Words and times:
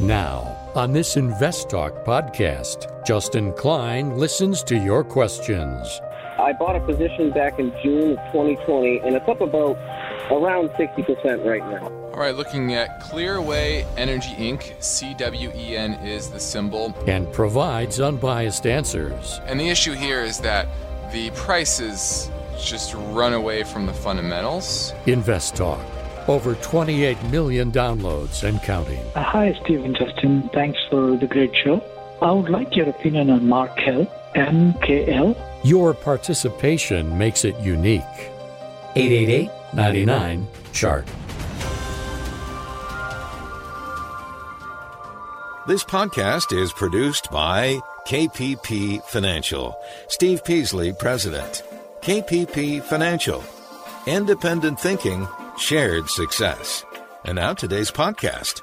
Now, 0.00 0.56
on 0.74 0.92
this 0.92 1.18
Invest 1.18 1.68
Talk 1.68 2.06
podcast, 2.06 3.04
Justin 3.06 3.52
Klein 3.52 4.16
listens 4.16 4.62
to 4.62 4.74
your 4.74 5.04
questions. 5.04 6.00
I 6.38 6.54
bought 6.54 6.74
a 6.74 6.80
position 6.80 7.30
back 7.32 7.58
in 7.58 7.70
June 7.82 8.12
of 8.12 8.32
2020, 8.32 9.00
and 9.00 9.14
it's 9.14 9.28
up 9.28 9.42
about 9.42 9.76
around 10.30 10.70
60% 10.70 11.44
right 11.44 11.60
now. 11.68 11.88
All 12.14 12.18
right, 12.18 12.34
looking 12.34 12.72
at 12.72 13.02
Clearway 13.02 13.84
Energy 13.98 14.34
Inc., 14.36 14.74
CWEN 14.78 16.02
is 16.02 16.30
the 16.30 16.40
symbol. 16.40 16.94
And 17.06 17.30
provides 17.30 18.00
unbiased 18.00 18.66
answers. 18.66 19.38
And 19.44 19.60
the 19.60 19.68
issue 19.68 19.92
here 19.92 20.22
is 20.22 20.40
that 20.40 20.66
the 21.12 21.28
prices 21.32 22.30
just 22.58 22.94
run 22.94 23.34
away 23.34 23.64
from 23.64 23.84
the 23.84 23.92
fundamentals. 23.92 24.94
Invest 25.04 25.56
Talk. 25.56 25.84
Over 26.30 26.54
28 26.54 27.20
million 27.24 27.72
downloads 27.72 28.44
and 28.44 28.62
counting. 28.62 29.00
Uh, 29.16 29.24
hi, 29.24 29.52
Stephen 29.64 29.96
Justin. 29.96 30.48
Thanks 30.54 30.78
for 30.88 31.16
the 31.16 31.26
great 31.26 31.50
show. 31.56 31.82
I 32.22 32.30
would 32.30 32.48
like 32.48 32.76
your 32.76 32.88
opinion 32.88 33.30
on 33.30 33.48
Markel, 33.48 34.06
MKL. 34.36 35.36
Your 35.64 35.92
participation 35.92 37.18
makes 37.18 37.44
it 37.44 37.58
unique. 37.58 38.04
888 38.94 39.50
99 39.74 40.46
Chart. 40.72 41.04
This 45.66 45.82
podcast 45.82 46.56
is 46.56 46.72
produced 46.72 47.28
by 47.32 47.80
KPP 48.06 49.02
Financial. 49.02 49.76
Steve 50.06 50.44
Peasley, 50.44 50.92
President. 50.92 51.64
KPP 52.02 52.84
Financial. 52.84 53.42
Independent 54.06 54.78
thinking, 54.78 55.26
shared 55.60 56.08
success. 56.08 56.84
And 57.26 57.36
now 57.36 57.52
today's 57.52 57.90
podcast. 57.90 58.62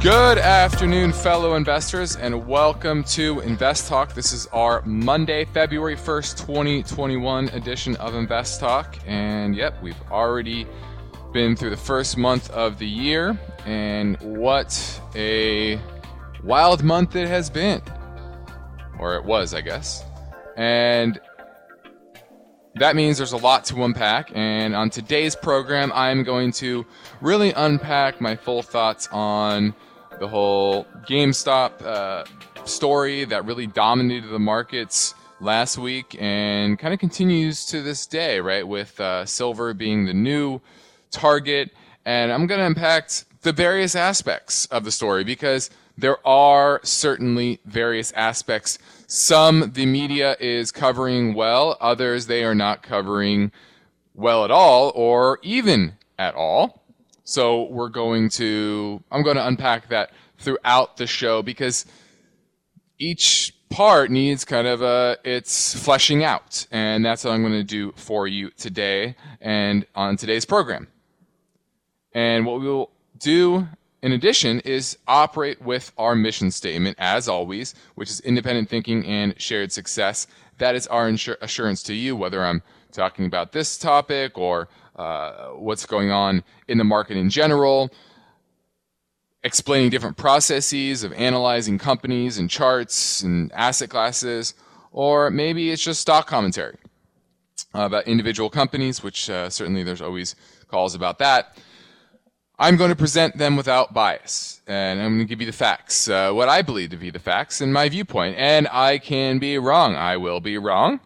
Good 0.00 0.38
afternoon, 0.38 1.12
fellow 1.12 1.54
investors, 1.56 2.16
and 2.16 2.46
welcome 2.46 3.04
to 3.04 3.40
Invest 3.40 3.88
Talk. 3.88 4.14
This 4.14 4.32
is 4.32 4.46
our 4.48 4.82
Monday, 4.86 5.44
February 5.44 5.96
1st, 5.96 6.38
2021 6.38 7.48
edition 7.50 7.96
of 7.96 8.14
Invest 8.14 8.60
Talk. 8.60 8.96
And 9.06 9.54
yep, 9.54 9.80
we've 9.82 10.00
already 10.10 10.66
been 11.32 11.56
through 11.56 11.70
the 11.70 11.76
first 11.76 12.16
month 12.16 12.50
of 12.50 12.78
the 12.78 12.88
year, 12.88 13.38
and 13.66 14.16
what 14.20 15.00
a 15.14 15.78
wild 16.42 16.82
month 16.82 17.14
it 17.14 17.28
has 17.28 17.50
been. 17.50 17.82
Or 18.98 19.16
it 19.16 19.24
was, 19.24 19.52
I 19.52 19.60
guess. 19.60 20.04
And 20.56 21.20
that 22.76 22.96
means 22.96 23.18
there's 23.18 23.32
a 23.32 23.36
lot 23.36 23.64
to 23.66 23.84
unpack. 23.84 24.30
And 24.34 24.74
on 24.74 24.90
today's 24.90 25.36
program, 25.36 25.92
I'm 25.94 26.24
going 26.24 26.52
to 26.52 26.84
really 27.20 27.52
unpack 27.52 28.20
my 28.20 28.36
full 28.36 28.62
thoughts 28.62 29.08
on 29.12 29.74
the 30.18 30.28
whole 30.28 30.84
GameStop 31.08 31.82
uh, 31.82 32.24
story 32.64 33.24
that 33.24 33.44
really 33.44 33.66
dominated 33.66 34.28
the 34.28 34.38
markets 34.38 35.14
last 35.40 35.78
week 35.78 36.16
and 36.20 36.78
kind 36.78 36.94
of 36.94 37.00
continues 37.00 37.66
to 37.66 37.82
this 37.82 38.06
day, 38.06 38.40
right? 38.40 38.66
With 38.66 38.98
uh, 39.00 39.24
silver 39.26 39.74
being 39.74 40.06
the 40.06 40.14
new 40.14 40.60
target. 41.10 41.70
And 42.04 42.32
I'm 42.32 42.46
going 42.46 42.60
to 42.60 42.66
unpack 42.66 43.10
the 43.42 43.52
various 43.52 43.94
aspects 43.94 44.66
of 44.66 44.84
the 44.84 44.90
story 44.90 45.22
because 45.24 45.70
there 45.96 46.26
are 46.26 46.80
certainly 46.82 47.60
various 47.64 48.10
aspects. 48.12 48.78
Some 49.14 49.70
the 49.74 49.86
media 49.86 50.36
is 50.40 50.72
covering 50.72 51.34
well, 51.34 51.76
others 51.80 52.26
they 52.26 52.42
are 52.42 52.52
not 52.52 52.82
covering 52.82 53.52
well 54.12 54.44
at 54.44 54.50
all 54.50 54.90
or 54.96 55.38
even 55.42 55.92
at 56.18 56.34
all. 56.34 56.82
So 57.22 57.62
we're 57.70 57.90
going 57.90 58.28
to, 58.30 59.04
I'm 59.12 59.22
going 59.22 59.36
to 59.36 59.46
unpack 59.46 59.86
that 59.90 60.10
throughout 60.38 60.96
the 60.96 61.06
show 61.06 61.42
because 61.42 61.86
each 62.98 63.54
part 63.70 64.10
needs 64.10 64.44
kind 64.44 64.66
of 64.66 64.82
a, 64.82 65.16
it's 65.22 65.80
fleshing 65.80 66.24
out. 66.24 66.66
And 66.72 67.04
that's 67.04 67.22
what 67.22 67.34
I'm 67.34 67.42
going 67.42 67.52
to 67.52 67.62
do 67.62 67.92
for 67.94 68.26
you 68.26 68.50
today 68.50 69.14
and 69.40 69.86
on 69.94 70.16
today's 70.16 70.44
program. 70.44 70.88
And 72.14 72.44
what 72.44 72.60
we 72.60 72.66
will 72.66 72.90
do 73.20 73.68
in 74.04 74.12
addition 74.12 74.60
is 74.60 74.98
operate 75.08 75.62
with 75.62 75.90
our 75.96 76.14
mission 76.14 76.50
statement 76.50 76.94
as 77.00 77.26
always, 77.26 77.74
which 77.94 78.10
is 78.10 78.20
independent 78.20 78.68
thinking 78.68 79.02
and 79.06 79.34
shared 79.40 79.72
success. 79.72 80.26
That 80.58 80.74
is 80.74 80.86
our 80.88 81.08
insur- 81.08 81.38
assurance 81.40 81.82
to 81.84 81.94
you, 81.94 82.14
whether 82.14 82.44
I'm 82.44 82.62
talking 82.92 83.24
about 83.24 83.52
this 83.52 83.78
topic 83.78 84.36
or 84.36 84.68
uh, 84.96 85.46
what's 85.52 85.86
going 85.86 86.10
on 86.10 86.44
in 86.68 86.76
the 86.76 86.84
market 86.84 87.16
in 87.16 87.30
general, 87.30 87.90
explaining 89.42 89.88
different 89.88 90.18
processes 90.18 91.02
of 91.02 91.14
analyzing 91.14 91.78
companies 91.78 92.36
and 92.36 92.50
charts 92.50 93.22
and 93.22 93.50
asset 93.52 93.88
classes, 93.88 94.52
or 94.92 95.30
maybe 95.30 95.70
it's 95.70 95.82
just 95.82 96.02
stock 96.02 96.26
commentary 96.26 96.76
about 97.72 98.06
individual 98.06 98.50
companies, 98.50 99.02
which 99.02 99.30
uh, 99.30 99.48
certainly 99.48 99.82
there's 99.82 100.02
always 100.02 100.36
calls 100.68 100.94
about 100.94 101.18
that. 101.20 101.56
I'm 102.56 102.76
going 102.76 102.90
to 102.90 102.96
present 102.96 103.36
them 103.36 103.56
without 103.56 103.92
bias, 103.92 104.60
and 104.68 105.00
I'm 105.00 105.16
going 105.16 105.26
to 105.26 105.28
give 105.28 105.40
you 105.40 105.46
the 105.46 105.52
facts, 105.52 106.08
uh, 106.08 106.30
what 106.30 106.48
I 106.48 106.62
believe 106.62 106.90
to 106.90 106.96
be 106.96 107.10
the 107.10 107.18
facts 107.18 107.60
and 107.60 107.72
my 107.72 107.88
viewpoint. 107.88 108.36
And 108.38 108.68
I 108.68 108.98
can 108.98 109.40
be 109.40 109.58
wrong. 109.58 109.96
I 109.96 110.16
will 110.16 110.40
be 110.40 110.56
wrong. 110.56 111.00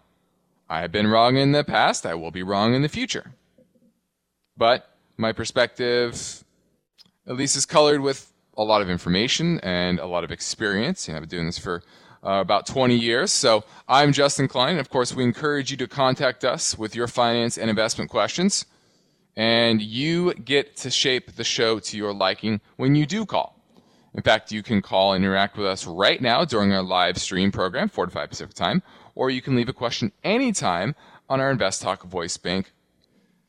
I 0.68 0.82
have 0.82 0.92
been 0.92 1.06
wrong 1.06 1.38
in 1.38 1.52
the 1.52 1.64
past. 1.64 2.04
I 2.04 2.14
will 2.14 2.30
be 2.30 2.42
wrong 2.42 2.74
in 2.74 2.82
the 2.82 2.88
future. 2.88 3.32
But 4.58 4.90
my 5.16 5.32
perspective, 5.32 6.44
at 7.26 7.36
least, 7.36 7.56
is 7.56 7.64
colored 7.64 8.02
with 8.02 8.30
a 8.58 8.62
lot 8.62 8.82
of 8.82 8.90
information 8.90 9.58
and 9.60 9.98
a 9.98 10.06
lot 10.06 10.24
of 10.24 10.30
experience. 10.30 11.08
You 11.08 11.14
know, 11.14 11.16
I've 11.16 11.22
been 11.22 11.30
doing 11.30 11.46
this 11.46 11.58
for 11.58 11.82
uh, 12.22 12.40
about 12.42 12.66
20 12.66 12.94
years. 12.94 13.32
So 13.32 13.64
I'm 13.88 14.12
Justin 14.12 14.48
Klein. 14.48 14.78
Of 14.78 14.90
course, 14.90 15.14
we 15.14 15.24
encourage 15.24 15.70
you 15.70 15.78
to 15.78 15.88
contact 15.88 16.44
us 16.44 16.76
with 16.76 16.94
your 16.94 17.06
finance 17.06 17.56
and 17.56 17.70
investment 17.70 18.10
questions 18.10 18.66
and 19.38 19.80
you 19.80 20.34
get 20.34 20.76
to 20.76 20.90
shape 20.90 21.36
the 21.36 21.44
show 21.44 21.78
to 21.78 21.96
your 21.96 22.12
liking 22.12 22.60
when 22.76 22.96
you 22.96 23.06
do 23.06 23.24
call. 23.24 23.54
In 24.12 24.20
fact, 24.20 24.50
you 24.50 24.64
can 24.64 24.82
call 24.82 25.12
and 25.12 25.24
interact 25.24 25.56
with 25.56 25.68
us 25.68 25.86
right 25.86 26.20
now 26.20 26.44
during 26.44 26.72
our 26.72 26.82
live 26.82 27.18
stream 27.18 27.52
program, 27.52 27.88
4 27.88 28.06
to 28.06 28.12
5 28.12 28.30
Pacific 28.30 28.54
time, 28.54 28.82
or 29.14 29.30
you 29.30 29.40
can 29.40 29.54
leave 29.54 29.68
a 29.68 29.72
question 29.72 30.10
anytime 30.24 30.96
on 31.28 31.40
our 31.40 31.52
Invest 31.52 31.82
Talk 31.82 32.02
voice 32.02 32.36
bank. 32.36 32.72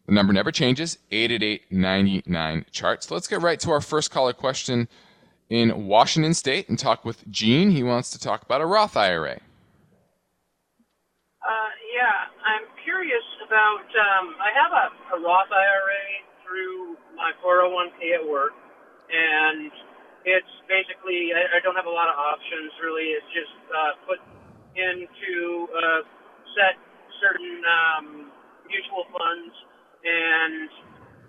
The 0.05 0.13
number 0.13 0.31
never 0.31 0.51
changes, 0.51 0.99
888 1.09 2.71
charts. 2.71 3.09
Let's 3.09 3.27
get 3.27 3.41
right 3.41 3.59
to 3.59 3.71
our 3.71 3.81
first 3.81 4.11
caller 4.11 4.33
question 4.33 4.87
in 5.49 5.87
Washington 5.87 6.35
State 6.35 6.69
and 6.69 6.77
talk 6.77 7.03
with 7.03 7.27
Gene. 7.31 7.71
He 7.71 7.81
wants 7.81 8.11
to 8.11 8.19
talk 8.19 8.43
about 8.43 8.61
a 8.61 8.65
Roth 8.67 8.95
IRA. 8.95 9.39
Uh, 11.41 11.69
yeah, 11.95 12.29
I'm 12.45 12.67
curious 12.83 13.23
about. 13.49 13.89
Um, 13.89 14.37
I 14.37 14.49
have 14.53 14.71
a, 14.77 14.85
a 14.93 15.19
Roth 15.25 15.49
IRA 15.49 16.05
through 16.45 17.01
my 17.17 17.33
401k 17.41 18.21
at 18.21 18.23
work, 18.29 18.53
and 19.09 19.73
it's 20.21 20.53
basically 20.69 21.33
I, 21.33 21.57
I 21.57 21.59
don't 21.65 21.73
have 21.73 21.89
a 21.89 21.93
lot 21.93 22.13
of 22.13 22.15
options 22.21 22.69
really. 22.77 23.09
It's 23.17 23.31
just 23.33 23.57
uh, 23.73 23.93
put 24.05 24.21
into 24.77 25.65
uh, 25.73 26.01
set 26.53 26.77
certain 27.17 27.57
um, 27.65 28.05
mutual 28.69 29.09
funds, 29.09 29.53
and 30.05 30.69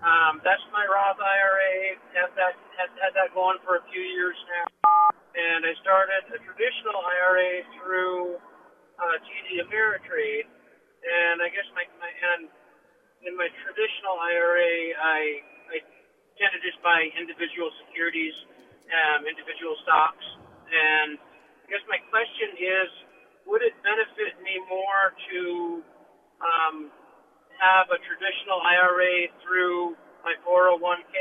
um, 0.05 0.33
that's 0.45 0.63
my 0.77 0.85
Roth 0.85 1.17
IRA. 1.17 1.97
Had 2.13 2.37
that 2.37 2.53
had, 2.77 2.93
had 3.01 3.17
that 3.17 3.33
going 3.33 3.57
for 3.65 3.81
a 3.81 3.83
few 3.89 4.05
years 4.05 4.37
now, 4.45 4.69
and 5.41 5.65
I 5.65 5.73
started 5.81 6.37
a 6.37 6.39
traditional 6.45 7.01
IRA 7.01 7.65
through 7.81 8.37
uh, 9.01 9.17
TD 9.25 9.65
Ameritrade 9.65 10.60
and 11.05 11.41
I 11.41 11.49
guess 11.49 11.67
my, 11.73 11.85
my 12.01 12.11
and 12.11 12.49
in 13.25 13.37
my 13.37 13.49
traditional 13.65 14.17
IRA, 14.21 14.97
I 14.97 15.21
I 15.73 15.77
tend 16.41 16.53
to 16.57 16.61
just 16.65 16.81
buy 16.81 17.09
individual 17.17 17.69
securities, 17.85 18.35
um, 18.89 19.29
individual 19.29 19.77
stocks, 19.85 20.25
and 20.73 21.17
I 21.17 21.67
guess 21.69 21.85
my 21.89 22.01
question 22.09 22.57
is, 22.57 22.89
would 23.47 23.63
it 23.63 23.77
benefit 23.85 24.41
me 24.43 24.57
more 24.69 25.13
to 25.33 25.41
um, 26.41 26.77
have 27.61 27.93
a 27.93 27.99
traditional 28.03 28.61
IRA 28.65 29.29
through 29.45 29.97
my 30.25 30.35
401k 30.45 31.17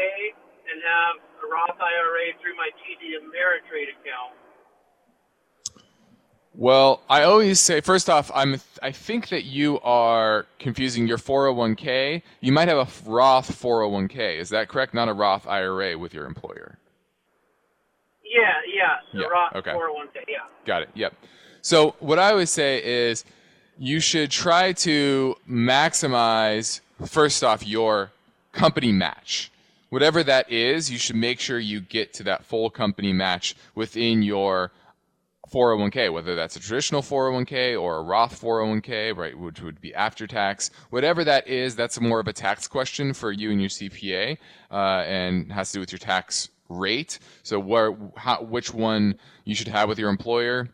and 0.71 0.77
have 0.83 1.15
a 1.43 1.45
Roth 1.47 1.79
IRA 1.79 2.35
through 2.39 2.55
my 2.55 2.71
TD 2.83 3.19
Ameritrade 3.19 3.91
account? 3.99 4.48
Well, 6.59 7.03
I 7.09 7.23
always 7.23 7.57
say 7.57 7.79
first 7.79 8.09
off, 8.09 8.29
I'm 8.35 8.59
I 8.83 8.91
think 8.91 9.29
that 9.29 9.45
you 9.45 9.79
are 9.79 10.45
confusing 10.59 11.07
your 11.07 11.17
401k. 11.17 12.21
You 12.41 12.51
might 12.51 12.67
have 12.67 12.79
a 12.79 13.09
Roth 13.09 13.49
401k. 13.49 14.37
Is 14.37 14.49
that 14.49 14.67
correct? 14.67 14.93
Not 14.93 15.07
a 15.07 15.13
Roth 15.13 15.47
IRA 15.47 15.97
with 15.97 16.13
your 16.13 16.25
employer. 16.25 16.77
Yeah, 18.25 18.41
yeah. 18.67 18.97
The 19.13 19.21
Yeah, 19.21 19.27
Roth 19.27 19.55
okay. 19.55 19.71
401k, 19.71 20.15
yeah. 20.27 20.39
Got 20.65 20.81
it. 20.81 20.89
Yep. 20.95 21.13
So 21.61 21.95
what 21.99 22.19
I 22.19 22.31
always 22.31 22.49
say 22.49 22.83
is 22.83 23.23
you 23.77 24.01
should 24.01 24.29
try 24.29 24.73
to 24.73 25.37
maximize 25.49 26.81
first 27.05 27.41
off 27.41 27.65
your 27.65 28.11
company 28.51 28.91
match, 28.91 29.49
whatever 29.91 30.23
that 30.23 30.51
is, 30.51 30.91
you 30.91 30.97
should 30.97 31.15
make 31.15 31.39
sure 31.39 31.57
you 31.57 31.79
get 31.79 32.11
to 32.15 32.23
that 32.23 32.43
full 32.43 32.69
company 32.69 33.13
match 33.13 33.55
within 33.75 34.23
your 34.23 34.71
401k, 35.49 36.11
whether 36.13 36.35
that's 36.35 36.55
a 36.55 36.59
traditional 36.59 37.01
401k 37.01 37.79
or 37.79 37.97
a 37.97 38.03
Roth 38.03 38.39
401k, 38.39 39.15
right, 39.15 39.37
which 39.37 39.61
would 39.61 39.81
be 39.81 39.93
after 39.93 40.27
tax. 40.27 40.71
Whatever 40.89 41.23
that 41.23 41.47
is, 41.47 41.75
that's 41.75 41.99
more 41.99 42.19
of 42.19 42.27
a 42.27 42.33
tax 42.33 42.67
question 42.67 43.13
for 43.13 43.31
you 43.31 43.51
and 43.51 43.59
your 43.59 43.69
CPA, 43.69 44.37
uh, 44.71 44.75
and 45.05 45.51
has 45.51 45.69
to 45.71 45.75
do 45.75 45.79
with 45.79 45.91
your 45.91 45.99
tax 45.99 46.49
rate. 46.69 47.19
So 47.43 47.59
where, 47.59 47.95
how, 48.15 48.43
which 48.43 48.73
one 48.73 49.15
you 49.43 49.55
should 49.55 49.67
have 49.67 49.89
with 49.89 49.99
your 49.99 50.09
employer 50.09 50.69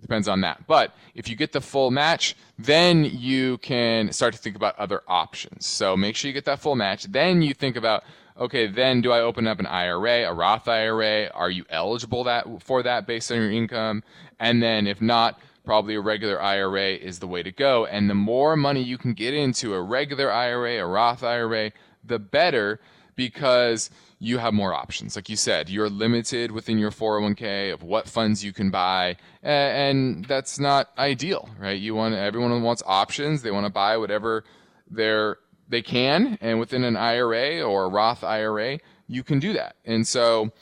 depends 0.00 0.28
on 0.28 0.40
that. 0.40 0.66
But 0.66 0.94
if 1.14 1.28
you 1.28 1.36
get 1.36 1.52
the 1.52 1.60
full 1.60 1.90
match, 1.90 2.36
then 2.58 3.04
you 3.04 3.58
can 3.58 4.12
start 4.12 4.34
to 4.34 4.38
think 4.38 4.56
about 4.56 4.78
other 4.78 5.02
options. 5.06 5.66
So 5.66 5.96
make 5.96 6.16
sure 6.16 6.28
you 6.28 6.32
get 6.32 6.44
that 6.46 6.60
full 6.60 6.76
match. 6.76 7.04
Then 7.04 7.42
you 7.42 7.54
think 7.54 7.76
about 7.76 8.04
okay, 8.38 8.66
then 8.66 9.00
do 9.00 9.12
I 9.12 9.20
open 9.20 9.46
up 9.46 9.60
an 9.60 9.66
IRA, 9.66 10.28
a 10.28 10.34
Roth 10.34 10.68
IRA? 10.68 11.30
Are 11.34 11.50
you 11.50 11.64
eligible 11.70 12.24
that 12.24 12.46
for 12.62 12.82
that 12.82 13.06
based 13.06 13.30
on 13.30 13.38
your 13.38 13.52
income? 13.52 14.02
And 14.38 14.62
then 14.62 14.86
if 14.86 15.00
not, 15.00 15.38
probably 15.64 15.94
a 15.94 16.00
regular 16.00 16.40
IRA 16.40 16.94
is 16.94 17.18
the 17.18 17.26
way 17.26 17.42
to 17.42 17.52
go. 17.52 17.86
And 17.86 18.10
the 18.10 18.14
more 18.14 18.56
money 18.56 18.82
you 18.82 18.98
can 18.98 19.14
get 19.14 19.34
into 19.34 19.74
a 19.74 19.82
regular 19.82 20.30
IRA, 20.30 20.78
a 20.78 20.86
Roth 20.86 21.22
IRA, 21.22 21.72
the 22.04 22.18
better 22.18 22.80
because 23.16 23.90
you 24.18 24.38
have 24.38 24.54
more 24.54 24.74
options. 24.74 25.16
Like 25.16 25.28
you 25.28 25.36
said, 25.36 25.68
you're 25.68 25.88
limited 25.88 26.50
within 26.50 26.78
your 26.78 26.90
401k 26.90 27.72
of 27.72 27.82
what 27.82 28.08
funds 28.08 28.44
you 28.44 28.52
can 28.52 28.70
buy, 28.70 29.16
and 29.42 30.24
that's 30.24 30.58
not 30.58 30.90
ideal, 30.98 31.48
right? 31.58 31.78
You 31.78 31.94
want 31.94 32.14
everyone 32.14 32.62
wants 32.62 32.82
options. 32.86 33.42
They 33.42 33.50
want 33.50 33.66
to 33.66 33.72
buy 33.72 33.96
whatever 33.96 34.44
they're 34.90 35.38
they 35.74 35.82
can, 35.82 36.38
and 36.40 36.60
within 36.60 36.84
an 36.84 36.96
IRA 36.96 37.60
or 37.60 37.84
a 37.84 37.88
Roth 37.88 38.22
IRA, 38.22 38.78
you 39.08 39.24
can 39.24 39.40
do 39.40 39.52
that. 39.54 39.74
And 39.84 40.06
so 40.06 40.52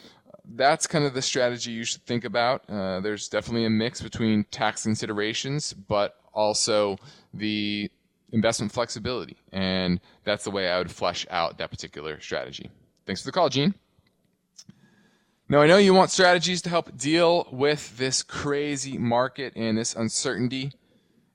that's 0.55 0.87
kind 0.87 1.05
of 1.05 1.13
the 1.13 1.21
strategy 1.21 1.71
you 1.71 1.85
should 1.85 2.01
think 2.07 2.25
about. 2.25 2.65
Uh, 2.67 3.01
there's 3.01 3.29
definitely 3.29 3.67
a 3.67 3.71
mix 3.71 4.01
between 4.01 4.45
tax 4.45 4.85
considerations, 4.85 5.75
but 5.75 6.17
also 6.33 6.97
the 7.35 7.91
investment 8.33 8.73
flexibility. 8.73 9.37
And 9.53 10.01
that's 10.25 10.45
the 10.45 10.51
way 10.51 10.71
I 10.71 10.79
would 10.79 10.91
flesh 10.91 11.27
out 11.31 11.59
that 11.59 11.71
particular 11.71 12.19
strategy. 12.19 12.71
Thanks 13.05 13.21
for 13.21 13.27
the 13.27 13.33
call, 13.33 13.51
Gene. 13.51 13.75
Now, 15.51 15.61
I 15.61 15.67
know 15.67 15.77
you 15.77 15.93
want 15.93 16.11
strategies 16.11 16.63
to 16.63 16.71
help 16.71 16.97
deal 16.97 17.47
with 17.53 17.99
this 17.99 18.23
crazy 18.23 18.97
market 18.97 19.53
and 19.57 19.77
this 19.77 19.95
uncertainty. 19.95 20.73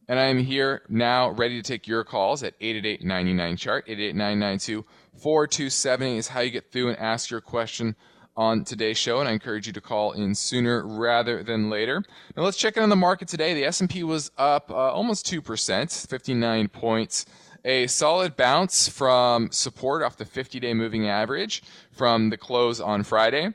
And 0.09 0.19
I 0.19 0.27
am 0.27 0.37
here 0.37 0.83
now 0.87 1.31
ready 1.31 1.61
to 1.61 1.67
take 1.67 1.85
your 1.85 2.05
calls 2.05 2.41
at 2.41 2.57
888-99-CHART. 2.61 3.87
888-992-4270 3.87 6.17
is 6.17 6.29
how 6.29 6.39
you 6.39 6.49
get 6.49 6.71
through 6.71 6.87
and 6.89 6.97
ask 6.97 7.29
your 7.29 7.41
question 7.41 7.93
on 8.37 8.63
today's 8.63 8.97
show, 8.97 9.19
and 9.19 9.27
I 9.27 9.33
encourage 9.33 9.67
you 9.67 9.73
to 9.73 9.81
call 9.81 10.13
in 10.13 10.33
sooner 10.33 10.87
rather 10.87 11.43
than 11.43 11.69
later. 11.69 12.01
Now 12.37 12.43
let's 12.43 12.55
check 12.55 12.77
in 12.77 12.83
on 12.83 12.89
the 12.89 12.95
market 12.95 13.27
today. 13.27 13.53
The 13.53 13.65
S&P 13.65 14.01
was 14.03 14.31
up 14.37 14.71
uh, 14.71 14.75
almost 14.75 15.25
2%, 15.25 16.07
59 16.07 16.69
points. 16.69 17.25
A 17.65 17.87
solid 17.87 18.37
bounce 18.37 18.87
from 18.87 19.51
support 19.51 20.03
off 20.03 20.15
the 20.15 20.23
50-day 20.23 20.73
moving 20.73 21.09
average 21.09 21.63
from 21.91 22.29
the 22.29 22.37
close 22.37 22.79
on 22.79 23.03
Friday. 23.03 23.49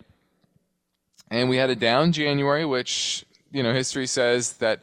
And 1.31 1.49
we 1.49 1.56
had 1.56 1.70
a 1.70 1.76
down 1.76 2.12
January, 2.12 2.66
which, 2.66 3.25
you 3.52 3.62
know, 3.62 3.72
history 3.72 4.06
says 4.06 4.52
that 4.54 4.82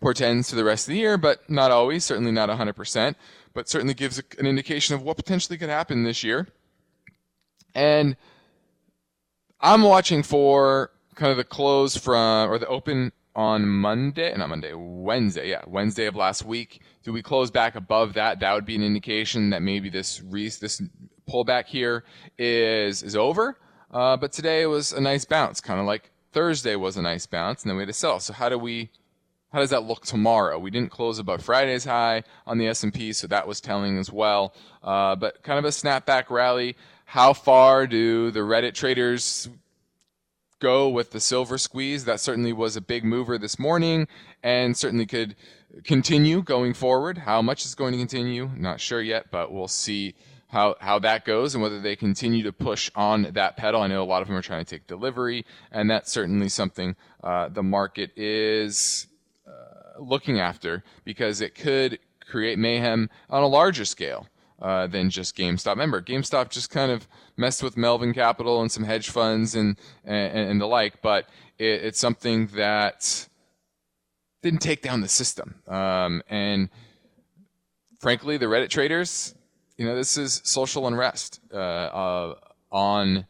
portends 0.00 0.50
for 0.50 0.56
the 0.56 0.64
rest 0.64 0.88
of 0.88 0.92
the 0.92 0.98
year, 0.98 1.16
but 1.16 1.48
not 1.48 1.70
always, 1.70 2.04
certainly 2.04 2.32
not 2.32 2.48
100%, 2.48 3.14
but 3.52 3.68
certainly 3.68 3.94
gives 3.94 4.20
an 4.38 4.46
indication 4.46 4.94
of 4.94 5.02
what 5.02 5.16
potentially 5.16 5.58
could 5.58 5.68
happen 5.68 6.02
this 6.02 6.22
year. 6.22 6.48
And 7.74 8.16
I'm 9.60 9.82
watching 9.82 10.22
for 10.22 10.90
kind 11.14 11.30
of 11.30 11.36
the 11.36 11.44
close 11.44 11.96
from, 11.96 12.50
or 12.50 12.58
the 12.58 12.66
open 12.66 13.12
on 13.36 13.66
Monday, 13.66 14.34
not 14.36 14.48
Monday, 14.48 14.72
Wednesday, 14.74 15.50
yeah, 15.50 15.62
Wednesday 15.66 16.06
of 16.06 16.14
last 16.14 16.44
week. 16.44 16.80
Do 17.02 17.12
we 17.12 17.22
close 17.22 17.50
back 17.50 17.74
above 17.74 18.14
that? 18.14 18.40
That 18.40 18.54
would 18.54 18.64
be 18.64 18.76
an 18.76 18.82
indication 18.82 19.50
that 19.50 19.62
maybe 19.62 19.88
this 19.88 20.18
this 20.30 20.82
pullback 21.28 21.66
here 21.66 22.04
is 22.38 23.02
is 23.02 23.16
over. 23.16 23.58
Uh, 23.90 24.16
but 24.16 24.32
today 24.32 24.66
was 24.66 24.92
a 24.92 25.00
nice 25.00 25.24
bounce, 25.24 25.60
kind 25.60 25.80
of 25.80 25.86
like 25.86 26.10
Thursday 26.32 26.76
was 26.76 26.96
a 26.96 27.02
nice 27.02 27.26
bounce, 27.26 27.62
and 27.62 27.70
then 27.70 27.76
we 27.76 27.82
had 27.82 27.88
to 27.88 27.92
sell. 27.92 28.20
So 28.20 28.32
how 28.32 28.48
do 28.48 28.58
we 28.58 28.90
how 29.54 29.60
does 29.60 29.70
that 29.70 29.84
look 29.84 30.04
tomorrow? 30.04 30.58
We 30.58 30.72
didn't 30.72 30.90
close 30.90 31.20
above 31.20 31.44
Friday's 31.44 31.84
high 31.84 32.24
on 32.44 32.58
the 32.58 32.66
S&P, 32.66 33.12
so 33.12 33.28
that 33.28 33.46
was 33.46 33.60
telling 33.60 33.98
as 33.98 34.10
well. 34.10 34.52
Uh, 34.82 35.14
but 35.14 35.44
kind 35.44 35.60
of 35.60 35.64
a 35.64 35.68
snapback 35.68 36.28
rally. 36.28 36.76
How 37.04 37.32
far 37.34 37.86
do 37.86 38.32
the 38.32 38.40
Reddit 38.40 38.74
traders 38.74 39.48
go 40.58 40.88
with 40.88 41.12
the 41.12 41.20
silver 41.20 41.56
squeeze? 41.56 42.04
That 42.04 42.18
certainly 42.18 42.52
was 42.52 42.74
a 42.74 42.80
big 42.80 43.04
mover 43.04 43.38
this 43.38 43.56
morning, 43.56 44.08
and 44.42 44.76
certainly 44.76 45.06
could 45.06 45.36
continue 45.84 46.42
going 46.42 46.74
forward. 46.74 47.18
How 47.18 47.40
much 47.40 47.64
is 47.64 47.76
going 47.76 47.92
to 47.92 47.98
continue? 47.98 48.50
Not 48.56 48.80
sure 48.80 49.00
yet, 49.00 49.30
but 49.30 49.52
we'll 49.52 49.68
see 49.68 50.16
how, 50.48 50.74
how 50.80 50.98
that 50.98 51.24
goes 51.24 51.54
and 51.54 51.62
whether 51.62 51.80
they 51.80 51.94
continue 51.94 52.42
to 52.42 52.52
push 52.52 52.90
on 52.96 53.22
that 53.34 53.56
pedal. 53.56 53.82
I 53.82 53.86
know 53.86 54.02
a 54.02 54.04
lot 54.04 54.20
of 54.20 54.26
them 54.26 54.36
are 54.36 54.42
trying 54.42 54.64
to 54.64 54.68
take 54.68 54.88
delivery, 54.88 55.46
and 55.70 55.88
that's 55.88 56.10
certainly 56.10 56.48
something 56.48 56.96
uh, 57.22 57.50
the 57.50 57.62
market 57.62 58.10
is 58.16 59.06
looking 59.98 60.40
after 60.40 60.82
because 61.04 61.40
it 61.40 61.54
could 61.54 61.98
create 62.26 62.58
mayhem 62.58 63.10
on 63.30 63.42
a 63.42 63.46
larger 63.46 63.84
scale 63.84 64.26
uh, 64.60 64.86
than 64.86 65.10
just 65.10 65.36
GameStop. 65.36 65.70
Remember, 65.70 66.00
GameStop 66.00 66.50
just 66.50 66.70
kind 66.70 66.90
of 66.90 67.08
messed 67.36 67.62
with 67.62 67.76
Melvin 67.76 68.14
Capital 68.14 68.60
and 68.60 68.70
some 68.70 68.84
hedge 68.84 69.10
funds 69.10 69.54
and 69.54 69.76
and, 70.04 70.38
and 70.50 70.60
the 70.60 70.66
like, 70.66 71.02
but 71.02 71.28
it, 71.58 71.84
it's 71.84 71.98
something 71.98 72.46
that 72.48 73.28
didn't 74.42 74.60
take 74.60 74.82
down 74.82 75.00
the 75.00 75.08
system. 75.08 75.56
Um, 75.66 76.22
and 76.28 76.68
frankly, 77.98 78.36
the 78.36 78.46
Reddit 78.46 78.68
traders, 78.68 79.34
you 79.76 79.86
know, 79.86 79.94
this 79.94 80.16
is 80.16 80.40
social 80.44 80.86
unrest 80.86 81.40
uh, 81.52 81.56
uh, 81.56 82.34
on 82.70 83.26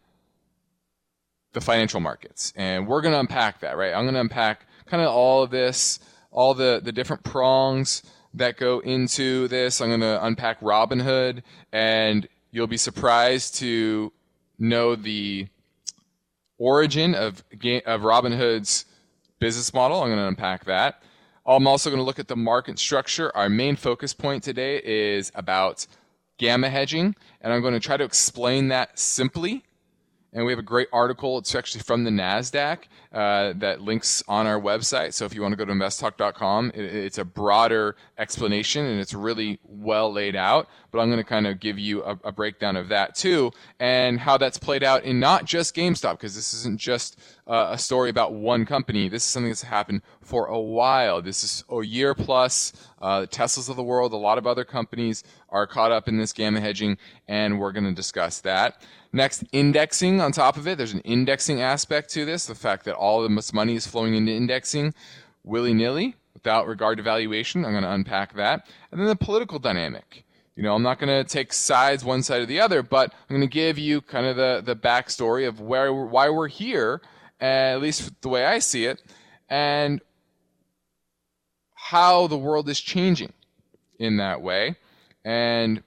the 1.52 1.60
financial 1.60 2.00
markets, 2.00 2.52
and 2.56 2.87
we're 2.87 3.00
going 3.00 3.14
to 3.14 3.20
unpack 3.20 3.60
that, 3.60 3.76
right? 3.76 3.94
I'm 3.94 4.05
going 4.05 4.14
to 4.14 4.20
unpack 4.20 4.67
kind 4.86 5.02
of 5.02 5.08
all 5.08 5.42
of 5.42 5.50
this 5.50 5.98
all 6.34 6.52
the, 6.52 6.81
the 6.82 6.92
different 6.92 7.22
prongs 7.22 8.02
that 8.34 8.56
go 8.58 8.81
into 8.81 9.48
this. 9.48 9.81
I'm 9.81 9.88
going 9.88 10.00
to 10.00 10.22
unpack 10.22 10.60
Robinhood, 10.60 11.42
and 11.72 12.28
you'll 12.50 12.66
be 12.66 12.76
surprised 12.76 13.54
to 13.56 14.12
know 14.58 14.96
the 14.96 15.46
origin 16.58 17.14
of, 17.14 17.44
of 17.53 18.00
Robinhood's 18.03 18.84
business 19.38 19.72
model. 19.72 20.03
I'm 20.03 20.08
going 20.08 20.19
to 20.19 20.26
unpack 20.26 20.64
that. 20.64 21.03
I'm 21.46 21.67
also 21.67 21.88
going 21.91 22.00
to 22.00 22.05
look 22.05 22.19
at 22.19 22.29
the 22.29 22.36
market 22.36 22.79
structure. 22.79 23.34
Our 23.36 23.48
main 23.48 23.76
focus 23.76 24.12
point 24.12 24.43
today 24.43 24.81
is 24.82 25.31
about 25.34 25.86
gamma 26.38 26.69
hedging, 26.69 27.14
and 27.41 27.53
I'm 27.53 27.60
going 27.60 27.74
to 27.74 27.81
try 27.81 27.96
to 27.96 28.05
explain 28.05 28.69
that 28.69 28.98
simply 28.98 29.62
and 30.34 30.44
we 30.44 30.50
have 30.53 30.58
a 30.58 30.62
great 30.62 30.88
article. 30.93 31.38
It's 31.38 31.55
actually 31.55 31.82
from 31.82 32.03
the 32.03 32.10
NASDAQ 32.10 32.79
uh, 33.12 33.55
that 33.56 33.81
links 33.81 34.22
on 34.26 34.46
our 34.48 34.60
website. 34.60 35.14
So 35.14 35.24
if 35.24 35.34
you 35.34 35.41
want 35.41 35.53
to 35.53 35.56
go 35.56 35.64
to 35.64 35.72
investtalk.com, 35.72 36.72
it, 36.74 36.81
it's 36.81 37.19
a 37.19 37.24
broader 37.24 37.94
explanation 38.19 38.84
and 38.84 39.00
it's 39.00 39.14
really 39.14 39.60
well 39.64 40.12
laid 40.12 40.34
out. 40.34 40.69
But 40.91 40.98
I'm 40.98 41.08
going 41.08 41.19
to 41.19 41.24
kind 41.24 41.46
of 41.46 41.60
give 41.60 41.79
you 41.79 42.03
a, 42.03 42.19
a 42.24 42.32
breakdown 42.32 42.76
of 42.76 42.88
that 42.88 43.14
too 43.14 43.53
and 43.79 44.19
how 44.19 44.36
that's 44.36 44.58
played 44.58 44.82
out 44.82 45.05
in 45.05 45.20
not 45.20 45.44
just 45.44 45.74
GameStop, 45.74 46.12
because 46.12 46.34
this 46.34 46.53
isn't 46.53 46.81
just 46.81 47.19
uh, 47.46 47.69
a 47.70 47.79
story 47.79 48.10
about 48.10 48.32
one 48.32 48.67
company. 48.67 49.08
This 49.08 49.24
is 49.24 49.31
something 49.31 49.50
that's 49.50 49.62
happened 49.62 50.03
for 50.20 50.46
a 50.46 50.60
while. 50.60 51.22
This 51.22 51.44
is 51.44 51.64
a 51.70 51.84
year 51.84 52.14
plus. 52.14 52.72
Uh, 53.00 53.26
Teslas 53.26 53.69
of 53.69 53.76
the 53.76 53.82
world, 53.82 54.12
a 54.12 54.17
lot 54.17 54.38
of 54.38 54.46
other 54.46 54.64
companies 54.64 55.22
are 55.50 55.67
caught 55.67 55.93
up 55.93 56.08
in 56.08 56.17
this 56.17 56.32
gamma 56.32 56.60
hedging, 56.60 56.96
and 57.29 57.60
we're 57.60 57.72
going 57.72 57.84
to 57.84 57.93
discuss 57.93 58.41
that. 58.41 58.82
Next, 59.15 59.44
indexing 59.53 60.21
on 60.21 60.33
top 60.33 60.56
of 60.56 60.67
it. 60.67 60.77
There's 60.77 60.93
an 60.93 60.99
indexing 61.01 61.63
aspect 61.63 62.11
to 62.15 62.25
this. 62.25 62.47
The 62.47 62.55
fact 62.56 62.85
that 62.85 62.97
all 62.97 63.27
this 63.29 63.53
money 63.53 63.77
is 63.77 63.87
flowing 63.87 64.17
into 64.17 64.33
indexing 64.33 64.93
willy 65.44 65.73
nilly 65.73 66.17
without 66.35 66.67
regard 66.67 66.97
to 66.97 67.05
valuation. 67.05 67.65
I'm 67.65 67.71
going 67.71 67.85
to 67.85 67.93
unpack 67.93 68.35
that. 68.35 68.67
And 68.91 69.01
then 69.01 69.06
the 69.06 69.15
political 69.15 69.61
dynamic. 69.61 70.25
You 70.56 70.65
know, 70.65 70.75
I'm 70.75 70.83
not 70.83 70.99
going 70.99 71.11
to 71.11 71.23
take 71.23 71.53
sides 71.53 72.05
one 72.05 72.25
side 72.25 72.43
or 72.43 72.47
the 72.47 72.59
other, 72.59 72.83
but 72.83 73.13
I'm 73.13 73.37
going 73.37 73.49
to 73.49 73.55
give 73.55 73.79
you 73.79 74.01
kind 74.01 74.27
of 74.27 74.35
the, 74.35 74.61
the 74.65 74.75
backstory 74.75 75.47
of 75.47 75.61
where 75.61 75.94
why 75.94 76.29
we're 76.29 76.49
here, 76.49 77.01
eh, 77.41 77.47
at 77.47 77.81
least 77.81 78.21
the 78.21 78.29
way 78.29 78.44
I 78.44 78.59
see 78.59 78.87
it, 78.87 79.01
and 79.49 80.03
how 81.75 82.27
the 82.27 82.37
world 82.37 82.69
is 82.69 82.81
changing 82.81 83.33
in 83.97 84.17
that 84.17 84.43
way. 84.43 84.75
And 85.25 85.85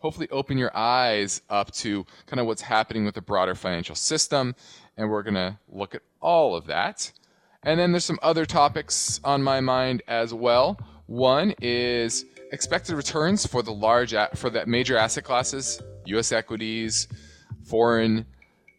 hopefully 0.00 0.28
open 0.30 0.58
your 0.58 0.76
eyes 0.76 1.42
up 1.48 1.70
to 1.72 2.04
kind 2.26 2.40
of 2.40 2.46
what's 2.46 2.62
happening 2.62 3.04
with 3.04 3.14
the 3.14 3.22
broader 3.22 3.54
financial 3.54 3.94
system. 3.94 4.54
And 4.96 5.08
we're 5.08 5.22
going 5.22 5.34
to 5.34 5.58
look 5.68 5.94
at 5.94 6.02
all 6.20 6.56
of 6.56 6.66
that. 6.66 7.12
And 7.62 7.78
then 7.78 7.92
there's 7.92 8.04
some 8.04 8.18
other 8.22 8.46
topics 8.46 9.20
on 9.22 9.42
my 9.42 9.60
mind 9.60 10.02
as 10.08 10.34
well. 10.34 10.78
One 11.06 11.54
is 11.60 12.24
expected 12.52 12.94
returns 12.94 13.46
for 13.46 13.62
the 13.62 13.72
large 13.72 14.14
for 14.34 14.48
the 14.50 14.66
major 14.66 14.96
asset 14.96 15.24
classes, 15.24 15.80
U.S. 16.06 16.32
equities, 16.32 17.08
foreign 17.64 18.26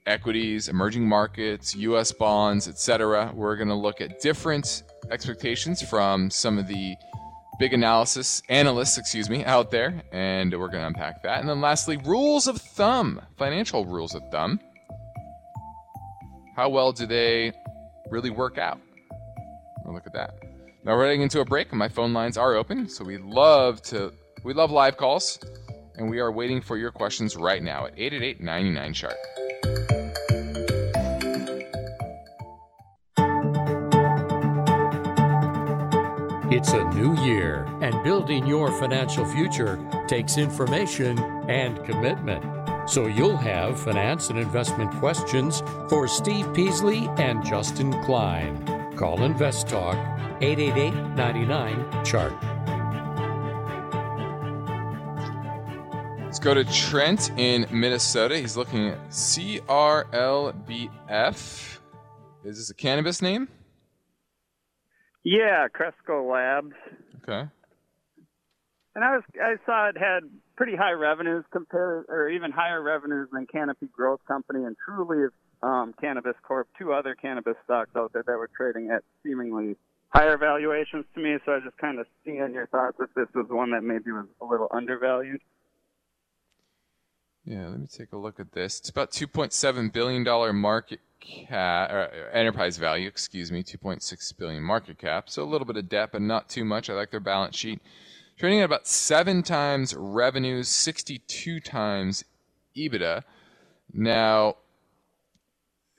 equities, 0.05 0.67
emerging 0.67 1.07
markets, 1.07 1.75
US 1.75 2.11
bonds, 2.11 2.67
etc. 2.67 3.31
We're 3.35 3.55
going 3.55 3.67
to 3.67 3.75
look 3.75 4.01
at 4.01 4.19
different 4.19 4.83
expectations 5.11 5.81
from 5.81 6.31
some 6.31 6.57
of 6.57 6.67
the 6.67 6.95
big 7.59 7.73
analysis 7.73 8.41
analysts, 8.49 8.97
excuse 8.97 9.29
me, 9.29 9.43
out 9.45 9.71
there, 9.71 10.01
and 10.11 10.51
we're 10.51 10.67
going 10.67 10.81
to 10.81 10.87
unpack 10.87 11.23
that. 11.23 11.39
And 11.39 11.49
then 11.49 11.61
lastly, 11.61 11.97
rules 11.97 12.47
of 12.47 12.59
thumb, 12.59 13.21
financial 13.37 13.85
rules 13.85 14.15
of 14.15 14.23
thumb. 14.31 14.59
How 16.55 16.69
well 16.69 16.91
do 16.91 17.05
they 17.05 17.53
really 18.09 18.29
work 18.29 18.57
out? 18.57 18.79
We'll 19.83 19.93
look 19.93 20.05
at 20.05 20.13
that. 20.13 20.35
Now 20.83 20.95
we're 20.95 21.05
heading 21.05 21.21
into 21.21 21.41
a 21.41 21.45
break, 21.45 21.71
my 21.73 21.87
phone 21.87 22.13
lines 22.13 22.37
are 22.37 22.55
open, 22.55 22.89
so 22.89 23.03
we 23.03 23.17
love 23.17 23.81
to 23.83 24.11
we 24.43 24.53
love 24.53 24.71
live 24.71 24.97
calls, 24.97 25.37
and 25.95 26.09
we 26.09 26.19
are 26.19 26.31
waiting 26.31 26.61
for 26.61 26.77
your 26.77 26.91
questions 26.91 27.35
right 27.35 27.61
now 27.61 27.85
at 27.85 27.93
888 27.95 28.93
chart. 28.93 29.90
It's 36.51 36.73
a 36.73 36.83
new 36.89 37.15
year, 37.23 37.65
and 37.79 38.03
building 38.03 38.45
your 38.45 38.73
financial 38.73 39.23
future 39.23 39.79
takes 40.05 40.37
information 40.37 41.17
and 41.47 41.81
commitment. 41.85 42.43
So 42.89 43.07
you'll 43.07 43.37
have 43.37 43.79
finance 43.79 44.29
and 44.29 44.37
investment 44.37 44.91
questions 44.95 45.63
for 45.87 46.09
Steve 46.09 46.53
Peasley 46.53 47.07
and 47.15 47.41
Justin 47.45 47.93
Klein. 48.03 48.65
Call 48.97 49.23
Invest 49.23 49.69
Talk 49.69 49.95
888 50.41 50.93
99 51.15 52.03
Chart. 52.03 52.33
Let's 56.19 56.39
go 56.39 56.53
to 56.53 56.65
Trent 56.65 57.31
in 57.37 57.65
Minnesota. 57.71 58.37
He's 58.37 58.57
looking 58.57 58.89
at 58.89 58.99
CRLBF. 59.07 59.69
Is 62.43 62.57
this 62.57 62.69
a 62.69 62.75
cannabis 62.75 63.21
name? 63.21 63.47
Yeah, 65.23 65.67
Cresco 65.71 66.29
Labs. 66.31 66.73
Okay. 67.23 67.49
And 68.93 69.03
I 69.05 69.11
was 69.15 69.23
I 69.41 69.55
saw 69.65 69.89
it 69.89 69.97
had 69.97 70.23
pretty 70.57 70.75
high 70.75 70.91
revenues 70.91 71.45
compared, 71.51 72.05
or 72.09 72.27
even 72.29 72.51
higher 72.51 72.81
revenues 72.81 73.29
than 73.31 73.47
Canopy 73.47 73.87
Growth 73.87 74.19
Company 74.27 74.65
and 74.65 74.75
Trulieve 74.85 75.29
um, 75.63 75.93
Cannabis 76.01 76.35
Corp. 76.43 76.67
Two 76.77 76.91
other 76.91 77.15
cannabis 77.15 77.55
stocks 77.63 77.91
out 77.95 78.11
there 78.13 78.23
that 78.25 78.37
were 78.37 78.49
trading 78.55 78.91
at 78.91 79.03
seemingly 79.23 79.77
higher 80.09 80.37
valuations 80.37 81.05
to 81.15 81.21
me. 81.21 81.37
So 81.45 81.53
I 81.53 81.55
was 81.55 81.63
just 81.65 81.77
kind 81.77 81.99
of 81.99 82.07
seeing 82.25 82.53
your 82.53 82.67
thoughts 82.67 82.97
if 82.99 83.13
this 83.15 83.27
was 83.33 83.45
one 83.49 83.71
that 83.71 83.83
maybe 83.83 84.11
was 84.11 84.25
a 84.41 84.45
little 84.45 84.67
undervalued. 84.73 85.39
Yeah, 87.45 87.67
let 87.69 87.79
me 87.79 87.87
take 87.87 88.11
a 88.11 88.17
look 88.17 88.39
at 88.39 88.51
this. 88.51 88.79
It's 88.79 88.89
about 88.89 89.11
2.7 89.11 89.93
billion 89.93 90.23
dollar 90.23 90.53
market 90.53 90.99
cap, 91.21 92.11
enterprise 92.33 92.77
value, 92.77 93.07
excuse 93.07 93.51
me, 93.51 93.63
2.6 93.63 94.37
billion 94.37 94.63
market 94.63 94.97
cap. 94.97 95.29
So 95.29 95.43
a 95.43 95.45
little 95.45 95.65
bit 95.65 95.77
of 95.77 95.87
debt, 95.87 96.09
but 96.11 96.21
not 96.21 96.49
too 96.49 96.65
much. 96.65 96.89
I 96.89 96.93
like 96.93 97.11
their 97.11 97.19
balance 97.19 97.55
sheet. 97.55 97.81
Trading 98.37 98.59
at 98.59 98.65
about 98.65 98.87
seven 98.87 99.43
times 99.43 99.95
revenues, 99.95 100.67
62 100.67 101.59
times 101.59 102.23
EBITDA. 102.75 103.23
Now, 103.93 104.55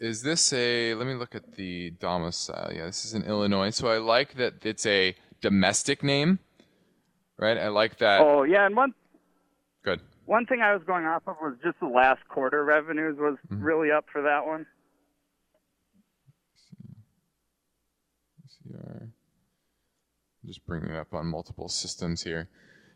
is 0.00 0.22
this 0.22 0.52
a? 0.52 0.94
Let 0.94 1.06
me 1.06 1.14
look 1.14 1.34
at 1.34 1.54
the 1.54 1.90
domicile. 1.90 2.72
Yeah, 2.74 2.86
this 2.86 3.04
is 3.04 3.14
in 3.14 3.22
Illinois. 3.22 3.70
So 3.70 3.88
I 3.88 3.98
like 3.98 4.34
that 4.34 4.66
it's 4.66 4.84
a 4.84 5.14
domestic 5.40 6.02
name, 6.02 6.40
right? 7.38 7.56
I 7.56 7.68
like 7.68 7.98
that. 7.98 8.20
Oh 8.20 8.42
yeah, 8.42 8.66
and 8.66 8.74
one. 8.74 8.94
Good. 9.84 10.00
One 10.26 10.46
thing 10.46 10.60
I 10.62 10.74
was 10.74 10.82
going 10.84 11.04
off 11.04 11.22
of 11.26 11.36
was 11.40 11.54
just 11.62 11.78
the 11.80 11.86
last 11.86 12.20
quarter 12.28 12.64
revenues 12.64 13.16
was 13.18 13.36
mm-hmm. 13.46 13.62
really 13.62 13.90
up 13.90 14.06
for 14.12 14.22
that 14.22 14.46
one. 14.46 14.66
CR. 18.62 19.06
Just 20.44 20.66
bringing 20.66 20.90
it 20.90 20.96
up 20.96 21.14
on 21.14 21.26
multiple 21.26 21.68
systems 21.68 22.22
here. 22.22 22.48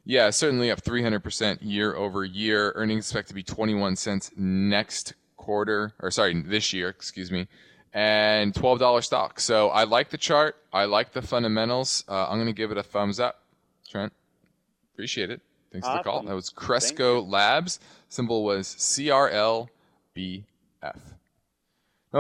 Yeah, 0.05 0.31
certainly 0.31 0.71
up 0.71 0.83
300% 0.83 1.59
year 1.63 1.95
over 1.95 2.25
year. 2.25 2.73
Earnings 2.77 3.07
expect 3.07 3.29
to 3.29 3.35
be 3.35 3.43
21 3.43 3.97
cents 3.97 4.31
next 4.37 5.15
quarter, 5.37 5.95
or 6.01 6.11
sorry, 6.11 6.41
this 6.43 6.73
year, 6.73 6.89
excuse 6.89 7.31
me, 7.31 7.49
and 7.93 8.53
$12 8.53 9.03
stock. 9.03 9.41
So 9.41 9.69
I 9.71 9.85
like 9.85 10.11
the 10.11 10.19
chart. 10.19 10.57
I 10.73 10.85
like 10.85 11.13
the 11.13 11.23
fundamentals. 11.23 12.05
Uh, 12.09 12.29
I'm 12.29 12.37
going 12.37 12.47
to 12.47 12.53
give 12.53 12.71
it 12.71 12.79
a 12.79 12.83
thumbs 12.83 13.19
up. 13.19 13.43
Trent, 13.89 14.13
appreciate 14.95 15.31
it. 15.31 15.41
Thanks 15.73 15.87
awesome. 15.87 15.99
for 15.99 16.03
the 16.03 16.11
call. 16.11 16.23
That 16.23 16.35
was 16.35 16.51
Cresco 16.51 17.23
Labs. 17.23 17.81
Symbol 18.09 18.45
was 18.45 18.69
CRLBF. 18.69 19.69
Now, 20.83 20.93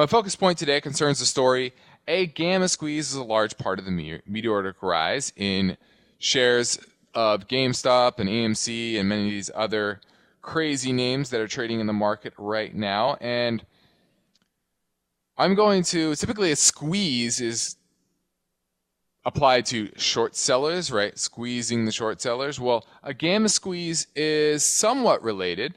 my 0.01 0.07
focus 0.07 0.35
point 0.37 0.59
today 0.59 0.81
concerns 0.81 1.21
the 1.21 1.27
story 1.27 1.73
a 2.09 2.27
gamma 2.27 2.69
squeeze 2.69 3.11
is 3.11 3.17
a 3.17 3.25
large 3.25 3.59
part 3.59 3.79
of 3.79 3.85
the 3.85 4.21
meteoric 4.27 4.83
rise 4.83 5.33
in 5.37 5.77
shares 6.19 6.79
of 7.15 7.49
GameStop 7.49 8.19
and 8.19 8.29
AMC 8.29 8.99
and 8.99 9.09
many 9.09 9.25
of 9.25 9.31
these 9.31 9.51
other 9.55 10.01
crazy 10.43 10.93
names 10.93 11.31
that 11.31 11.41
are 11.41 11.49
trading 11.49 11.81
in 11.81 11.87
the 11.87 11.93
market 11.93 12.33
right 12.39 12.75
now. 12.75 13.17
And 13.21 13.65
I'm 15.37 15.55
going 15.55 15.83
to 15.85 16.15
typically 16.15 16.53
a 16.53 16.57
squeeze 16.57 17.41
is 17.41 17.77
applied 19.25 19.67
to 19.67 19.91
short 19.97 20.37
sellers, 20.37 20.93
right? 20.93 21.19
Squeezing 21.19 21.85
the 21.85 21.93
short 21.93 22.21
sellers. 22.21 22.61
Well, 22.61 22.87
a 23.03 23.13
gamma 23.13 23.49
squeeze 23.49 24.07
is 24.15 24.63
somewhat 24.63 25.23
related, 25.23 25.75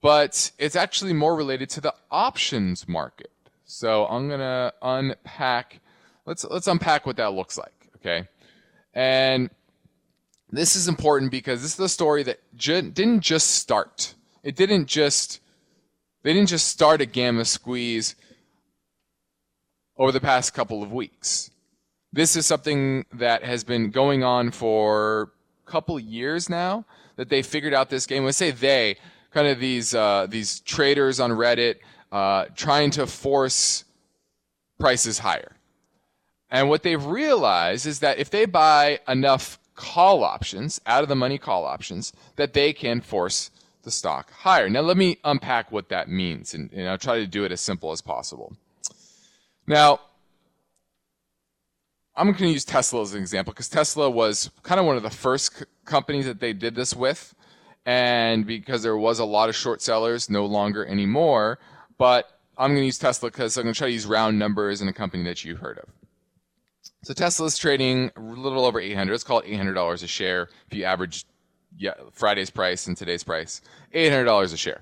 but 0.00 0.50
it's 0.58 0.76
actually 0.76 1.12
more 1.12 1.36
related 1.36 1.68
to 1.70 1.80
the 1.82 1.94
options 2.10 2.88
market. 2.88 3.30
So 3.70 4.04
I'm 4.06 4.28
gonna 4.28 4.72
unpack. 4.82 5.78
Let's 6.26 6.44
let's 6.44 6.66
unpack 6.66 7.06
what 7.06 7.16
that 7.18 7.34
looks 7.34 7.56
like. 7.56 7.88
Okay, 7.96 8.26
and 8.94 9.48
this 10.50 10.74
is 10.74 10.88
important 10.88 11.30
because 11.30 11.62
this 11.62 11.70
is 11.70 11.76
the 11.76 11.88
story 11.88 12.24
that 12.24 12.40
ju- 12.56 12.90
didn't 12.90 13.20
just 13.20 13.52
start. 13.52 14.16
It 14.42 14.56
didn't 14.56 14.86
just 14.86 15.40
they 16.24 16.32
didn't 16.32 16.48
just 16.48 16.66
start 16.66 17.00
a 17.00 17.06
gamma 17.06 17.44
squeeze 17.44 18.16
over 19.96 20.10
the 20.10 20.20
past 20.20 20.52
couple 20.52 20.82
of 20.82 20.92
weeks. 20.92 21.52
This 22.12 22.34
is 22.34 22.46
something 22.46 23.06
that 23.12 23.44
has 23.44 23.62
been 23.62 23.92
going 23.92 24.24
on 24.24 24.50
for 24.50 25.30
a 25.64 25.70
couple 25.70 25.98
years 26.00 26.50
now. 26.50 26.86
That 27.14 27.28
they 27.28 27.42
figured 27.42 27.74
out 27.74 27.88
this 27.88 28.06
game. 28.06 28.24
When 28.24 28.32
say 28.32 28.50
they, 28.50 28.96
kind 29.30 29.46
of 29.46 29.60
these 29.60 29.94
uh, 29.94 30.26
these 30.28 30.58
traders 30.58 31.20
on 31.20 31.30
Reddit 31.30 31.76
uh, 32.12 32.46
trying 32.56 32.90
to 32.92 33.06
force 33.06 33.84
prices 34.78 35.20
higher. 35.20 35.56
And 36.50 36.68
what 36.68 36.82
they've 36.82 37.04
realized 37.04 37.86
is 37.86 38.00
that 38.00 38.18
if 38.18 38.30
they 38.30 38.44
buy 38.44 39.00
enough 39.06 39.58
call 39.74 40.24
options, 40.24 40.80
out 40.86 41.02
of 41.02 41.08
the 41.08 41.16
money 41.16 41.38
call 41.38 41.64
options, 41.64 42.12
that 42.36 42.52
they 42.52 42.72
can 42.72 43.00
force 43.00 43.50
the 43.82 43.90
stock 43.90 44.30
higher. 44.32 44.68
Now, 44.68 44.80
let 44.80 44.96
me 44.96 45.18
unpack 45.24 45.72
what 45.72 45.88
that 45.88 46.08
means, 46.08 46.52
and, 46.52 46.72
and 46.72 46.88
I'll 46.88 46.98
try 46.98 47.18
to 47.18 47.26
do 47.26 47.44
it 47.44 47.52
as 47.52 47.60
simple 47.60 47.92
as 47.92 48.00
possible. 48.00 48.56
Now, 49.66 50.00
I'm 52.16 52.26
going 52.26 52.36
to 52.38 52.48
use 52.48 52.64
Tesla 52.64 53.00
as 53.02 53.14
an 53.14 53.20
example 53.20 53.52
because 53.52 53.68
Tesla 53.68 54.10
was 54.10 54.50
kind 54.62 54.80
of 54.80 54.84
one 54.84 54.96
of 54.96 55.02
the 55.02 55.10
first 55.10 55.58
c- 55.58 55.64
companies 55.84 56.26
that 56.26 56.40
they 56.40 56.52
did 56.52 56.74
this 56.74 56.94
with. 56.94 57.34
And 57.86 58.46
because 58.46 58.82
there 58.82 58.96
was 58.96 59.18
a 59.18 59.24
lot 59.24 59.48
of 59.48 59.56
short 59.56 59.80
sellers, 59.80 60.28
no 60.28 60.44
longer 60.44 60.84
anymore, 60.84 61.58
but 62.00 62.40
I'm 62.56 62.70
going 62.70 62.80
to 62.80 62.86
use 62.86 62.96
Tesla 62.96 63.30
because 63.30 63.58
I'm 63.58 63.64
going 63.64 63.74
to 63.74 63.78
try 63.78 63.88
to 63.88 63.92
use 63.92 64.06
round 64.06 64.38
numbers 64.38 64.80
in 64.80 64.88
a 64.88 64.92
company 64.92 65.22
that 65.24 65.44
you've 65.44 65.58
heard 65.58 65.76
of. 65.76 65.84
So 67.02 67.12
Tesla's 67.12 67.58
trading 67.58 68.10
a 68.16 68.20
little 68.20 68.64
over 68.64 68.80
800. 68.80 69.12
Let's 69.12 69.22
call 69.22 69.40
it 69.40 69.46
$800 69.46 70.02
a 70.02 70.06
share 70.06 70.48
if 70.70 70.78
you 70.78 70.84
average 70.84 71.26
Friday's 72.12 72.48
price 72.48 72.86
and 72.86 72.96
today's 72.96 73.22
price. 73.22 73.60
$800 73.94 74.54
a 74.54 74.56
share. 74.56 74.80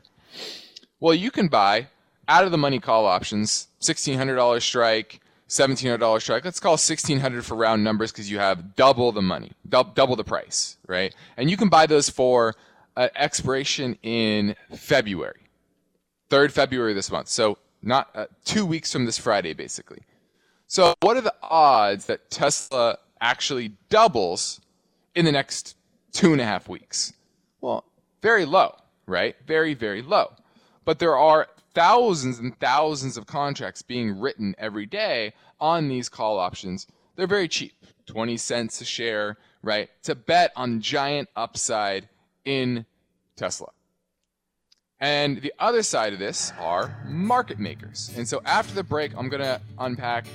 Well, 1.01 1.13
you 1.13 1.33
can 1.33 1.49
buy 1.49 1.89
out 2.29 2.45
of 2.45 2.53
the 2.53 2.57
money 2.57 2.79
call 2.79 3.05
options, 3.05 3.67
$1,600 3.81 4.63
strike, 4.63 5.21
$1,700 5.49 6.23
strike. 6.23 6.45
Let's 6.45 6.61
call 6.61 6.75
1,600 6.75 7.45
for 7.45 7.57
round 7.57 7.83
numbers 7.83 8.13
because 8.13 8.31
you 8.31 8.39
have 8.39 8.77
double 8.77 9.11
the 9.11 9.23
money, 9.23 9.51
double 9.69 10.15
the 10.15 10.23
price, 10.23 10.77
right? 10.87 11.13
And 11.37 11.51
you 11.51 11.57
can 11.57 11.69
buy 11.69 11.87
those 11.87 12.11
for 12.11 12.55
an 12.97 13.11
expiration 13.17 13.99
in 14.05 14.55
February. 14.73 15.48
3rd 16.31 16.53
February 16.53 16.95
this 16.95 17.11
month. 17.11 17.29
So 17.29 17.59
not 17.83 18.11
uh, 18.15 18.27
two 18.45 18.67
weeks 18.67 18.93
from 18.93 19.05
this 19.05 19.19
Friday, 19.19 19.55
basically. 19.55 20.03
So 20.67 20.95
what 21.01 21.17
are 21.17 21.23
the 21.23 21.35
odds 21.43 22.07
that 22.07 22.31
Tesla 22.31 22.99
actually 23.21 23.73
doubles 23.89 24.61
in 25.15 25.25
the 25.25 25.33
next 25.33 25.77
two 26.13 26.33
and 26.33 26.41
a 26.41 26.45
half 26.45 26.69
weeks? 26.69 27.13
Well, 27.61 27.85
very 28.23 28.45
low, 28.45 28.75
right? 29.07 29.37
Very, 29.47 29.75
very 29.75 30.03
low. 30.03 30.33
But 30.85 30.99
there 30.99 31.17
are 31.17 31.49
thousands 31.75 32.39
and 32.39 32.59
thousands 32.59 33.17
of 33.17 33.27
contracts 33.27 33.83
being 33.83 34.19
written 34.19 34.55
every 34.59 34.87
day 34.87 35.33
on 35.61 35.89
these 35.89 36.09
call 36.09 36.39
options. 36.39 36.87
They're 37.17 37.27
very 37.27 37.49
cheap, 37.49 37.75
20 38.07 38.37
cents 38.37 38.81
a 38.81 38.85
share, 38.85 39.37
right? 39.63 39.89
To 40.05 40.15
bet 40.15 40.53
on 40.57 40.81
giant 40.81 41.29
upside 41.37 42.09
in 42.45 42.85
Tesla. 43.37 43.69
And 45.01 45.41
the 45.41 45.53
other 45.59 45.83
side 45.83 46.13
of 46.13 46.19
this 46.19 46.53
are 46.59 46.97
market 47.07 47.59
makers. 47.59 48.11
And 48.17 48.27
so 48.27 48.43
after 48.45 48.75
the 48.75 48.83
break, 48.83 49.13
I'm 49.17 49.29
going 49.29 49.43
to 49.43 49.61
unpack 49.79 50.27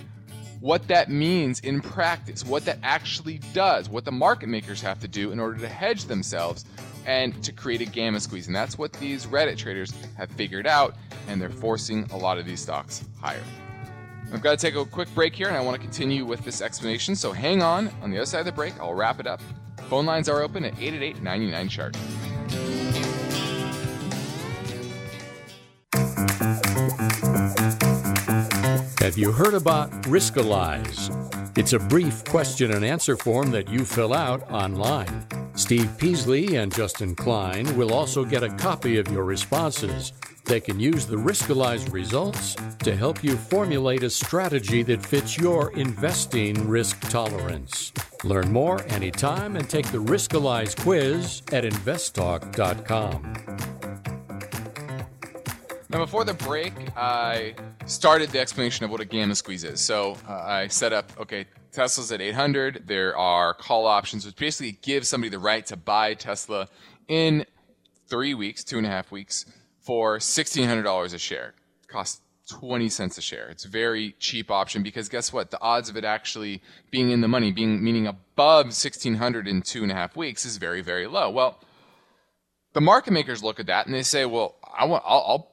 what 0.61 0.87
that 0.87 1.09
means 1.09 1.59
in 1.59 1.81
practice, 1.81 2.45
what 2.45 2.63
that 2.63 2.79
actually 2.83 3.39
does, 3.53 3.89
what 3.89 4.05
the 4.05 4.11
market 4.11 4.47
makers 4.47 4.79
have 4.81 4.99
to 5.01 5.07
do 5.09 5.31
in 5.33 5.39
order 5.39 5.59
to 5.59 5.67
hedge 5.67 6.05
themselves 6.05 6.63
and 7.05 7.43
to 7.43 7.51
create 7.51 7.81
a 7.81 7.85
gamma 7.85 8.17
squeeze. 8.21 8.47
And 8.47 8.55
that's 8.55 8.77
what 8.77 8.93
these 8.93 9.25
Reddit 9.25 9.57
traders 9.57 9.93
have 10.15 10.31
figured 10.31 10.65
out, 10.65 10.95
and 11.27 11.41
they're 11.41 11.49
forcing 11.49 12.05
a 12.11 12.17
lot 12.17 12.37
of 12.37 12.45
these 12.45 12.61
stocks 12.61 13.03
higher. 13.19 13.43
I've 14.31 14.41
got 14.41 14.57
to 14.57 14.57
take 14.57 14.75
a 14.75 14.85
quick 14.85 15.13
break 15.13 15.35
here, 15.35 15.49
and 15.49 15.57
I 15.57 15.61
want 15.61 15.75
to 15.75 15.81
continue 15.81 16.25
with 16.25 16.45
this 16.45 16.61
explanation. 16.61 17.17
So 17.17 17.33
hang 17.33 17.61
on. 17.61 17.91
On 18.01 18.09
the 18.09 18.17
other 18.17 18.25
side 18.25 18.39
of 18.39 18.45
the 18.45 18.53
break, 18.53 18.79
I'll 18.79 18.93
wrap 18.93 19.19
it 19.19 19.27
up. 19.27 19.41
Phone 19.89 20.05
lines 20.05 20.29
are 20.29 20.41
open 20.41 20.63
at 20.63 20.79
888 20.79 21.21
99 21.21 21.67
chart. 21.67 21.97
Have 29.13 29.19
you 29.19 29.31
heard 29.31 29.53
about 29.53 29.91
Riskalyze? 30.05 31.55
It's 31.55 31.73
a 31.73 31.77
brief 31.77 32.25
question 32.25 32.71
and 32.71 32.83
answer 32.83 33.15
form 33.15 33.51
that 33.51 33.69
you 33.69 33.85
fill 33.85 34.11
out 34.11 34.49
online. 34.49 35.27
Steve 35.53 35.95
Peasley 35.99 36.55
and 36.55 36.73
Justin 36.73 37.13
Klein 37.13 37.77
will 37.77 37.93
also 37.93 38.25
get 38.25 38.41
a 38.41 38.49
copy 38.49 38.97
of 38.97 39.11
your 39.11 39.23
responses. 39.23 40.13
They 40.45 40.59
can 40.59 40.79
use 40.79 41.05
the 41.05 41.17
Riskalyze 41.17 41.93
results 41.93 42.55
to 42.79 42.95
help 42.95 43.23
you 43.23 43.37
formulate 43.37 44.01
a 44.01 44.09
strategy 44.09 44.81
that 44.81 45.05
fits 45.05 45.37
your 45.37 45.71
investing 45.73 46.67
risk 46.67 46.99
tolerance. 47.11 47.93
Learn 48.23 48.51
more 48.51 48.83
anytime 48.87 49.57
and 49.57 49.69
take 49.69 49.91
the 49.91 49.99
Riskalyze 49.99 50.75
quiz 50.75 51.43
at 51.51 51.65
investtalk.com. 51.65 53.82
Now, 55.93 55.99
before 55.99 56.25
the 56.25 56.33
break, 56.33 56.73
I 56.97 57.53
started 57.85 58.31
the 58.31 58.39
explanation 58.39 58.83
of 58.83 58.89
what 58.89 58.99
a 58.99 59.05
gamma 59.05 59.35
squeeze 59.35 59.63
is. 59.63 59.79
So 59.79 60.17
uh, 60.27 60.33
I 60.33 60.67
set 60.67 60.91
up, 60.91 61.11
okay, 61.19 61.45
Tesla's 61.71 62.11
at 62.11 62.19
800. 62.19 62.87
There 62.87 63.15
are 63.15 63.53
call 63.53 63.85
options, 63.85 64.25
which 64.25 64.35
basically 64.35 64.79
give 64.81 65.05
somebody 65.05 65.29
the 65.29 65.37
right 65.37 65.63
to 65.67 65.77
buy 65.77 66.15
Tesla 66.15 66.67
in 67.07 67.45
three 68.07 68.33
weeks, 68.33 68.63
two 68.63 68.79
and 68.79 68.87
a 68.87 68.89
half 68.89 69.11
weeks, 69.11 69.45
for 69.81 70.17
$1,600 70.17 71.13
a 71.13 71.17
share. 71.19 71.53
It 71.83 71.89
costs 71.89 72.21
20 72.49 72.89
cents 72.89 73.19
a 73.19 73.21
share. 73.21 73.49
It's 73.49 73.65
a 73.65 73.69
very 73.69 74.15
cheap 74.17 74.49
option 74.49 74.81
because 74.81 75.09
guess 75.09 75.31
what? 75.31 75.51
The 75.51 75.61
odds 75.61 75.89
of 75.89 75.95
it 75.95 76.03
actually 76.03 76.63
being 76.89 77.11
in 77.11 77.21
the 77.21 77.27
money, 77.27 77.51
being 77.51 77.83
meaning 77.83 78.07
above 78.07 78.65
1600 78.65 79.47
in 79.47 79.61
two 79.61 79.83
and 79.83 79.91
a 79.91 79.95
half 79.95 80.15
weeks, 80.15 80.43
is 80.43 80.57
very, 80.57 80.81
very 80.81 81.05
low. 81.05 81.29
Well, 81.29 81.59
the 82.73 82.81
market 82.81 83.13
makers 83.13 83.43
look 83.43 83.59
at 83.59 83.67
that 83.67 83.85
and 83.85 83.93
they 83.93 84.01
say, 84.01 84.25
well, 84.25 84.55
I 84.75 84.85
want, 84.85 85.03
I'll, 85.05 85.23
I'll 85.27 85.52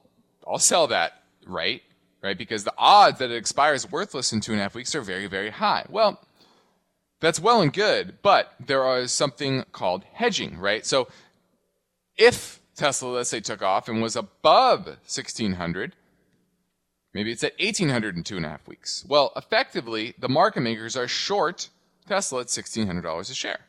I'll 0.50 0.58
sell 0.58 0.88
that, 0.88 1.22
right? 1.46 1.82
Right? 2.22 2.36
Because 2.36 2.64
the 2.64 2.74
odds 2.76 3.18
that 3.18 3.30
it 3.30 3.36
expires 3.36 3.90
worthless 3.90 4.32
in 4.32 4.40
two 4.40 4.52
and 4.52 4.60
a 4.60 4.64
half 4.64 4.74
weeks 4.74 4.94
are 4.94 5.00
very, 5.00 5.26
very 5.26 5.50
high. 5.50 5.86
Well, 5.88 6.20
that's 7.20 7.38
well 7.38 7.62
and 7.62 7.72
good, 7.72 8.18
but 8.22 8.54
there 8.58 8.98
is 8.98 9.12
something 9.12 9.64
called 9.72 10.04
hedging, 10.12 10.58
right? 10.58 10.84
So 10.84 11.08
if 12.16 12.60
Tesla, 12.74 13.08
let's 13.08 13.30
say, 13.30 13.40
took 13.40 13.62
off 13.62 13.88
and 13.88 14.02
was 14.02 14.16
above 14.16 14.86
1600, 14.86 15.94
maybe 17.14 17.30
it's 17.30 17.44
at 17.44 17.52
1800 17.60 18.16
in 18.16 18.24
two 18.24 18.36
and 18.36 18.46
a 18.46 18.48
half 18.48 18.66
weeks. 18.66 19.04
Well, 19.06 19.32
effectively, 19.36 20.14
the 20.18 20.28
market 20.28 20.62
makers 20.62 20.96
are 20.96 21.08
short 21.08 21.68
Tesla 22.08 22.40
at 22.40 22.46
$1,600 22.48 23.20
a 23.20 23.34
share. 23.34 23.60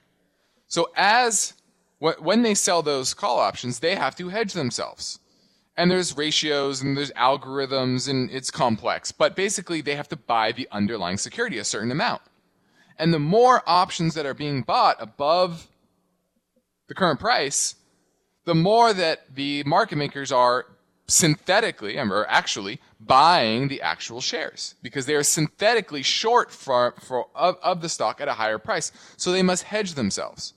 So 0.68 0.90
as 0.96 1.54
when 2.00 2.42
they 2.42 2.56
sell 2.56 2.82
those 2.82 3.14
call 3.14 3.40
options, 3.40 3.80
they 3.80 3.96
have 3.96 4.16
to 4.16 4.30
hedge 4.30 4.54
themselves 4.54 5.20
and 5.82 5.90
there's 5.90 6.16
ratios 6.16 6.84
and 6.84 6.96
there's 6.96 7.10
algorithms 7.14 8.08
and 8.08 8.30
it's 8.30 8.52
complex. 8.52 9.12
But 9.12 9.36
basically, 9.36 9.82
they 9.82 9.96
have 9.96 10.08
to 10.10 10.16
buy 10.16 10.52
the 10.52 10.68
underlying 10.72 11.18
security 11.18 11.58
a 11.58 11.64
certain 11.64 11.90
amount. 11.90 12.22
And 13.00 13.12
the 13.12 13.18
more 13.18 13.64
options 13.66 14.14
that 14.14 14.28
are 14.28 14.36
being 14.36 14.62
bought 14.62 14.98
above 15.00 15.68
the 16.88 16.94
current 16.94 17.20
price, 17.20 17.74
the 18.46 18.54
more 18.54 18.94
that 18.94 19.34
the 19.34 19.64
market 19.64 19.96
makers 19.96 20.32
are 20.32 20.68
synthetically, 21.08 21.98
or 21.98 22.30
actually, 22.30 22.80
buying 23.00 23.68
the 23.68 23.82
actual 23.82 24.22
shares 24.22 24.76
because 24.84 25.08
they 25.08 25.16
are 25.16 25.24
synthetically 25.24 26.04
short 26.04 26.52
for, 26.52 26.94
for 27.00 27.26
of, 27.34 27.58
of 27.64 27.82
the 27.82 27.90
stock 27.90 28.22
at 28.22 28.28
a 28.28 28.34
higher 28.34 28.60
price. 28.60 28.92
So 29.18 29.32
they 29.32 29.42
must 29.42 29.64
hedge 29.64 29.96
themselves. 29.96 30.54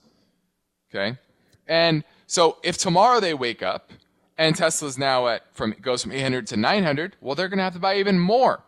Okay? 0.93 1.17
And 1.65 2.03
so 2.27 2.57
if 2.61 2.77
tomorrow 2.77 3.19
they 3.19 3.33
wake 3.33 3.63
up 3.63 3.89
and 4.37 4.55
Tesla's 4.55 4.97
now 4.97 5.27
at 5.27 5.43
from 5.53 5.71
it 5.71 5.81
goes 5.81 6.03
from 6.03 6.11
800 6.11 6.47
to 6.47 6.57
900, 6.57 7.15
well, 7.21 7.35
they're 7.35 7.47
going 7.47 7.57
to 7.57 7.63
have 7.63 7.73
to 7.73 7.79
buy 7.79 7.97
even 7.97 8.19
more 8.19 8.63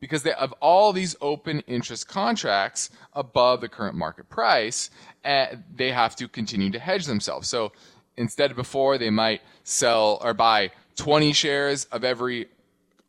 because 0.00 0.22
they 0.22 0.32
have 0.38 0.52
all 0.60 0.92
these 0.92 1.16
open 1.20 1.60
interest 1.60 2.08
contracts 2.08 2.90
above 3.14 3.60
the 3.60 3.68
current 3.68 3.96
market 3.96 4.28
price, 4.28 4.90
and 5.24 5.64
they 5.74 5.90
have 5.90 6.14
to 6.16 6.28
continue 6.28 6.70
to 6.70 6.78
hedge 6.78 7.06
themselves. 7.06 7.48
So 7.48 7.72
instead 8.16 8.50
of 8.50 8.56
before, 8.56 8.96
they 8.98 9.10
might 9.10 9.42
sell 9.64 10.18
or 10.22 10.34
buy 10.34 10.70
20 10.96 11.32
shares 11.32 11.84
of 11.86 12.04
every 12.04 12.48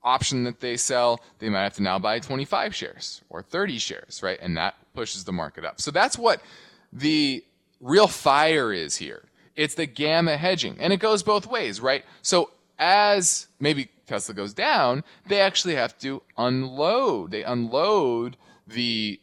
option 0.04 0.46
that 0.46 0.60
they 0.62 0.78
sell, 0.78 1.20
they 1.40 1.50
might 1.50 1.64
have 1.64 1.76
to 1.76 1.84
now 1.84 2.00
buy 2.00 2.20
25 2.20 2.74
shares 2.74 3.22
or 3.30 3.42
30 3.42 3.78
shares, 3.78 4.24
right? 4.24 4.40
And 4.42 4.58
that 4.58 4.76
pushes 4.94 5.24
the 5.26 5.34
market 5.34 5.66
up. 5.66 5.82
So 5.82 5.92
that's 5.92 6.18
what 6.18 6.42
the 6.94 7.44
real 7.82 8.08
fire 8.08 8.74
is 8.74 8.96
here. 8.96 9.29
It's 9.60 9.76
the 9.76 9.88
gamma 9.88 10.38
hedging. 10.38 10.78
And 10.80 10.94
it 10.94 11.02
goes 11.02 11.22
both 11.22 11.46
ways, 11.46 11.82
right? 11.82 12.06
So 12.22 12.52
as 12.78 13.50
maybe 13.60 13.90
Tesla 14.08 14.34
goes 14.34 14.54
down, 14.54 15.04
they 15.28 15.42
actually 15.42 15.76
have 15.76 16.00
to 16.00 16.22
unload. 16.38 17.32
They 17.32 17.44
unload 17.44 18.38
the 18.66 19.20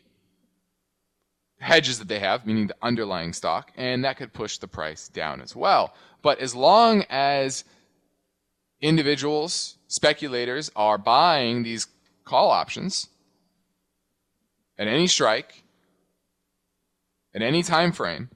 hedges 1.59 1.99
that 2.01 2.09
they 2.09 2.19
have, 2.19 2.45
meaning 2.45 2.67
the 2.67 2.77
underlying 2.83 3.33
stock, 3.33 3.73
and 3.79 4.05
that 4.05 4.19
could 4.19 4.35
push 4.35 4.59
the 4.59 4.69
price 4.69 5.09
down 5.09 5.41
as 5.41 5.57
well. 5.57 5.95
But 6.21 6.39
as 6.39 6.55
long 6.55 7.07
as 7.09 7.65
individuals, 8.83 9.79
speculators 9.89 10.71
are 10.77 10.99
buying 10.99 11.63
these 11.63 11.87
call 12.27 12.51
options 12.51 13.09
at 14.77 14.87
any 14.87 15.07
strike, 15.07 15.63
at 17.35 17.41
any 17.41 17.63
time 17.63 17.91
frame, 17.91 18.29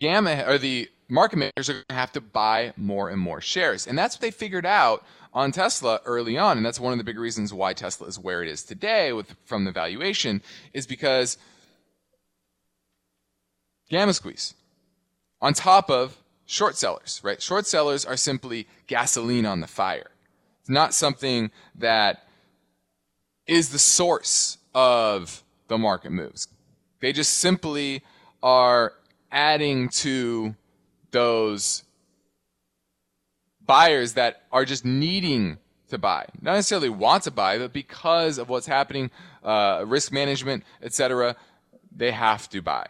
gamma 0.00 0.44
or 0.46 0.58
the 0.58 0.88
market 1.08 1.36
makers 1.36 1.68
are 1.68 1.74
going 1.74 1.84
to 1.88 1.94
have 1.94 2.12
to 2.12 2.20
buy 2.20 2.72
more 2.76 3.10
and 3.10 3.20
more 3.20 3.40
shares. 3.40 3.86
And 3.86 3.98
that's 3.98 4.16
what 4.16 4.20
they 4.20 4.30
figured 4.30 4.66
out 4.66 5.04
on 5.32 5.52
Tesla 5.52 6.00
early 6.04 6.36
on. 6.36 6.56
And 6.56 6.66
that's 6.66 6.80
one 6.80 6.92
of 6.92 6.98
the 6.98 7.04
big 7.04 7.18
reasons 7.18 7.52
why 7.52 7.72
Tesla 7.72 8.06
is 8.06 8.18
where 8.18 8.42
it 8.42 8.48
is 8.48 8.62
today 8.62 9.12
with 9.12 9.34
from 9.44 9.64
the 9.64 9.72
valuation 9.72 10.42
is 10.72 10.86
because 10.86 11.38
gamma 13.88 14.12
squeeze 14.12 14.54
on 15.40 15.54
top 15.54 15.90
of 15.90 16.16
short 16.46 16.76
sellers, 16.76 17.20
right? 17.22 17.40
Short 17.40 17.66
sellers 17.66 18.04
are 18.04 18.16
simply 18.16 18.66
gasoline 18.86 19.46
on 19.46 19.60
the 19.60 19.66
fire. 19.66 20.10
It's 20.60 20.70
not 20.70 20.94
something 20.94 21.50
that 21.76 22.24
is 23.46 23.70
the 23.70 23.78
source 23.78 24.58
of 24.74 25.42
the 25.68 25.78
market 25.78 26.10
moves. 26.10 26.48
They 27.00 27.12
just 27.12 27.34
simply 27.34 28.02
are 28.42 28.92
adding 29.30 29.88
to 29.88 30.54
those 31.10 31.84
buyers 33.64 34.14
that 34.14 34.42
are 34.50 34.64
just 34.64 34.84
needing 34.84 35.58
to 35.88 35.98
buy, 35.98 36.26
not 36.40 36.54
necessarily 36.54 36.88
want 36.88 37.24
to 37.24 37.30
buy, 37.30 37.58
but 37.58 37.72
because 37.72 38.38
of 38.38 38.48
what's 38.48 38.66
happening, 38.66 39.10
uh, 39.42 39.84
risk 39.86 40.12
management, 40.12 40.64
etc., 40.82 41.36
they 41.94 42.10
have 42.10 42.48
to 42.50 42.60
buy. 42.60 42.86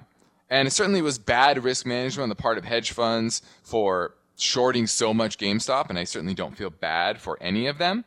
And 0.50 0.66
it 0.66 0.72
certainly 0.72 1.02
was 1.02 1.18
bad 1.18 1.62
risk 1.62 1.86
management 1.86 2.24
on 2.24 2.28
the 2.28 2.34
part 2.34 2.58
of 2.58 2.64
hedge 2.64 2.92
funds 2.92 3.42
for 3.62 4.14
shorting 4.36 4.86
so 4.86 5.12
much 5.12 5.38
GameStop, 5.38 5.90
and 5.90 5.98
I 5.98 6.04
certainly 6.04 6.34
don't 6.34 6.56
feel 6.56 6.70
bad 6.70 7.20
for 7.20 7.36
any 7.40 7.66
of 7.66 7.78
them. 7.78 8.04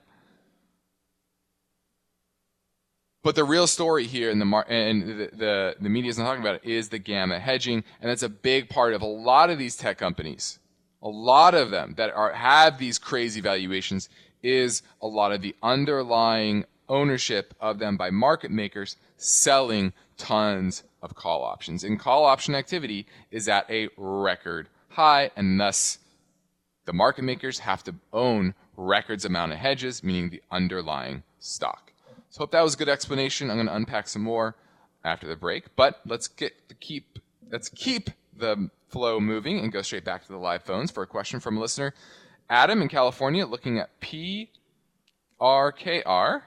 But 3.24 3.36
the 3.36 3.44
real 3.44 3.68
story 3.68 4.08
here, 4.08 4.32
in 4.32 4.40
the 4.40 4.46
mar- 4.46 4.66
and 4.68 5.04
the, 5.04 5.30
the 5.34 5.76
the 5.80 5.90
media 5.90 6.10
is 6.10 6.18
not 6.18 6.26
talking 6.26 6.42
about 6.42 6.56
it, 6.56 6.66
is 6.66 6.90
the 6.90 6.98
gamma 6.98 7.40
hedging, 7.40 7.84
and 8.02 8.10
that's 8.10 8.24
a 8.24 8.30
big 8.30 8.68
part 8.70 8.94
of 8.94 9.02
a 9.02 9.06
lot 9.06 9.50
of 9.50 9.60
these 9.60 9.76
tech 9.78 9.98
companies. 9.98 10.60
A 11.04 11.10
lot 11.10 11.54
of 11.54 11.70
them 11.72 11.94
that 11.98 12.12
are 12.14 12.34
have 12.34 12.78
these 12.78 12.98
crazy 12.98 13.42
valuations 13.42 14.10
is 14.42 14.82
a 15.02 15.08
lot 15.08 15.32
of 15.32 15.42
the 15.42 15.56
underlying 15.62 16.66
ownership 16.90 17.54
of 17.60 17.80
them 17.80 17.96
by 17.96 18.10
market 18.10 18.52
makers 18.52 18.98
selling 19.18 19.94
tons 20.18 20.84
of 21.02 21.16
call 21.16 21.44
options. 21.44 21.84
And 21.84 22.00
call 22.00 22.26
option 22.26 22.56
activity 22.56 23.06
is 23.30 23.48
at 23.48 23.70
a 23.70 23.90
record 23.98 24.68
high, 24.90 25.32
and 25.36 25.60
thus 25.60 26.00
the 26.86 26.94
market 26.94 27.24
makers 27.24 27.60
have 27.60 27.84
to 27.84 27.96
own 28.12 28.56
records 28.76 29.26
amount 29.26 29.52
of 29.52 29.60
hedges, 29.60 30.04
meaning 30.04 30.30
the 30.30 30.42
underlying 30.52 31.24
stock. 31.40 31.90
So 32.32 32.39
hope 32.39 32.52
that 32.52 32.62
was 32.62 32.74
a 32.76 32.78
good 32.78 32.88
explanation. 32.89 33.50
I'm 33.52 33.58
going 33.58 33.67
to 33.67 33.76
unpack 33.76 34.08
some 34.08 34.22
more 34.24 34.56
after 35.04 35.28
the 35.28 35.36
break, 35.36 35.76
but 35.76 36.00
let's 36.06 36.30
get 36.30 36.70
to 36.70 36.76
keep 36.76 37.20
let's 37.52 37.67
keep 37.67 38.10
the 38.36 38.70
flow 38.88 39.20
moving 39.20 39.60
and 39.60 39.70
go 39.72 39.82
straight 39.82 40.06
back 40.06 40.26
to 40.26 40.32
the 40.32 40.38
live 40.38 40.63
phones 40.63 40.91
for 40.91 41.04
a 41.04 41.08
question 41.08 41.41
from 41.41 41.58
a 41.58 41.60
listener. 41.60 41.94
Adam 42.50 42.82
in 42.82 42.88
California 42.88 43.46
looking 43.46 43.80
at 43.80 43.89
PRKR. 45.41 46.44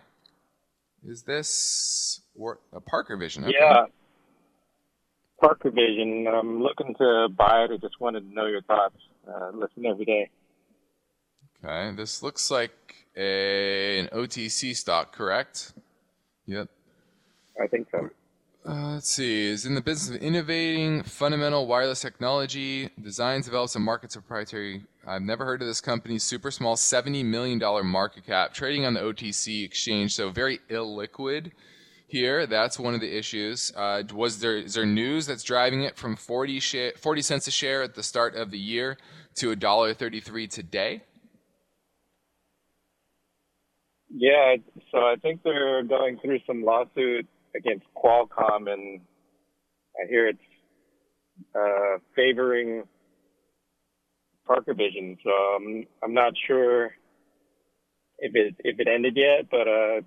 Is 1.06 1.22
this 1.24 2.22
or 2.34 2.60
a 2.72 2.80
ParkerVision? 2.80 3.44
Okay. 3.44 3.52
Yeah. 3.60 3.84
Parker 5.38 5.70
Vision. 5.70 6.26
I'm 6.26 6.62
looking 6.62 6.94
to 6.94 7.28
buy 7.36 7.64
it. 7.64 7.70
I 7.72 7.76
just 7.76 8.00
wanted 8.00 8.26
to 8.26 8.34
know 8.34 8.46
your 8.46 8.62
thoughts. 8.62 8.96
Uh, 9.28 9.50
listen 9.52 9.84
every 9.84 10.06
day. 10.06 10.30
Okay. 11.62 11.94
This 11.94 12.22
looks 12.22 12.50
like 12.50 12.72
a, 13.16 13.98
an 14.00 14.08
OTC 14.08 14.74
stock, 14.76 15.12
correct? 15.12 15.72
Yep. 16.46 16.68
I 17.60 17.66
think 17.66 17.88
so. 17.90 18.10
Uh, 18.66 18.94
let's 18.94 19.10
see. 19.10 19.46
Is 19.46 19.66
in 19.66 19.74
the 19.74 19.82
business 19.82 20.16
of 20.16 20.22
innovating 20.22 21.02
fundamental 21.02 21.66
wireless 21.66 22.00
technology, 22.00 22.88
designs, 23.00 23.44
develops, 23.44 23.76
and 23.76 23.84
markets 23.84 24.14
proprietary. 24.16 24.84
I've 25.06 25.20
never 25.22 25.44
heard 25.44 25.60
of 25.60 25.68
this 25.68 25.82
company. 25.82 26.18
Super 26.18 26.50
small, 26.50 26.76
seventy 26.76 27.22
million 27.22 27.58
dollar 27.58 27.84
market 27.84 28.24
cap, 28.24 28.54
trading 28.54 28.86
on 28.86 28.94
the 28.94 29.00
OTC 29.00 29.64
exchange, 29.64 30.14
so 30.14 30.30
very 30.30 30.60
illiquid. 30.70 31.52
Here, 32.06 32.46
that's 32.46 32.78
one 32.78 32.94
of 32.94 33.00
the 33.00 33.16
issues. 33.16 33.70
Uh, 33.76 34.02
was 34.14 34.38
there 34.38 34.56
is 34.56 34.74
there 34.74 34.86
news 34.86 35.26
that's 35.26 35.42
driving 35.42 35.82
it 35.82 35.96
from 35.96 36.16
40, 36.16 36.60
sh- 36.60 36.76
40 36.96 37.22
cents 37.22 37.46
a 37.46 37.50
share 37.50 37.82
at 37.82 37.94
the 37.94 38.02
start 38.02 38.34
of 38.34 38.50
the 38.50 38.58
year 38.58 38.96
to 39.36 39.50
a 39.50 39.56
dollar 39.56 39.92
thirty 39.92 40.20
three 40.20 40.46
today? 40.46 41.02
Yeah, 44.16 44.56
so 44.92 44.98
I 44.98 45.16
think 45.20 45.42
they're 45.42 45.82
going 45.82 46.18
through 46.22 46.38
some 46.46 46.62
lawsuit 46.62 47.26
against 47.56 47.84
Qualcomm, 47.96 48.72
and 48.72 49.00
I 50.00 50.08
hear 50.08 50.28
it's 50.28 50.38
uh, 51.54 51.98
favoring 52.14 52.84
ParkerVision. 54.48 55.18
So 55.24 55.30
I'm 55.30 55.86
I'm 56.04 56.14
not 56.14 56.32
sure 56.46 56.92
if 58.18 58.34
it 58.34 58.54
if 58.60 58.78
it 58.78 58.86
ended 58.86 59.16
yet, 59.16 59.50
but 59.50 59.66
uh, 59.66 60.00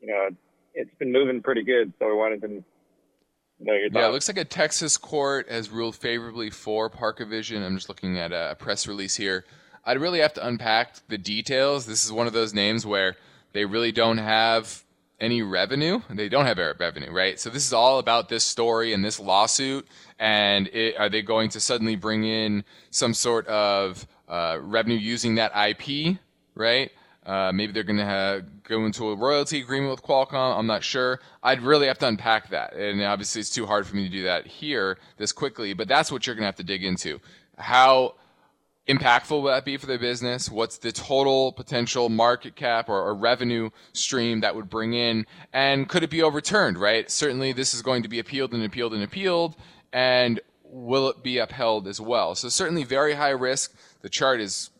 you 0.00 0.08
know 0.08 0.30
it's 0.74 0.94
been 0.98 1.12
moving 1.12 1.42
pretty 1.42 1.62
good. 1.62 1.92
So 2.00 2.06
I 2.06 2.12
wanted 2.12 2.40
to 2.40 2.48
know 2.48 3.72
your 3.72 3.88
thoughts. 3.88 4.00
Yeah, 4.00 4.08
it 4.08 4.12
looks 4.12 4.28
like 4.28 4.38
a 4.38 4.44
Texas 4.44 4.96
court 4.96 5.48
has 5.48 5.70
ruled 5.70 5.94
favorably 5.94 6.50
for 6.50 6.90
ParkerVision. 6.90 7.64
I'm 7.64 7.76
just 7.76 7.88
looking 7.88 8.18
at 8.18 8.32
a 8.32 8.56
press 8.58 8.88
release 8.88 9.14
here. 9.14 9.44
I'd 9.86 10.00
really 10.00 10.18
have 10.18 10.34
to 10.34 10.46
unpack 10.46 10.96
the 11.06 11.16
details. 11.16 11.86
This 11.86 12.04
is 12.04 12.10
one 12.10 12.26
of 12.26 12.32
those 12.32 12.52
names 12.52 12.84
where 12.84 13.16
they 13.52 13.64
really 13.64 13.92
don't 13.92 14.18
have 14.18 14.82
any 15.20 15.42
revenue. 15.42 16.00
They 16.10 16.28
don't 16.28 16.44
have 16.44 16.58
revenue, 16.58 17.12
right? 17.12 17.38
So 17.38 17.50
this 17.50 17.64
is 17.64 17.72
all 17.72 18.00
about 18.00 18.28
this 18.28 18.42
story 18.42 18.92
and 18.92 19.04
this 19.04 19.20
lawsuit. 19.20 19.86
And 20.18 20.66
it, 20.68 20.98
are 20.98 21.08
they 21.08 21.22
going 21.22 21.50
to 21.50 21.60
suddenly 21.60 21.94
bring 21.94 22.24
in 22.24 22.64
some 22.90 23.14
sort 23.14 23.46
of 23.46 24.06
uh, 24.28 24.58
revenue 24.60 24.98
using 24.98 25.36
that 25.36 25.52
IP, 25.56 26.18
right? 26.56 26.90
Uh, 27.24 27.52
maybe 27.52 27.72
they're 27.72 27.82
going 27.84 27.98
to 27.98 28.44
go 28.64 28.84
into 28.86 29.10
a 29.10 29.16
royalty 29.16 29.60
agreement 29.60 29.92
with 29.92 30.02
Qualcomm. 30.02 30.58
I'm 30.58 30.66
not 30.66 30.82
sure. 30.82 31.20
I'd 31.42 31.60
really 31.60 31.86
have 31.86 31.98
to 31.98 32.08
unpack 32.08 32.50
that. 32.50 32.74
And 32.74 33.00
obviously, 33.02 33.40
it's 33.40 33.50
too 33.50 33.66
hard 33.66 33.86
for 33.86 33.94
me 33.96 34.04
to 34.04 34.10
do 34.10 34.24
that 34.24 34.46
here 34.46 34.98
this 35.16 35.32
quickly, 35.32 35.74
but 35.74 35.88
that's 35.88 36.10
what 36.10 36.26
you're 36.26 36.36
going 36.36 36.42
to 36.42 36.46
have 36.46 36.56
to 36.56 36.64
dig 36.64 36.84
into. 36.84 37.20
How 37.56 38.14
impactful 38.88 39.30
will 39.30 39.44
that 39.44 39.64
be 39.64 39.76
for 39.76 39.86
the 39.86 39.98
business? 39.98 40.50
What's 40.50 40.78
the 40.78 40.92
total 40.92 41.52
potential 41.52 42.08
market 42.08 42.56
cap 42.56 42.88
or, 42.88 43.00
or, 43.00 43.14
revenue 43.14 43.70
stream 43.92 44.40
that 44.40 44.54
would 44.54 44.70
bring 44.70 44.94
in? 44.94 45.26
And 45.52 45.88
could 45.88 46.02
it 46.02 46.10
be 46.10 46.22
overturned, 46.22 46.78
right? 46.78 47.10
Certainly, 47.10 47.52
this 47.52 47.74
is 47.74 47.82
going 47.82 48.02
to 48.02 48.08
be 48.08 48.18
appealed 48.18 48.52
and 48.52 48.64
appealed 48.64 48.94
and 48.94 49.02
appealed. 49.02 49.56
And 49.92 50.40
will 50.64 51.08
it 51.08 51.22
be 51.22 51.38
upheld 51.38 51.88
as 51.88 52.00
well? 52.00 52.34
So, 52.34 52.48
certainly, 52.48 52.84
very 52.84 53.14
high 53.14 53.30
risk. 53.30 53.74
The 54.02 54.08
chart 54.08 54.40
is 54.40 54.70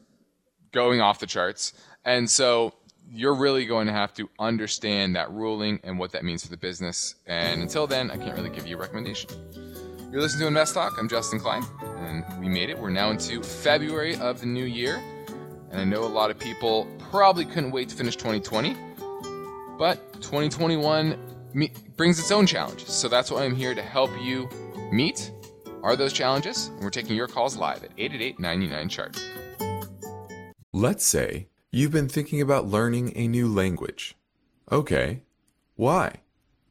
going 0.72 1.00
off 1.00 1.18
the 1.18 1.26
charts. 1.26 1.72
And 2.04 2.30
so, 2.30 2.74
you're 3.10 3.34
really 3.34 3.66
going 3.66 3.86
to 3.86 3.92
have 3.92 4.12
to 4.14 4.28
understand 4.38 5.16
that 5.16 5.30
ruling 5.30 5.80
and 5.84 5.98
what 5.98 6.12
that 6.12 6.24
means 6.24 6.44
for 6.44 6.50
the 6.50 6.56
business. 6.56 7.14
And 7.26 7.62
until 7.62 7.86
then, 7.86 8.10
I 8.10 8.16
can't 8.16 8.36
really 8.36 8.50
give 8.50 8.66
you 8.66 8.76
a 8.76 8.80
recommendation. 8.80 9.30
You're 10.12 10.20
listening 10.20 10.42
to 10.42 10.46
Invest 10.46 10.74
Talk. 10.74 10.98
I'm 10.98 11.08
Justin 11.08 11.40
Klein, 11.40 11.64
and 11.98 12.24
we 12.38 12.48
made 12.48 12.70
it. 12.70 12.78
We're 12.78 12.90
now 12.90 13.10
into 13.10 13.42
February 13.42 14.14
of 14.16 14.40
the 14.40 14.46
new 14.46 14.64
year, 14.64 15.02
and 15.70 15.80
I 15.80 15.84
know 15.84 16.04
a 16.04 16.06
lot 16.06 16.30
of 16.30 16.38
people 16.38 16.86
probably 17.10 17.44
couldn't 17.44 17.72
wait 17.72 17.88
to 17.88 17.96
finish 17.96 18.14
2020, 18.14 18.76
but 19.76 20.12
2021 20.22 21.18
brings 21.96 22.20
its 22.20 22.30
own 22.30 22.46
challenges. 22.46 22.88
So 22.92 23.08
that's 23.08 23.32
why 23.32 23.44
I'm 23.44 23.54
here 23.56 23.74
to 23.74 23.82
help 23.82 24.10
you 24.22 24.48
meet 24.92 25.32
are 25.82 25.96
those 25.96 26.12
challenges. 26.12 26.68
And 26.68 26.82
we're 26.82 26.90
taking 26.90 27.16
your 27.16 27.26
calls 27.26 27.56
live 27.56 27.82
at 27.82 27.90
888 27.98 28.38
99 28.38 28.88
chart. 28.88 29.20
Let's 30.72 31.10
say 31.10 31.48
you've 31.72 31.92
been 31.92 32.08
thinking 32.08 32.40
about 32.40 32.68
learning 32.68 33.12
a 33.16 33.26
new 33.26 33.48
language. 33.48 34.14
Okay, 34.70 35.22
why? 35.74 36.20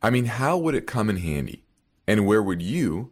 I 0.01 0.09
mean, 0.09 0.25
how 0.25 0.57
would 0.57 0.73
it 0.73 0.87
come 0.87 1.09
in 1.09 1.17
handy? 1.17 1.65
And 2.07 2.25
where 2.25 2.41
would 2.41 2.61
you 2.61 3.11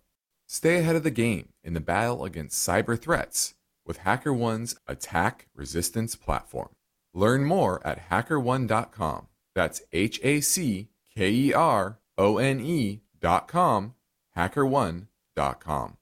stay 0.51 0.79
ahead 0.79 0.97
of 0.97 1.03
the 1.03 1.09
game 1.09 1.47
in 1.63 1.73
the 1.73 1.79
battle 1.79 2.25
against 2.25 2.67
cyber 2.67 2.99
threats 2.99 3.53
with 3.85 3.99
HackerOne's 3.99 4.75
attack 4.85 5.47
resistance 5.55 6.17
platform. 6.17 6.69
Learn 7.13 7.45
more 7.45 7.85
at 7.87 8.09
hackerone.com. 8.09 9.27
That's 9.55 9.81
H 9.93 10.19
A 10.23 10.41
C 10.41 10.89
K 11.15 11.31
E 11.31 11.53
R 11.53 11.99
O 12.17 12.37
N 12.37 12.59
E.com, 12.59 13.93
hackerone.com. 14.37 15.97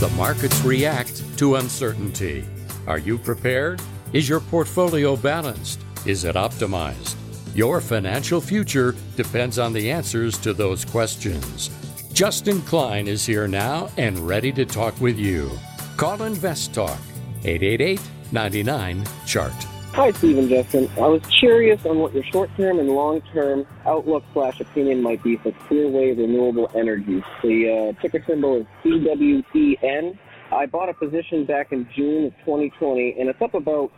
The 0.00 0.12
markets 0.14 0.60
react 0.62 1.38
to 1.38 1.54
uncertainty. 1.56 2.44
Are 2.86 2.98
you 2.98 3.16
prepared? 3.16 3.80
Is 4.12 4.28
your 4.28 4.40
portfolio 4.40 5.16
balanced? 5.16 5.80
Is 6.04 6.24
it 6.24 6.36
optimized? 6.36 7.16
Your 7.54 7.80
financial 7.80 8.40
future 8.40 8.94
depends 9.16 9.58
on 9.58 9.72
the 9.72 9.90
answers 9.90 10.36
to 10.38 10.52
those 10.52 10.84
questions. 10.84 11.70
Justin 12.14 12.62
Klein 12.62 13.08
is 13.08 13.26
here 13.26 13.48
now 13.48 13.90
and 13.96 14.16
ready 14.20 14.52
to 14.52 14.64
talk 14.64 14.98
with 15.00 15.18
you. 15.18 15.50
Call 15.96 16.22
Invest 16.22 16.72
Talk 16.72 17.00
888 17.42 18.00
99 18.30 19.04
Chart. 19.26 19.52
Hi, 19.94 20.12
Steve 20.12 20.48
Justin. 20.48 20.88
I 20.96 21.08
was 21.08 21.22
curious 21.40 21.84
on 21.84 21.98
what 21.98 22.14
your 22.14 22.22
short-term 22.22 22.78
and 22.78 22.88
long-term 22.88 23.66
outlook 23.84 24.22
slash 24.32 24.60
opinion 24.60 25.02
might 25.02 25.24
be 25.24 25.38
for 25.38 25.50
Clearway 25.50 26.16
Renewable 26.16 26.70
Energy. 26.76 27.20
The 27.42 27.94
uh, 27.96 28.00
ticker 28.00 28.24
symbol 28.28 28.60
is 28.60 28.66
CWEN. 28.84 30.16
I 30.52 30.66
bought 30.66 30.88
a 30.88 30.94
position 30.94 31.44
back 31.44 31.72
in 31.72 31.88
June 31.96 32.26
of 32.26 32.32
2020, 32.44 33.16
and 33.18 33.28
it's 33.28 33.42
up 33.42 33.54
about 33.54 33.90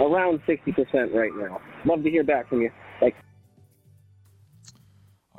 around 0.00 0.40
60% 0.44 1.14
right 1.14 1.30
now. 1.36 1.60
Love 1.84 2.02
to 2.02 2.10
hear 2.10 2.24
back 2.24 2.48
from 2.48 2.62
you. 2.62 2.70
Thanks. 2.98 3.16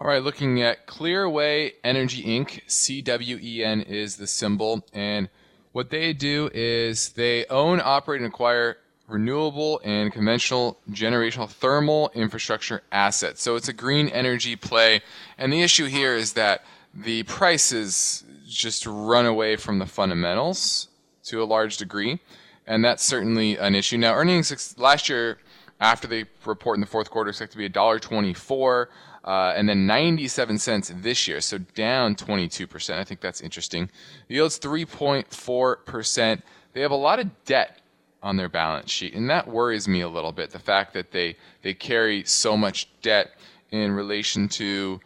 All 0.02 0.08
right, 0.08 0.24
looking 0.24 0.64
at 0.64 0.88
Clearway 0.88 1.74
Energy 1.84 2.24
Inc., 2.24 2.66
CWEN 2.66 3.88
is 3.88 4.16
the 4.16 4.26
symbol, 4.26 4.84
and 4.94 5.30
what 5.74 5.92
they 5.92 6.12
do 6.12 6.50
is 6.56 7.10
they 7.10 7.46
own, 7.46 7.80
operate, 7.80 8.20
and 8.20 8.28
acquire 8.28 8.78
renewable 9.08 9.80
and 9.84 10.12
conventional 10.12 10.80
generational 10.90 11.48
thermal 11.48 12.10
infrastructure 12.16 12.82
assets. 12.92 13.44
So 13.44 13.56
it's 13.56 13.68
a 13.68 13.74
green 13.74 14.08
energy 14.08 14.56
play. 14.56 15.02
And 15.38 15.54
the 15.54 15.62
issue 15.62 15.86
here 15.86 16.16
is 16.16 16.34
that 16.34 16.66
the 16.96 17.22
prices 17.22 18.24
just 18.48 18.88
run 18.88 19.28
away 19.28 19.56
from 19.56 19.78
the 19.78 19.86
fundamentals 19.86 20.88
to 21.26 21.44
a 21.44 21.46
large 21.46 21.78
degree. 21.78 22.22
And 22.66 22.84
that's 22.84 23.04
certainly 23.04 23.56
an 23.56 23.76
issue. 23.76 24.00
Now, 24.00 24.16
earnings 24.16 24.76
last 24.80 25.10
year, 25.10 25.38
after 25.80 26.08
they 26.08 26.26
report 26.44 26.78
in 26.78 26.82
the 26.82 26.88
fourth 26.88 27.12
quarter, 27.12 27.30
expect 27.30 27.52
to 27.52 27.60
be 27.60 27.70
$1.24. 27.70 28.88
Uh, 29.24 29.54
and 29.56 29.70
then 29.70 29.86
97 29.86 30.58
cents 30.58 30.92
this 30.96 31.28
year, 31.28 31.40
so 31.42 31.60
down 31.76 32.16
22%. 32.16 32.98
I 32.98 33.04
think 33.04 33.22
that's 33.22 33.42
interesting. 33.42 33.90
The 34.28 34.36
yield's 34.36 34.60
3.4%. 34.60 36.42
They 36.74 36.82
have 36.82 36.92
a 36.92 36.96
lot 36.96 37.20
of 37.20 37.30
debt 37.46 37.82
on 38.24 38.38
their 38.38 38.50
balance 38.50 38.90
sheet. 38.90 39.14
And 39.14 39.30
that 39.30 39.48
worries 39.48 39.88
me 39.88 40.02
a 40.02 40.10
little 40.10 40.32
bit. 40.32 40.52
The 40.52 40.60
fact 40.60 40.94
that 40.94 41.12
they, 41.12 41.36
they 41.62 41.74
carry 41.74 42.24
so 42.24 42.58
much 42.58 42.88
debt 43.02 43.32
in 43.72 43.92
relation 43.92 44.48
to 44.50 45.00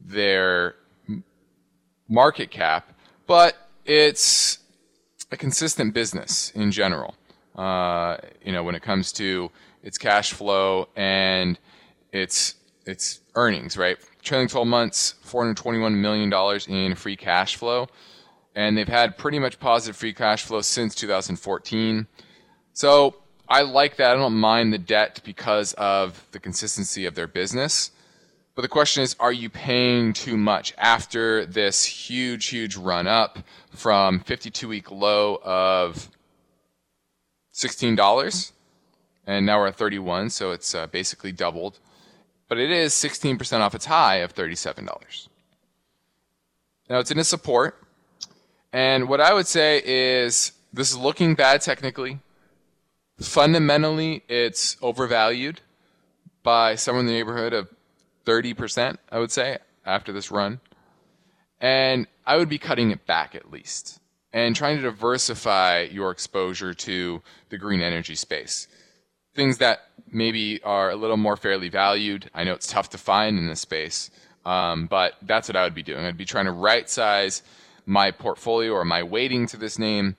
their 0.00 0.76
market 2.08 2.50
cap, 2.50 2.92
but 3.26 3.56
it's 3.84 4.58
a 5.30 5.36
consistent 5.36 5.94
business 5.94 6.50
in 6.54 6.70
general. 6.70 7.14
Uh, 7.56 8.16
you 8.44 8.52
know, 8.52 8.62
when 8.62 8.74
it 8.74 8.82
comes 8.82 9.12
to 9.12 9.50
its 9.82 9.98
cash 9.98 10.32
flow 10.32 10.88
and 10.96 11.58
its 12.12 12.54
its 12.86 13.20
earnings, 13.34 13.76
right? 13.76 13.98
Trailing 14.22 14.48
12 14.48 14.66
months, 14.66 15.14
421 15.22 16.00
million 16.00 16.30
dollars 16.30 16.66
in 16.68 16.94
free 16.94 17.16
cash 17.16 17.56
flow, 17.56 17.88
and 18.54 18.76
they've 18.76 18.88
had 18.88 19.16
pretty 19.18 19.38
much 19.38 19.58
positive 19.58 19.96
free 19.96 20.12
cash 20.12 20.44
flow 20.44 20.60
since 20.60 20.94
2014. 20.94 22.06
So 22.72 23.16
I 23.48 23.62
like 23.62 23.96
that. 23.96 24.12
I 24.12 24.14
don't 24.14 24.34
mind 24.34 24.72
the 24.72 24.78
debt 24.78 25.20
because 25.24 25.74
of 25.74 26.26
the 26.32 26.38
consistency 26.38 27.06
of 27.06 27.14
their 27.14 27.26
business. 27.26 27.90
But 28.54 28.62
the 28.62 28.68
question 28.68 29.02
is, 29.02 29.16
are 29.18 29.32
you 29.32 29.48
paying 29.48 30.12
too 30.12 30.36
much 30.36 30.74
after 30.76 31.46
this 31.46 31.84
huge, 31.84 32.46
huge 32.46 32.76
run 32.76 33.06
up 33.06 33.38
from 33.70 34.20
52 34.20 34.68
week 34.68 34.90
low 34.90 35.40
of 35.42 36.08
$16? 37.54 38.52
And 39.26 39.46
now 39.46 39.58
we're 39.58 39.68
at 39.68 39.76
31, 39.76 40.30
so 40.30 40.50
it's 40.50 40.74
uh, 40.74 40.86
basically 40.86 41.32
doubled. 41.32 41.78
But 42.52 42.58
it 42.58 42.70
is 42.70 42.92
16% 42.92 43.60
off 43.60 43.74
its 43.74 43.86
high 43.86 44.16
of 44.16 44.34
$37. 44.34 45.28
Now 46.90 46.98
it's 46.98 47.10
in 47.10 47.18
a 47.18 47.24
support. 47.24 47.82
And 48.74 49.08
what 49.08 49.22
I 49.22 49.32
would 49.32 49.46
say 49.46 49.80
is 49.82 50.52
this 50.70 50.90
is 50.90 50.98
looking 50.98 51.34
bad 51.34 51.62
technically 51.62 52.18
fundamentally 53.18 54.22
it's 54.28 54.76
overvalued 54.82 55.62
by 56.42 56.74
somewhere 56.74 57.00
in 57.00 57.06
the 57.06 57.14
neighborhood 57.14 57.54
of 57.54 57.70
30%, 58.26 58.98
I 59.10 59.18
would 59.18 59.32
say, 59.32 59.56
after 59.86 60.12
this 60.12 60.30
run. 60.30 60.60
And 61.58 62.06
I 62.26 62.36
would 62.36 62.50
be 62.50 62.58
cutting 62.58 62.90
it 62.90 63.06
back 63.06 63.34
at 63.34 63.50
least 63.50 63.98
and 64.30 64.54
trying 64.54 64.76
to 64.76 64.82
diversify 64.82 65.88
your 65.90 66.10
exposure 66.10 66.74
to 66.74 67.22
the 67.48 67.56
green 67.56 67.80
energy 67.80 68.14
space. 68.14 68.68
Things 69.34 69.58
that 69.58 69.80
maybe 70.10 70.62
are 70.62 70.90
a 70.90 70.96
little 70.96 71.16
more 71.16 71.36
fairly 71.36 71.68
valued. 71.68 72.30
I 72.34 72.44
know 72.44 72.52
it's 72.52 72.66
tough 72.66 72.90
to 72.90 72.98
find 72.98 73.38
in 73.38 73.46
this 73.46 73.60
space, 73.60 74.10
um, 74.44 74.86
but 74.86 75.14
that's 75.22 75.48
what 75.48 75.56
I 75.56 75.64
would 75.64 75.74
be 75.74 75.82
doing. 75.82 76.04
I'd 76.04 76.16
be 76.16 76.24
trying 76.24 76.44
to 76.44 76.52
right 76.52 76.88
size 76.88 77.42
my 77.86 78.10
portfolio 78.10 78.72
or 78.72 78.84
my 78.84 79.02
weighting 79.02 79.46
to 79.48 79.56
this 79.56 79.78
name 79.78 80.16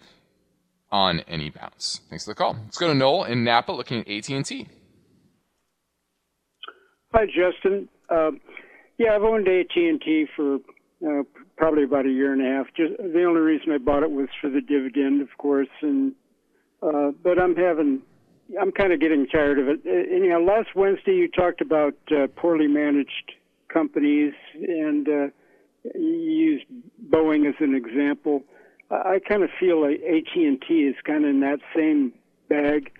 on 0.91 1.21
any 1.21 1.49
bounce. 1.49 2.02
Thanks 2.10 2.26
for 2.26 2.32
the 2.32 2.36
call. 2.36 2.56
Let's 2.65 2.78
go 2.78 2.88
to 2.88 2.93
Noel 2.93 3.23
in 3.26 3.43
Napa 3.43 3.71
looking 3.71 4.02
at 4.02 4.08
AT&T. 4.08 4.67
Hi, 7.13 7.26
Justin. 7.26 7.89
Uh, 8.10 8.32
yeah, 8.97 9.15
I've 9.15 9.23
owned 9.23 9.47
AT&T 9.47 10.28
for 10.36 10.56
uh, 10.56 11.23
probably 11.58 11.84
about 11.84 12.06
a 12.06 12.10
year 12.10 12.34
and 12.34 12.41
a 12.41 12.45
half. 12.45 12.67
Just 12.76 12.97
the 12.97 13.23
only 13.23 13.41
reason 13.41 13.71
I 13.71 13.78
bought 13.78 14.04
it 14.04 14.12
was 14.12 14.30
for 14.41 14.49
the 14.49 14.62
dividend, 14.62 15.21
of 15.21 15.30
course, 15.38 15.67
and 15.82 16.13
uh, 16.82 17.12
but 17.23 17.39
I'm 17.39 17.56
having, 17.56 18.02
I'm 18.60 18.71
kind 18.71 18.93
of 18.93 18.99
getting 18.99 19.27
tired 19.27 19.60
of 19.60 19.67
it. 19.67 19.79
Uh, 19.86 20.15
and, 20.15 20.23
you 20.23 20.29
know, 20.29 20.41
last 20.41 20.75
Wednesday 20.75 21.15
you 21.15 21.27
talked 21.27 21.62
about 21.62 21.95
uh, 22.12 22.27
poorly 22.36 22.67
managed 22.67 23.32
companies, 23.71 24.34
and 24.53 25.08
uh, 25.08 25.27
you 25.95 26.62
used 26.62 26.65
Boeing 27.10 27.47
as 27.47 27.56
an 27.60 27.75
example. 27.75 28.43
I 28.91 29.19
kind 29.27 29.43
of 29.43 29.49
feel 29.60 29.82
like 29.82 30.01
AT 30.03 30.36
and 30.36 30.62
T 30.67 30.84
is 30.84 30.95
kind 31.03 31.23
of 31.23 31.32
in 31.32 31.39
that 31.39 31.60
same 31.75 32.13
bag, 32.47 32.91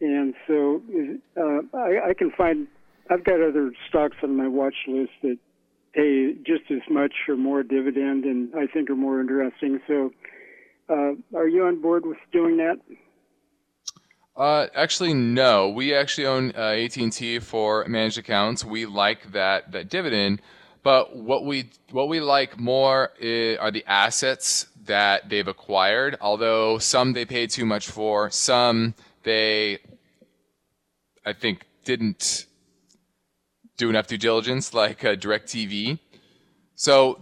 and 0.00 0.34
so 0.46 0.80
uh, 1.36 1.76
I, 1.76 2.10
I 2.10 2.14
can 2.14 2.30
find. 2.30 2.68
I've 3.10 3.24
got 3.24 3.40
other 3.40 3.72
stocks 3.88 4.16
on 4.22 4.36
my 4.36 4.46
watch 4.46 4.76
list 4.86 5.10
that 5.22 5.38
pay 5.92 6.34
just 6.46 6.70
as 6.70 6.82
much 6.88 7.12
or 7.28 7.36
more 7.36 7.64
dividend, 7.64 8.24
and 8.24 8.54
I 8.54 8.66
think 8.66 8.90
are 8.90 8.96
more 8.96 9.20
interesting. 9.20 9.80
So, 9.88 10.12
uh, 10.88 11.14
are 11.36 11.48
you 11.48 11.64
on 11.64 11.82
board 11.82 12.06
with 12.06 12.18
doing 12.32 12.58
that? 12.58 12.76
Uh, 14.40 14.68
actually, 14.74 15.12
no. 15.12 15.68
We 15.68 15.94
actually 15.94 16.26
own 16.26 16.54
uh, 16.56 16.70
AT&T 16.70 17.40
for 17.40 17.84
managed 17.86 18.16
accounts. 18.16 18.64
We 18.64 18.86
like 18.86 19.32
that 19.32 19.70
that 19.72 19.90
dividend, 19.90 20.40
but 20.82 21.14
what 21.14 21.44
we 21.44 21.68
what 21.90 22.08
we 22.08 22.20
like 22.20 22.58
more 22.58 23.12
is, 23.20 23.58
are 23.58 23.70
the 23.70 23.84
assets 23.86 24.66
that 24.86 25.28
they've 25.28 25.46
acquired, 25.46 26.16
although 26.22 26.78
some 26.78 27.12
they 27.12 27.26
paid 27.26 27.50
too 27.50 27.66
much 27.66 27.90
for, 27.90 28.30
some 28.30 28.94
they, 29.24 29.80
I 31.26 31.34
think, 31.34 31.66
didn't 31.84 32.46
do 33.76 33.90
enough 33.90 34.06
due 34.06 34.16
diligence, 34.16 34.72
like 34.72 35.04
uh, 35.04 35.16
DirecTV. 35.16 35.98
So 36.76 37.20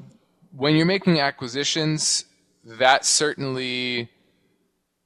when 0.56 0.76
you're 0.76 0.86
making 0.86 1.18
acquisitions, 1.18 2.26
that 2.64 3.04
certainly 3.04 4.08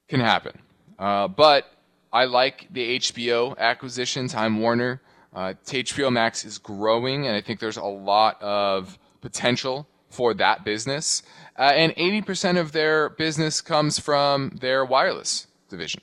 can 0.09 0.21
happen. 0.21 0.59
Uh, 0.99 1.27
but 1.27 1.73
I 2.13 2.27
like 2.27 2.69
the 2.71 2.99
HBO 2.99 3.57
acquisition, 3.57 4.29
Time 4.29 4.61
Warner. 4.61 5.01
Uh, 5.35 5.55
HBO 5.65 6.13
Max 6.13 6.45
is 6.45 6.59
growing, 6.59 7.27
and 7.27 7.35
I 7.35 7.41
think 7.41 7.59
there's 7.59 7.79
a 7.79 7.85
lot 7.85 8.41
of 8.43 8.99
potential 9.23 9.89
for 10.11 10.35
that 10.35 10.63
business. 10.63 11.23
Uh, 11.59 11.73
and 11.75 11.95
80% 11.97 12.61
of 12.61 12.73
their 12.73 13.09
business 13.09 13.63
comes 13.63 13.99
from 13.99 14.59
their 14.61 14.85
wireless 14.85 15.47
division. 15.71 16.03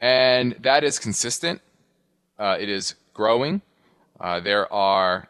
And 0.00 0.56
that 0.60 0.82
is 0.82 0.98
consistent. 0.98 1.60
Uh, 2.38 2.56
it 2.58 2.68
is 2.68 2.96
growing. 3.14 3.62
Uh, 4.18 4.40
there 4.40 4.70
are 4.72 5.28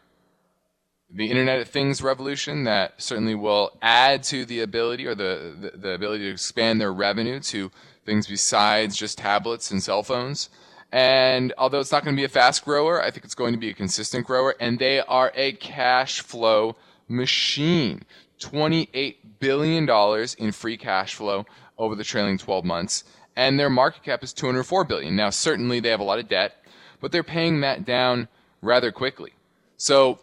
the 1.13 1.29
Internet 1.29 1.59
of 1.59 1.67
Things 1.67 2.01
revolution 2.01 2.63
that 2.63 3.01
certainly 3.01 3.35
will 3.35 3.77
add 3.81 4.23
to 4.23 4.45
the 4.45 4.61
ability 4.61 5.05
or 5.05 5.13
the, 5.13 5.71
the, 5.73 5.77
the 5.77 5.89
ability 5.91 6.23
to 6.23 6.31
expand 6.31 6.79
their 6.79 6.93
revenue 6.93 7.39
to 7.41 7.69
things 8.05 8.27
besides 8.27 8.95
just 8.95 9.17
tablets 9.17 9.71
and 9.71 9.81
cell 9.81 10.03
phones. 10.03 10.49
And 10.91 11.53
although 11.57 11.79
it's 11.79 11.91
not 11.91 12.03
going 12.03 12.15
to 12.15 12.19
be 12.19 12.25
a 12.25 12.29
fast 12.29 12.65
grower, 12.65 13.01
I 13.01 13.11
think 13.11 13.23
it's 13.23 13.35
going 13.35 13.53
to 13.53 13.59
be 13.59 13.69
a 13.69 13.73
consistent 13.73 14.25
grower. 14.27 14.55
And 14.59 14.77
they 14.77 14.99
are 14.99 15.31
a 15.35 15.53
cash 15.53 16.21
flow 16.21 16.75
machine. 17.07 18.03
$28 18.39 19.15
billion 19.39 20.27
in 20.37 20.51
free 20.51 20.77
cash 20.77 21.15
flow 21.15 21.45
over 21.77 21.95
the 21.95 22.03
trailing 22.03 22.37
12 22.37 22.65
months. 22.65 23.03
And 23.35 23.59
their 23.59 23.69
market 23.69 24.03
cap 24.03 24.23
is 24.23 24.33
204 24.33 24.83
billion. 24.83 25.15
Now, 25.15 25.29
certainly 25.29 25.79
they 25.79 25.89
have 25.89 25.99
a 26.01 26.03
lot 26.03 26.19
of 26.19 26.27
debt, 26.27 26.55
but 26.99 27.11
they're 27.11 27.23
paying 27.23 27.61
that 27.61 27.85
down 27.85 28.27
rather 28.61 28.91
quickly. 28.91 29.31
So, 29.77 30.19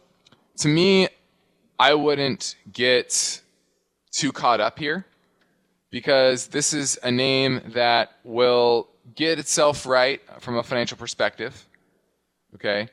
to 0.58 0.68
me, 0.68 1.08
I 1.78 1.94
wouldn't 1.94 2.56
get 2.70 3.40
too 4.10 4.32
caught 4.32 4.60
up 4.60 4.78
here 4.78 5.06
because 5.90 6.48
this 6.48 6.72
is 6.72 6.98
a 7.02 7.10
name 7.10 7.60
that 7.68 8.12
will 8.24 8.88
get 9.14 9.38
itself 9.38 9.86
right 9.86 10.20
from 10.40 10.56
a 10.56 10.62
financial 10.62 10.96
perspective. 10.96 11.66
Okay? 12.54 12.88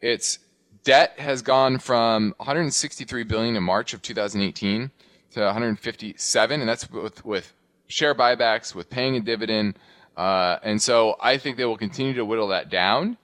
Its 0.00 0.38
debt 0.84 1.18
has 1.18 1.42
gone 1.42 1.78
from 1.78 2.34
163 2.38 3.22
billion 3.24 3.56
in 3.56 3.62
March 3.62 3.94
of 3.94 4.02
2018 4.02 4.90
to 5.32 5.40
157 5.40 6.60
and 6.60 6.68
that's 6.68 6.90
with, 6.90 7.24
with 7.24 7.52
share 7.86 8.14
buybacks, 8.14 8.74
with 8.74 8.90
paying 8.90 9.16
a 9.16 9.20
dividend. 9.20 9.78
Uh, 10.16 10.58
and 10.62 10.80
so 10.80 11.16
I 11.20 11.36
think 11.36 11.56
they 11.56 11.64
will 11.64 11.76
continue 11.76 12.14
to 12.14 12.24
whittle 12.24 12.48
that 12.48 12.68
down. 12.68 13.16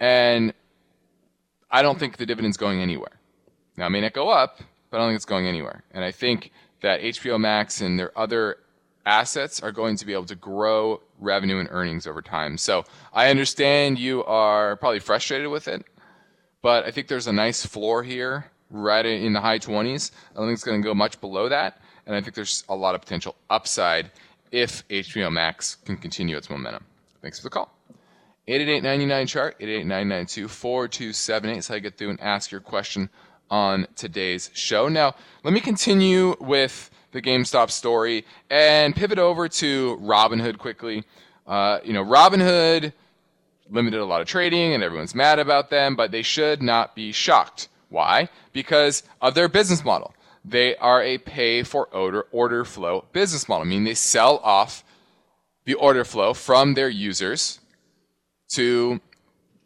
And 0.00 0.54
I 1.70 1.82
don't 1.82 1.98
think 1.98 2.16
the 2.16 2.26
dividend's 2.26 2.56
going 2.56 2.80
anywhere. 2.80 3.18
Now, 3.76 3.86
it 3.86 3.90
may 3.90 4.00
not 4.00 4.12
go 4.12 4.28
up, 4.28 4.60
but 4.90 4.96
I 4.96 5.00
don't 5.00 5.10
think 5.10 5.16
it's 5.16 5.24
going 5.24 5.46
anywhere. 5.46 5.84
And 5.92 6.04
I 6.04 6.12
think 6.12 6.50
that 6.80 7.00
HBO 7.00 7.40
Max 7.40 7.80
and 7.80 7.98
their 7.98 8.16
other 8.18 8.58
assets 9.06 9.60
are 9.60 9.72
going 9.72 9.96
to 9.96 10.06
be 10.06 10.12
able 10.12 10.26
to 10.26 10.34
grow 10.34 11.00
revenue 11.18 11.58
and 11.58 11.68
earnings 11.70 12.06
over 12.06 12.22
time. 12.22 12.58
So 12.58 12.84
I 13.12 13.30
understand 13.30 13.98
you 13.98 14.22
are 14.24 14.76
probably 14.76 15.00
frustrated 15.00 15.48
with 15.48 15.66
it, 15.66 15.84
but 16.62 16.84
I 16.84 16.90
think 16.90 17.08
there's 17.08 17.26
a 17.26 17.32
nice 17.32 17.64
floor 17.64 18.02
here 18.02 18.50
right 18.70 19.04
in 19.04 19.32
the 19.32 19.40
high 19.40 19.58
20s. 19.58 20.12
I 20.32 20.34
don't 20.36 20.46
think 20.46 20.54
it's 20.54 20.64
going 20.64 20.82
to 20.82 20.86
go 20.86 20.94
much 20.94 21.20
below 21.20 21.48
that, 21.48 21.80
and 22.06 22.14
I 22.14 22.20
think 22.20 22.34
there's 22.34 22.64
a 22.68 22.74
lot 22.74 22.94
of 22.94 23.00
potential 23.00 23.34
upside 23.48 24.10
if 24.52 24.86
HBO 24.88 25.32
Max 25.32 25.76
can 25.76 25.96
continue 25.96 26.36
its 26.36 26.50
momentum. 26.50 26.84
Thanks 27.22 27.38
for 27.38 27.44
the 27.44 27.50
call. 27.50 27.74
888 28.46 29.26
chart 29.26 29.56
888 29.60 30.48
4278 30.48 31.58
is 31.58 31.68
how 31.68 31.74
you 31.74 31.80
get 31.80 31.98
through 31.98 32.10
and 32.10 32.20
ask 32.20 32.50
your 32.50 32.62
question 32.62 33.10
on 33.50 33.86
today's 33.96 34.50
show. 34.54 34.88
Now, 34.88 35.14
let 35.44 35.52
me 35.54 35.60
continue 35.60 36.36
with 36.40 36.90
the 37.12 37.22
GameStop 37.22 37.70
story 37.70 38.24
and 38.50 38.94
pivot 38.94 39.18
over 39.18 39.48
to 39.48 39.98
Robinhood 40.02 40.58
quickly. 40.58 41.04
Uh, 41.46 41.78
you 41.82 41.92
know, 41.92 42.04
Robinhood 42.04 42.92
limited 43.70 44.00
a 44.00 44.04
lot 44.04 44.20
of 44.20 44.26
trading 44.26 44.74
and 44.74 44.82
everyone's 44.82 45.14
mad 45.14 45.38
about 45.38 45.70
them, 45.70 45.96
but 45.96 46.10
they 46.10 46.22
should 46.22 46.62
not 46.62 46.94
be 46.94 47.12
shocked. 47.12 47.68
Why? 47.88 48.28
Because 48.52 49.02
of 49.20 49.34
their 49.34 49.48
business 49.48 49.84
model. 49.84 50.14
They 50.44 50.76
are 50.76 51.02
a 51.02 51.18
pay 51.18 51.62
for 51.62 51.86
order, 51.86 52.26
order 52.30 52.64
flow 52.64 53.04
business 53.12 53.48
model, 53.48 53.66
I 53.66 53.68
mean, 53.68 53.84
they 53.84 53.94
sell 53.94 54.38
off 54.38 54.84
the 55.64 55.74
order 55.74 56.04
flow 56.04 56.32
from 56.32 56.74
their 56.74 56.88
users 56.88 57.60
to 58.52 59.00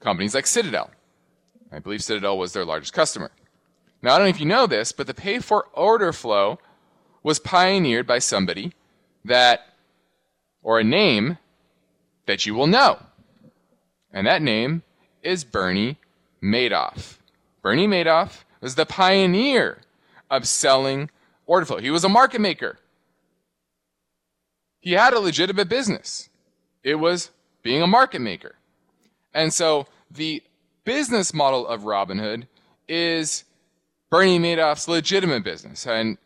companies 0.00 0.34
like 0.34 0.46
Citadel. 0.46 0.90
I 1.70 1.78
believe 1.78 2.02
Citadel 2.02 2.36
was 2.36 2.52
their 2.52 2.64
largest 2.64 2.92
customer. 2.92 3.30
Now, 4.02 4.14
I 4.14 4.18
don't 4.18 4.26
know 4.26 4.30
if 4.30 4.40
you 4.40 4.46
know 4.46 4.66
this, 4.66 4.90
but 4.90 5.06
the 5.06 5.14
pay 5.14 5.38
for 5.38 5.66
order 5.72 6.12
flow 6.12 6.58
was 7.22 7.38
pioneered 7.38 8.06
by 8.06 8.18
somebody 8.18 8.72
that, 9.24 9.60
or 10.62 10.80
a 10.80 10.84
name 10.84 11.38
that 12.26 12.44
you 12.44 12.54
will 12.54 12.66
know. 12.66 12.98
And 14.12 14.26
that 14.26 14.42
name 14.42 14.82
is 15.22 15.44
Bernie 15.44 15.98
Madoff. 16.42 17.18
Bernie 17.62 17.86
Madoff 17.86 18.44
was 18.60 18.74
the 18.74 18.86
pioneer 18.86 19.78
of 20.30 20.48
selling 20.48 21.10
order 21.46 21.64
flow. 21.64 21.78
He 21.78 21.90
was 21.90 22.04
a 22.04 22.08
market 22.08 22.40
maker. 22.40 22.78
He 24.80 24.92
had 24.92 25.12
a 25.12 25.20
legitimate 25.20 25.68
business. 25.68 26.28
It 26.82 26.96
was 26.96 27.30
being 27.62 27.82
a 27.82 27.86
market 27.86 28.20
maker. 28.20 28.56
And 29.32 29.54
so 29.54 29.86
the 30.10 30.42
business 30.84 31.32
model 31.32 31.66
of 31.66 31.82
Robinhood 31.82 32.46
is 32.88 33.44
Bernie 34.12 34.38
Madoff's 34.38 34.88
legitimate 34.88 35.42
business. 35.42 35.86
And 35.86 36.18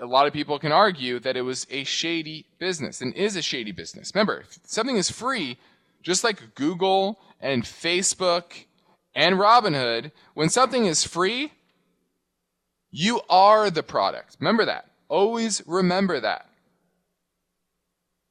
a 0.00 0.06
lot 0.06 0.26
of 0.26 0.32
people 0.32 0.58
can 0.58 0.72
argue 0.72 1.20
that 1.20 1.36
it 1.36 1.42
was 1.42 1.66
a 1.70 1.84
shady 1.84 2.46
business 2.58 3.02
and 3.02 3.12
is 3.12 3.36
a 3.36 3.42
shady 3.42 3.72
business. 3.72 4.10
Remember, 4.14 4.40
if 4.40 4.58
something 4.64 4.96
is 4.96 5.10
free, 5.10 5.58
just 6.02 6.24
like 6.24 6.54
Google 6.54 7.20
and 7.42 7.62
Facebook 7.62 8.64
and 9.14 9.36
Robinhood, 9.36 10.12
when 10.32 10.48
something 10.48 10.86
is 10.86 11.04
free, 11.04 11.52
you 12.90 13.20
are 13.28 13.68
the 13.68 13.82
product. 13.82 14.38
Remember 14.40 14.64
that. 14.64 14.86
Always 15.10 15.62
remember 15.66 16.20
that. 16.20 16.48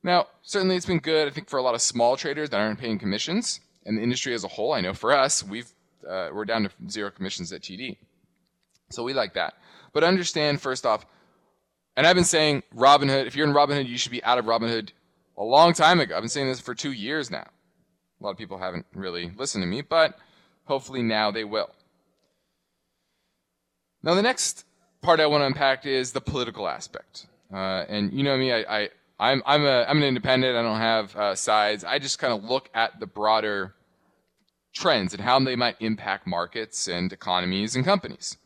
Now, 0.01 0.25
certainly 0.41 0.77
it's 0.77 0.87
been 0.87 0.97
good, 0.97 1.27
I 1.27 1.31
think, 1.31 1.47
for 1.47 1.59
a 1.59 1.61
lot 1.61 1.75
of 1.75 1.81
small 1.83 2.17
traders 2.17 2.49
that 2.49 2.59
aren't 2.59 2.79
paying 2.79 2.97
commissions, 2.97 3.59
and 3.85 3.99
the 3.99 4.01
industry 4.01 4.33
as 4.33 4.43
a 4.43 4.47
whole. 4.47 4.73
I 4.73 4.81
know 4.81 4.95
for 4.95 5.13
us, 5.13 5.43
we've 5.43 5.71
uh, 6.09 6.29
we're 6.33 6.43
down 6.43 6.63
to 6.63 6.71
zero 6.89 7.11
commissions 7.11 7.53
at 7.53 7.61
TD. 7.61 7.97
So 8.89 9.03
we 9.03 9.13
like 9.13 9.33
that. 9.33 9.55
But 9.93 10.03
understand 10.03 10.61
first 10.61 10.85
off, 10.85 11.05
and 11.95 12.07
I've 12.07 12.15
been 12.15 12.23
saying 12.23 12.63
Robinhood, 12.75 13.27
if 13.27 13.35
you're 13.35 13.47
in 13.47 13.53
Robinhood, 13.53 13.87
you 13.87 13.97
should 13.97 14.11
be 14.11 14.23
out 14.23 14.37
of 14.37 14.45
Robinhood 14.45 14.89
a 15.37 15.43
long 15.43 15.73
time 15.73 15.99
ago. 15.99 16.15
I've 16.15 16.21
been 16.21 16.29
saying 16.29 16.47
this 16.47 16.59
for 16.59 16.73
two 16.73 16.91
years 16.91 17.29
now. 17.29 17.45
A 18.19 18.23
lot 18.23 18.31
of 18.31 18.37
people 18.37 18.57
haven't 18.57 18.85
really 18.93 19.31
listened 19.37 19.63
to 19.63 19.67
me, 19.67 19.81
but 19.81 20.17
hopefully 20.65 21.03
now 21.03 21.31
they 21.31 21.43
will. 21.43 21.69
Now, 24.01 24.15
the 24.15 24.21
next 24.21 24.65
part 25.01 25.19
I 25.19 25.27
want 25.27 25.41
to 25.41 25.45
unpack 25.45 25.85
is 25.85 26.11
the 26.11 26.21
political 26.21 26.67
aspect. 26.67 27.27
Uh, 27.53 27.85
and 27.87 28.11
you 28.11 28.23
know 28.23 28.37
me, 28.37 28.51
I, 28.51 28.81
I, 28.81 28.89
I'm, 29.19 29.43
I'm, 29.45 29.65
a, 29.65 29.85
I'm 29.87 29.97
an 29.97 30.03
independent. 30.03 30.57
I 30.57 30.61
don't 30.61 30.79
have 30.79 31.15
uh, 31.15 31.35
sides. 31.35 31.83
I 31.83 31.99
just 31.99 32.19
kind 32.19 32.33
of 32.33 32.43
look 32.43 32.69
at 32.73 32.99
the 32.99 33.05
broader 33.05 33.75
trends 34.73 35.13
and 35.13 35.21
how 35.21 35.39
they 35.39 35.55
might 35.55 35.75
impact 35.79 36.25
markets 36.25 36.87
and 36.87 37.13
economies 37.13 37.75
and 37.75 37.85
companies. 37.85 38.37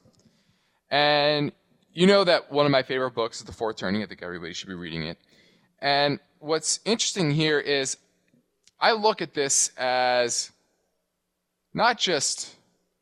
And 0.90 1.52
you 1.94 2.08
know 2.08 2.24
that 2.24 2.52
one 2.52 2.66
of 2.66 2.72
my 2.72 2.84
favorite 2.84 3.12
books 3.12 3.40
is 3.40 3.46
The 3.46 3.52
Fourth 3.52 3.78
Turning. 3.78 4.04
I 4.04 4.06
think 4.06 4.22
everybody 4.24 4.54
should 4.54 4.70
be 4.70 4.76
reading 4.76 5.04
it. 5.04 5.18
And 5.80 6.20
what's 6.40 6.80
interesting 6.86 7.32
here 7.32 7.60
is 7.60 7.98
I 8.80 8.92
look 8.92 9.22
at 9.22 9.34
this 9.34 9.72
as 9.78 10.52
not 11.74 11.98
just 11.98 12.56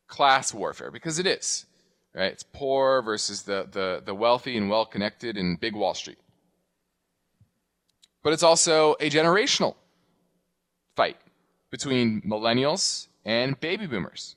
class 0.06 0.54
warfare, 0.54 0.90
because 0.90 1.18
it 1.18 1.26
is. 1.26 1.66
Right? 2.14 2.32
It's 2.32 2.42
poor 2.42 3.02
versus 3.02 3.42
the, 3.42 3.68
the, 3.70 4.02
the 4.04 4.14
wealthy 4.14 4.56
and 4.56 4.70
well 4.70 4.86
connected 4.86 5.36
in 5.36 5.56
big 5.56 5.74
Wall 5.74 5.92
Street. 5.92 6.18
But 8.22 8.32
it's 8.32 8.42
also 8.42 8.94
a 8.94 9.10
generational 9.10 9.76
fight 10.96 11.18
between 11.70 12.22
millennials 12.22 13.08
and 13.24 13.60
baby 13.60 13.86
boomers. 13.86 14.36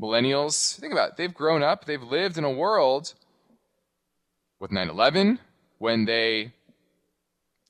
Millennials, 0.00 0.78
think 0.78 0.92
about 0.92 1.10
it, 1.10 1.16
they've 1.16 1.34
grown 1.34 1.62
up, 1.62 1.84
they've 1.84 2.02
lived 2.02 2.36
in 2.36 2.44
a 2.44 2.50
world 2.50 3.14
with 4.60 4.72
9 4.72 4.88
11 4.88 5.38
when 5.78 6.04
they 6.04 6.52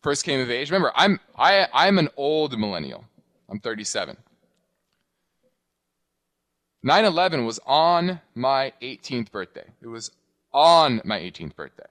first 0.02 0.24
came 0.24 0.40
of 0.40 0.50
age. 0.50 0.70
Remember, 0.70 0.92
I'm, 0.94 1.20
I, 1.36 1.66
I'm 1.72 1.98
an 1.98 2.08
old 2.16 2.58
millennial, 2.58 3.04
I'm 3.48 3.60
37. 3.60 4.16
9 6.82 7.04
11 7.04 7.46
was 7.46 7.58
on 7.66 8.20
my 8.34 8.72
18th 8.82 9.30
birthday. 9.30 9.64
It 9.80 9.86
was 9.86 10.10
on 10.52 11.00
my 11.04 11.18
18th 11.18 11.56
birthday. 11.56 11.86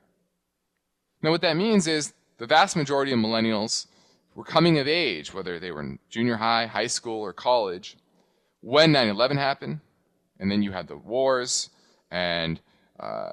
Now, 1.23 1.31
what 1.31 1.41
that 1.41 1.57
means 1.57 1.87
is 1.87 2.13
the 2.37 2.45
vast 2.45 2.75
majority 2.75 3.11
of 3.11 3.19
millennials 3.19 3.87
were 4.35 4.43
coming 4.43 4.77
of 4.77 4.87
age, 4.87 5.33
whether 5.33 5.59
they 5.59 5.71
were 5.71 5.81
in 5.81 5.99
junior 6.09 6.35
high, 6.35 6.67
high 6.67 6.87
school, 6.87 7.21
or 7.21 7.33
college, 7.33 7.97
when 8.61 8.91
9 8.91 9.07
11 9.09 9.37
happened, 9.37 9.79
and 10.43 10.51
then 10.51 10.61
you 10.61 10.73
had 10.73 10.89
the 10.89 10.97
wars 10.97 11.69
and 12.11 12.59
uh, 12.99 13.31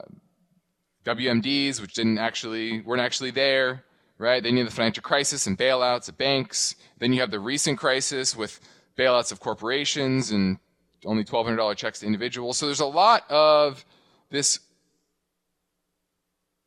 WMDs, 1.05 1.81
which 1.81 1.95
didn't 1.95 2.19
actually 2.19 2.83
weren't 2.83 3.03
actually 3.03 3.33
there, 3.33 3.83
right? 4.17 4.41
Then 4.41 4.53
you 4.53 4.61
have 4.61 4.71
the 4.71 4.77
financial 4.77 5.03
crisis 5.03 5.49
and 5.49 5.59
bailouts 5.59 6.09
of 6.09 6.17
banks. 6.17 6.77
Then 7.01 7.13
you 7.13 7.21
have 7.21 7.33
the 7.33 7.41
recent 7.41 7.79
crisis 7.79 8.37
with 8.37 8.61
bailouts 8.97 9.33
of 9.33 9.41
corporations 9.41 10.31
and 10.31 10.59
only 11.05 11.25
$1,200 11.25 11.77
checks 11.77 11.99
to 11.99 12.07
individuals. 12.07 12.59
So 12.59 12.67
there's 12.67 12.79
a 12.79 12.87
lot 12.87 13.29
of 13.29 13.85
this 14.31 14.61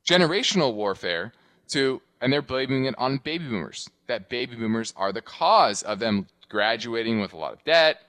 generational 0.06 0.74
warfare 0.74 1.32
to, 1.70 2.02
and 2.20 2.34
they're 2.34 2.42
blaming 2.42 2.84
it 2.84 2.96
on 2.98 3.16
baby 3.16 3.46
boomers. 3.46 3.90
That 4.08 4.28
baby 4.28 4.58
boomers 4.58 4.94
are 4.98 5.14
the 5.14 5.22
cause 5.22 5.84
of 5.84 6.00
them 6.00 6.28
graduating 6.50 7.22
with 7.22 7.32
a 7.32 7.38
lot 7.38 7.54
of 7.54 7.64
debt, 7.64 8.02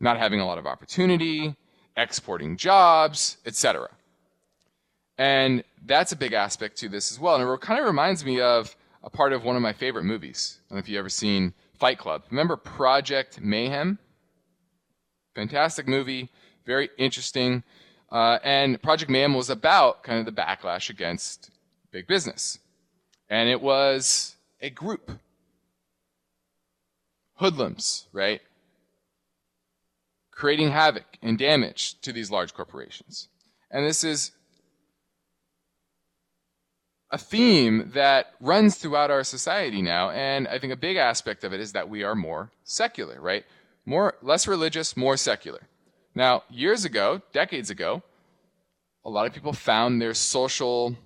not 0.00 0.18
having 0.18 0.40
a 0.40 0.46
lot 0.46 0.58
of 0.58 0.66
opportunity, 0.66 1.56
exporting 1.96 2.56
jobs, 2.56 3.38
etc. 3.46 3.88
And 5.18 5.64
that's 5.84 6.12
a 6.12 6.16
big 6.16 6.32
aspect 6.32 6.76
to 6.78 6.88
this 6.88 7.10
as 7.10 7.18
well. 7.18 7.36
And 7.36 7.48
it 7.48 7.60
kind 7.60 7.80
of 7.80 7.86
reminds 7.86 8.24
me 8.24 8.40
of 8.40 8.76
a 9.02 9.10
part 9.10 9.32
of 9.32 9.44
one 9.44 9.56
of 9.56 9.62
my 9.62 9.72
favorite 9.72 10.04
movies. 10.04 10.58
I 10.58 10.62
don't 10.68 10.76
know 10.76 10.80
if 10.80 10.88
you've 10.88 10.98
ever 10.98 11.08
seen 11.08 11.54
Fight 11.78 11.98
Club. 11.98 12.24
Remember 12.30 12.56
Project 12.56 13.40
Mayhem? 13.40 13.98
Fantastic 15.34 15.86
movie, 15.86 16.30
very 16.64 16.90
interesting. 16.98 17.62
Uh, 18.10 18.38
and 18.42 18.80
Project 18.82 19.10
Mayhem 19.10 19.34
was 19.34 19.50
about 19.50 20.02
kind 20.02 20.18
of 20.18 20.26
the 20.26 20.40
backlash 20.40 20.90
against 20.90 21.50
big 21.92 22.06
business. 22.06 22.58
And 23.28 23.48
it 23.48 23.60
was 23.60 24.36
a 24.60 24.70
group, 24.70 25.10
hoodlums, 27.34 28.06
right? 28.12 28.40
Creating 30.36 30.70
havoc 30.70 31.18
and 31.22 31.38
damage 31.38 32.00
to 32.02 32.12
these 32.12 32.30
large 32.30 32.54
corporations. 32.54 33.28
And 33.70 33.84
this 33.84 34.04
is 34.04 34.32
a 37.10 37.18
theme 37.18 37.90
that 37.94 38.34
runs 38.40 38.76
throughout 38.76 39.10
our 39.10 39.24
society 39.24 39.80
now. 39.80 40.10
And 40.10 40.46
I 40.46 40.58
think 40.58 40.72
a 40.72 40.76
big 40.76 40.96
aspect 40.96 41.42
of 41.42 41.52
it 41.52 41.60
is 41.60 41.72
that 41.72 41.88
we 41.88 42.04
are 42.04 42.14
more 42.14 42.50
secular, 42.64 43.20
right? 43.20 43.44
More, 43.84 44.14
less 44.20 44.46
religious, 44.46 44.96
more 44.96 45.16
secular. 45.16 45.62
Now, 46.14 46.42
years 46.50 46.84
ago, 46.84 47.22
decades 47.32 47.70
ago, 47.70 48.02
a 49.04 49.10
lot 49.10 49.26
of 49.26 49.32
people 49.32 49.52
found 49.52 50.02
their 50.02 50.14
social 50.14 50.96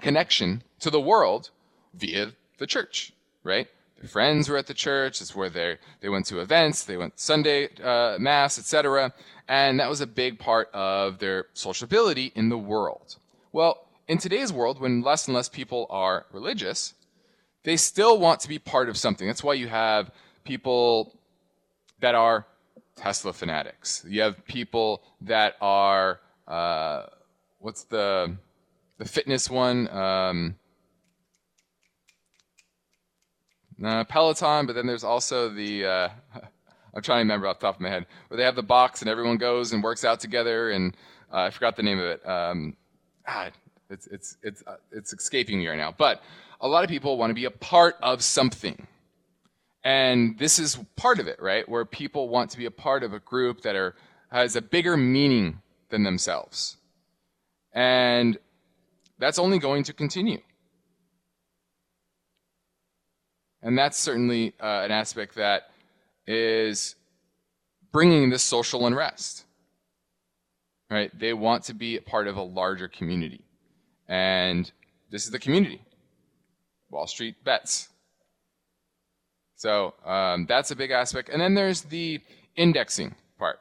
connection 0.00 0.62
to 0.80 0.90
the 0.90 1.00
world 1.00 1.50
via 1.94 2.32
the 2.58 2.66
church, 2.66 3.12
right? 3.42 3.68
Friends 4.06 4.48
were 4.48 4.56
at 4.56 4.66
the 4.66 4.74
church. 4.74 5.20
It's 5.20 5.34
where 5.34 5.50
they 5.50 5.78
they 6.00 6.08
went 6.08 6.26
to 6.26 6.40
events, 6.40 6.84
they 6.84 6.96
went 6.96 7.18
Sunday 7.18 7.68
uh, 7.82 8.16
mass, 8.18 8.58
etc. 8.58 9.12
And 9.48 9.80
that 9.80 9.88
was 9.88 10.00
a 10.00 10.06
big 10.06 10.38
part 10.38 10.70
of 10.72 11.18
their 11.18 11.46
sociability 11.52 12.32
in 12.34 12.48
the 12.48 12.58
world. 12.58 13.16
Well, 13.52 13.86
in 14.08 14.18
today's 14.18 14.52
world, 14.52 14.80
when 14.80 15.02
less 15.02 15.26
and 15.26 15.34
less 15.34 15.48
people 15.48 15.86
are 15.90 16.26
religious, 16.32 16.94
they 17.62 17.76
still 17.76 18.18
want 18.18 18.40
to 18.40 18.48
be 18.48 18.58
part 18.58 18.88
of 18.88 18.96
something. 18.96 19.26
That's 19.26 19.44
why 19.44 19.54
you 19.54 19.68
have 19.68 20.10
people 20.44 21.16
that 22.00 22.14
are 22.14 22.46
Tesla 22.96 23.32
fanatics. 23.32 24.04
You 24.06 24.22
have 24.22 24.44
people 24.46 25.02
that 25.22 25.56
are 25.60 26.20
uh, 26.46 27.06
what's 27.58 27.84
the 27.84 28.36
the 28.98 29.04
fitness 29.04 29.50
one? 29.50 29.88
Um, 29.88 30.56
uh, 33.82 34.04
Peloton, 34.04 34.66
but 34.66 34.74
then 34.74 34.86
there's 34.86 35.04
also 35.04 35.48
the 35.48 35.84
uh, 35.84 36.08
I'm 36.94 37.02
trying 37.02 37.18
to 37.18 37.22
remember 37.22 37.48
off 37.48 37.58
the 37.58 37.66
top 37.66 37.76
of 37.76 37.80
my 37.80 37.88
head 37.88 38.06
where 38.28 38.36
they 38.38 38.44
have 38.44 38.54
the 38.54 38.62
box 38.62 39.00
and 39.00 39.10
everyone 39.10 39.36
goes 39.36 39.72
and 39.72 39.82
works 39.82 40.04
out 40.04 40.20
together 40.20 40.70
and 40.70 40.96
uh, 41.32 41.42
I 41.42 41.50
forgot 41.50 41.76
the 41.76 41.82
name 41.82 41.98
of 41.98 42.04
it. 42.04 42.28
Um, 42.28 42.76
ah, 43.26 43.50
it's 43.90 44.06
it's 44.06 44.36
it's 44.42 44.62
uh, 44.66 44.76
it's 44.92 45.12
escaping 45.12 45.58
me 45.58 45.66
right 45.68 45.78
now. 45.78 45.92
But 45.96 46.22
a 46.60 46.68
lot 46.68 46.84
of 46.84 46.90
people 46.90 47.18
want 47.18 47.30
to 47.30 47.34
be 47.34 47.46
a 47.46 47.50
part 47.50 47.96
of 48.02 48.22
something. 48.22 48.86
And 49.82 50.38
this 50.38 50.58
is 50.58 50.78
part 50.96 51.18
of 51.18 51.26
it, 51.26 51.42
right? 51.42 51.68
Where 51.68 51.84
people 51.84 52.28
want 52.28 52.50
to 52.52 52.58
be 52.58 52.64
a 52.66 52.70
part 52.70 53.02
of 53.02 53.12
a 53.12 53.18
group 53.18 53.62
that 53.62 53.76
are 53.76 53.94
has 54.30 54.56
a 54.56 54.62
bigger 54.62 54.96
meaning 54.96 55.60
than 55.90 56.04
themselves. 56.04 56.76
And 57.72 58.38
that's 59.18 59.38
only 59.38 59.58
going 59.58 59.84
to 59.84 59.92
continue. 59.92 60.40
And 63.64 63.78
that's 63.78 63.96
certainly 63.98 64.52
uh, 64.60 64.82
an 64.84 64.90
aspect 64.90 65.36
that 65.36 65.70
is 66.26 66.96
bringing 67.90 68.28
this 68.28 68.42
social 68.42 68.86
unrest. 68.86 69.46
Right? 70.90 71.10
They 71.18 71.32
want 71.32 71.64
to 71.64 71.74
be 71.74 71.96
a 71.96 72.02
part 72.02 72.28
of 72.28 72.36
a 72.36 72.42
larger 72.42 72.88
community. 72.88 73.40
And 74.06 74.70
this 75.10 75.24
is 75.24 75.30
the 75.30 75.38
community. 75.38 75.80
Wall 76.90 77.06
Street 77.06 77.42
bets. 77.42 77.88
So 79.56 79.94
um, 80.04 80.44
that's 80.46 80.70
a 80.70 80.76
big 80.76 80.90
aspect. 80.90 81.30
And 81.30 81.40
then 81.40 81.54
there's 81.54 81.82
the 81.82 82.20
indexing 82.56 83.14
part. 83.38 83.60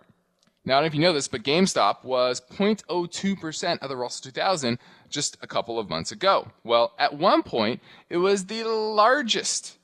Now, 0.65 0.73
I 0.73 0.75
don't 0.77 0.83
know 0.83 0.87
if 0.87 0.95
you 0.95 1.01
know 1.01 1.13
this, 1.13 1.29
but 1.29 1.43
GameStop 1.43 2.03
was 2.03 2.41
0.02% 2.41 3.79
of 3.79 3.89
the 3.89 3.95
Russell 3.95 4.23
2000 4.23 4.77
just 5.09 5.37
a 5.41 5.47
couple 5.47 5.79
of 5.79 5.89
months 5.89 6.11
ago. 6.11 6.49
Well, 6.65 6.93
at 6.99 7.17
one 7.17 7.41
point, 7.41 7.81
it 8.09 8.17
was 8.17 8.45
the 8.45 8.63
largest 8.65 9.77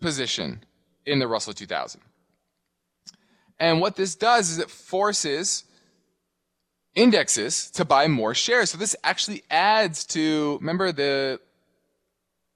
position 0.00 0.64
in 1.06 1.18
the 1.18 1.28
Russell 1.28 1.52
2000. 1.52 2.00
And 3.58 3.80
what 3.80 3.96
this 3.96 4.14
does 4.14 4.50
is 4.50 4.58
it 4.58 4.70
forces 4.70 5.64
indexes 6.94 7.70
to 7.72 7.84
buy 7.84 8.08
more 8.08 8.34
shares. 8.34 8.70
So 8.70 8.78
this 8.78 8.96
actually 9.04 9.42
adds 9.50 10.04
to, 10.06 10.58
remember 10.60 10.92
the 10.92 11.40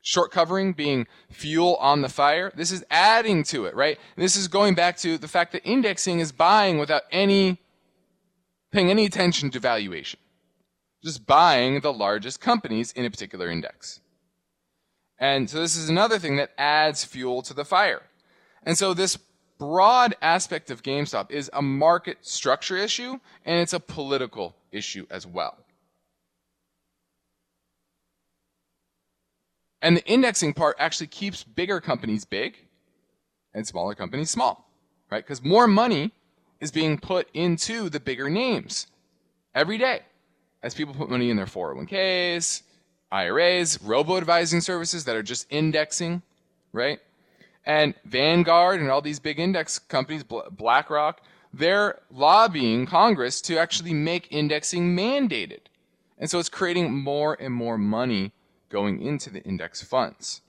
short 0.00 0.30
covering 0.32 0.72
being 0.72 1.06
fuel 1.30 1.76
on 1.76 2.02
the 2.02 2.08
fire? 2.08 2.52
This 2.54 2.72
is 2.72 2.84
adding 2.90 3.44
to 3.44 3.66
it, 3.66 3.74
right? 3.74 3.98
And 4.16 4.24
this 4.24 4.36
is 4.36 4.48
going 4.48 4.74
back 4.74 4.96
to 4.98 5.18
the 5.18 5.28
fact 5.28 5.52
that 5.52 5.64
indexing 5.64 6.20
is 6.20 6.32
buying 6.32 6.78
without 6.78 7.02
any, 7.10 7.60
paying 8.72 8.90
any 8.90 9.04
attention 9.04 9.50
to 9.50 9.60
valuation. 9.60 10.20
Just 11.02 11.26
buying 11.26 11.80
the 11.80 11.92
largest 11.92 12.40
companies 12.40 12.92
in 12.92 13.04
a 13.04 13.10
particular 13.10 13.50
index. 13.50 14.00
And 15.18 15.48
so 15.48 15.60
this 15.60 15.76
is 15.76 15.88
another 15.88 16.18
thing 16.18 16.36
that 16.36 16.52
adds 16.58 17.04
fuel 17.04 17.42
to 17.42 17.54
the 17.54 17.64
fire. 17.64 18.02
And 18.64 18.76
so 18.76 18.94
this 18.94 19.18
broad 19.58 20.14
aspect 20.20 20.70
of 20.70 20.82
GameStop 20.82 21.30
is 21.30 21.50
a 21.52 21.62
market 21.62 22.18
structure 22.26 22.76
issue 22.76 23.18
and 23.44 23.60
it's 23.60 23.72
a 23.72 23.80
political 23.80 24.56
issue 24.72 25.06
as 25.10 25.26
well. 25.26 25.58
And 29.80 29.98
the 29.98 30.04
indexing 30.06 30.54
part 30.54 30.76
actually 30.78 31.08
keeps 31.08 31.44
bigger 31.44 31.80
companies 31.80 32.24
big 32.24 32.56
and 33.52 33.66
smaller 33.66 33.94
companies 33.94 34.30
small, 34.30 34.68
right? 35.10 35.22
Because 35.22 35.44
more 35.44 35.66
money 35.66 36.12
is 36.58 36.72
being 36.72 36.98
put 36.98 37.28
into 37.34 37.90
the 37.90 38.00
bigger 38.00 38.30
names 38.30 38.86
every 39.54 39.76
day 39.76 40.00
as 40.62 40.74
people 40.74 40.94
put 40.94 41.10
money 41.10 41.28
in 41.28 41.36
their 41.36 41.44
401ks, 41.44 42.62
IRAs, 43.14 43.80
robo 43.80 44.16
advising 44.16 44.60
services 44.60 45.04
that 45.04 45.14
are 45.14 45.22
just 45.22 45.46
indexing, 45.48 46.22
right? 46.72 46.98
And 47.64 47.94
Vanguard 48.04 48.80
and 48.80 48.90
all 48.90 49.00
these 49.00 49.20
big 49.20 49.38
index 49.38 49.78
companies, 49.78 50.24
BlackRock, 50.24 51.22
they're 51.52 52.00
lobbying 52.10 52.86
Congress 52.86 53.40
to 53.42 53.56
actually 53.56 53.94
make 53.94 54.32
indexing 54.32 54.96
mandated. 54.96 55.60
And 56.18 56.28
so 56.28 56.38
it's 56.40 56.48
creating 56.48 56.92
more 56.92 57.36
and 57.40 57.54
more 57.54 57.78
money 57.78 58.32
going 58.68 59.00
into 59.00 59.30
the 59.30 59.42
index 59.44 59.80
funds. 59.82 60.40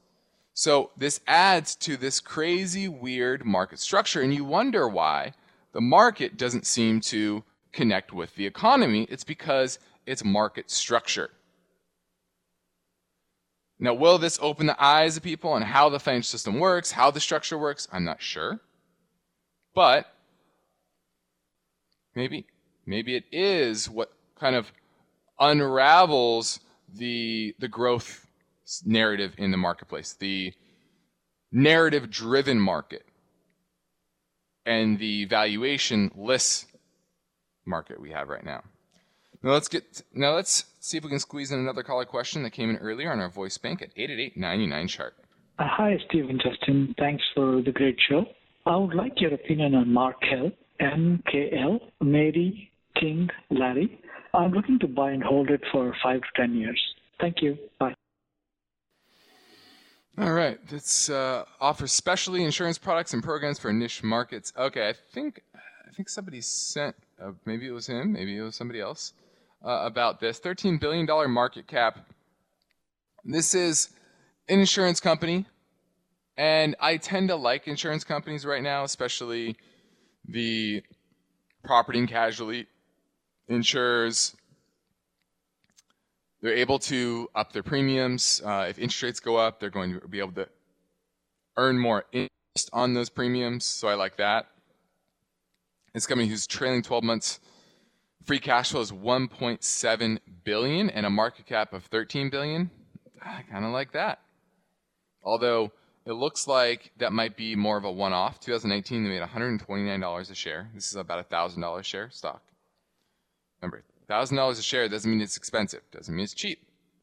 So 0.53 0.91
this 0.97 1.19
adds 1.27 1.75
to 1.75 1.97
this 1.97 2.19
crazy, 2.19 2.87
weird 2.87 3.45
market 3.45 3.79
structure. 3.79 4.21
And 4.21 4.33
you 4.33 4.43
wonder 4.43 4.87
why 4.87 5.33
the 5.73 5.81
market 5.81 6.37
doesn't 6.37 6.65
seem 6.65 7.01
to 7.01 7.43
connect 7.71 8.13
with 8.13 8.33
the 8.35 8.45
economy. 8.47 9.05
It's 9.09 9.23
because 9.23 9.77
it's 10.07 10.23
market 10.23 10.71
structure. 10.71 11.29
Now, 13.77 13.93
will 13.93 14.17
this 14.17 14.39
open 14.41 14.67
the 14.67 14.83
eyes 14.83 15.17
of 15.17 15.23
people 15.23 15.51
on 15.51 15.61
how 15.61 15.89
the 15.89 15.99
financial 15.99 16.29
system 16.29 16.59
works, 16.59 16.91
how 16.91 17.11
the 17.11 17.19
structure 17.19 17.57
works? 17.57 17.87
I'm 17.91 18.05
not 18.05 18.21
sure. 18.21 18.61
But 19.73 20.05
maybe. 22.15 22.45
Maybe 22.85 23.15
it 23.15 23.25
is 23.31 23.89
what 23.89 24.13
kind 24.39 24.55
of 24.55 24.71
unravels 25.39 26.59
the, 26.93 27.55
the 27.59 27.67
growth 27.67 28.25
narrative 28.85 29.33
in 29.37 29.51
the 29.51 29.57
marketplace, 29.57 30.13
the 30.13 30.53
narrative 31.51 32.09
driven 32.09 32.59
market, 32.59 33.05
and 34.65 34.99
the 34.99 35.25
valuation 35.25 36.11
less 36.15 36.65
market 37.65 37.99
we 37.99 38.11
have 38.11 38.29
right 38.29 38.45
now. 38.45 38.63
Now 39.45 39.51
let's 39.51 39.67
get 39.67 40.01
now 40.11 40.33
let's 40.33 40.65
see 40.79 40.97
if 40.97 41.03
we 41.03 41.11
can 41.11 41.19
squeeze 41.19 41.51
in 41.51 41.59
another 41.59 41.83
caller 41.83 42.05
question 42.05 42.41
that 42.41 42.49
came 42.49 42.71
in 42.71 42.77
earlier 42.77 43.11
on 43.11 43.19
our 43.19 43.29
voice 43.29 43.59
bank 43.59 43.83
at 43.83 43.95
888-99 43.95 44.89
chart. 44.89 45.13
Uh, 45.59 45.67
hi, 45.69 45.97
Stephen 46.09 46.39
Justin. 46.43 46.95
Thanks 46.97 47.23
for 47.35 47.61
the 47.61 47.71
great 47.71 47.95
show. 48.09 48.25
I 48.65 48.75
would 48.75 48.95
like 48.95 49.21
your 49.21 49.35
opinion 49.35 49.75
on 49.75 49.93
Markel, 49.93 50.51
MKL, 50.81 51.79
Mary, 52.01 52.71
King, 52.99 53.29
Larry. 53.51 54.01
I'm 54.33 54.51
looking 54.51 54.79
to 54.79 54.87
buy 54.87 55.11
and 55.11 55.21
hold 55.21 55.51
it 55.51 55.61
for 55.71 55.95
five 56.01 56.21
to 56.21 56.27
ten 56.35 56.55
years. 56.55 56.81
Thank 57.21 57.43
you. 57.43 57.55
Bye. 57.79 57.93
All 60.17 60.33
right. 60.33 60.57
This 60.67 61.07
uh, 61.11 61.45
offers 61.61 61.91
specialty 61.91 62.43
insurance 62.43 62.79
products 62.79 63.13
and 63.13 63.21
programs 63.21 63.59
for 63.59 63.71
niche 63.71 64.01
markets. 64.01 64.51
Okay, 64.57 64.89
I 64.89 64.93
think 65.13 65.43
I 65.55 65.91
think 65.91 66.09
somebody 66.09 66.41
sent. 66.41 66.95
Uh, 67.21 67.33
maybe 67.45 67.67
it 67.67 67.71
was 67.73 67.85
him. 67.85 68.11
Maybe 68.11 68.35
it 68.35 68.41
was 68.41 68.55
somebody 68.55 68.79
else 68.79 69.13
uh, 69.65 69.81
about 69.83 70.19
this. 70.19 70.39
Thirteen 70.39 70.77
billion 70.77 71.05
dollar 71.05 71.27
market 71.27 71.67
cap. 71.67 72.07
This 73.23 73.55
is 73.55 73.89
an 74.47 74.59
insurance 74.59 74.99
company, 74.99 75.45
and 76.37 76.75
I 76.79 76.97
tend 76.97 77.29
to 77.29 77.35
like 77.35 77.67
insurance 77.67 78.03
companies 78.03 78.45
right 78.45 78.63
now, 78.63 78.83
especially 78.83 79.57
the 80.27 80.83
property 81.63 81.99
and 81.99 82.07
casualty 82.07 82.67
insurers 83.47 84.35
they're 86.45 86.53
able 86.53 86.77
to 86.77 87.27
up 87.33 87.53
their 87.53 87.63
premiums. 87.63 88.39
Uh, 88.45 88.67
if 88.69 88.77
interest 88.77 89.01
rates 89.01 89.19
go 89.19 89.35
up, 89.35 89.59
they're 89.59 89.71
going 89.71 89.99
to 89.99 90.07
be 90.07 90.19
able 90.19 90.33
to 90.33 90.47
earn 91.57 91.79
more 91.79 92.05
interest 92.11 92.69
on 92.71 92.93
those 92.93 93.09
premiums. 93.09 93.65
So 93.65 93.87
I 93.87 93.95
like 93.95 94.17
that. 94.17 94.45
This 95.95 96.05
company 96.05 96.27
who's 96.27 96.45
trailing 96.45 96.83
12 96.83 97.03
months 97.03 97.39
free 98.25 98.39
cash 98.39 98.71
flow 98.71 98.81
is 98.81 98.91
1.7 98.91 100.19
billion 100.43 100.89
and 100.89 101.05
a 101.05 101.09
market 101.09 101.45
cap 101.45 101.73
of 101.73 101.85
13 101.85 102.29
billion. 102.29 102.69
Ah, 103.23 103.37
I 103.39 103.41
kind 103.51 103.65
of 103.65 103.71
like 103.71 103.93
that. 103.93 104.19
Although 105.23 105.71
it 106.05 106.13
looks 106.13 106.47
like 106.47 106.91
that 106.97 107.13
might 107.13 107.35
be 107.35 107.55
more 107.55 107.77
of 107.77 107.83
a 107.83 107.91
one-off. 107.91 108.39
2019 108.39 109.03
they 109.03 109.09
made 109.09 109.21
$129 109.21 110.31
a 110.31 110.35
share. 110.35 110.69
This 110.73 110.87
is 110.87 110.95
about 110.95 111.19
a 111.19 111.23
thousand 111.23 111.61
dollar 111.61 111.83
share 111.83 112.09
stock. 112.09 112.41
Remember, 113.61 113.83
$1,000 114.09 114.51
a 114.51 114.61
share 114.61 114.87
doesn't 114.89 115.09
mean 115.09 115.21
it's 115.21 115.37
expensive, 115.37 115.81
doesn't 115.91 116.13
mean 116.13 116.23
it's 116.23 116.33
cheap. 116.33 116.59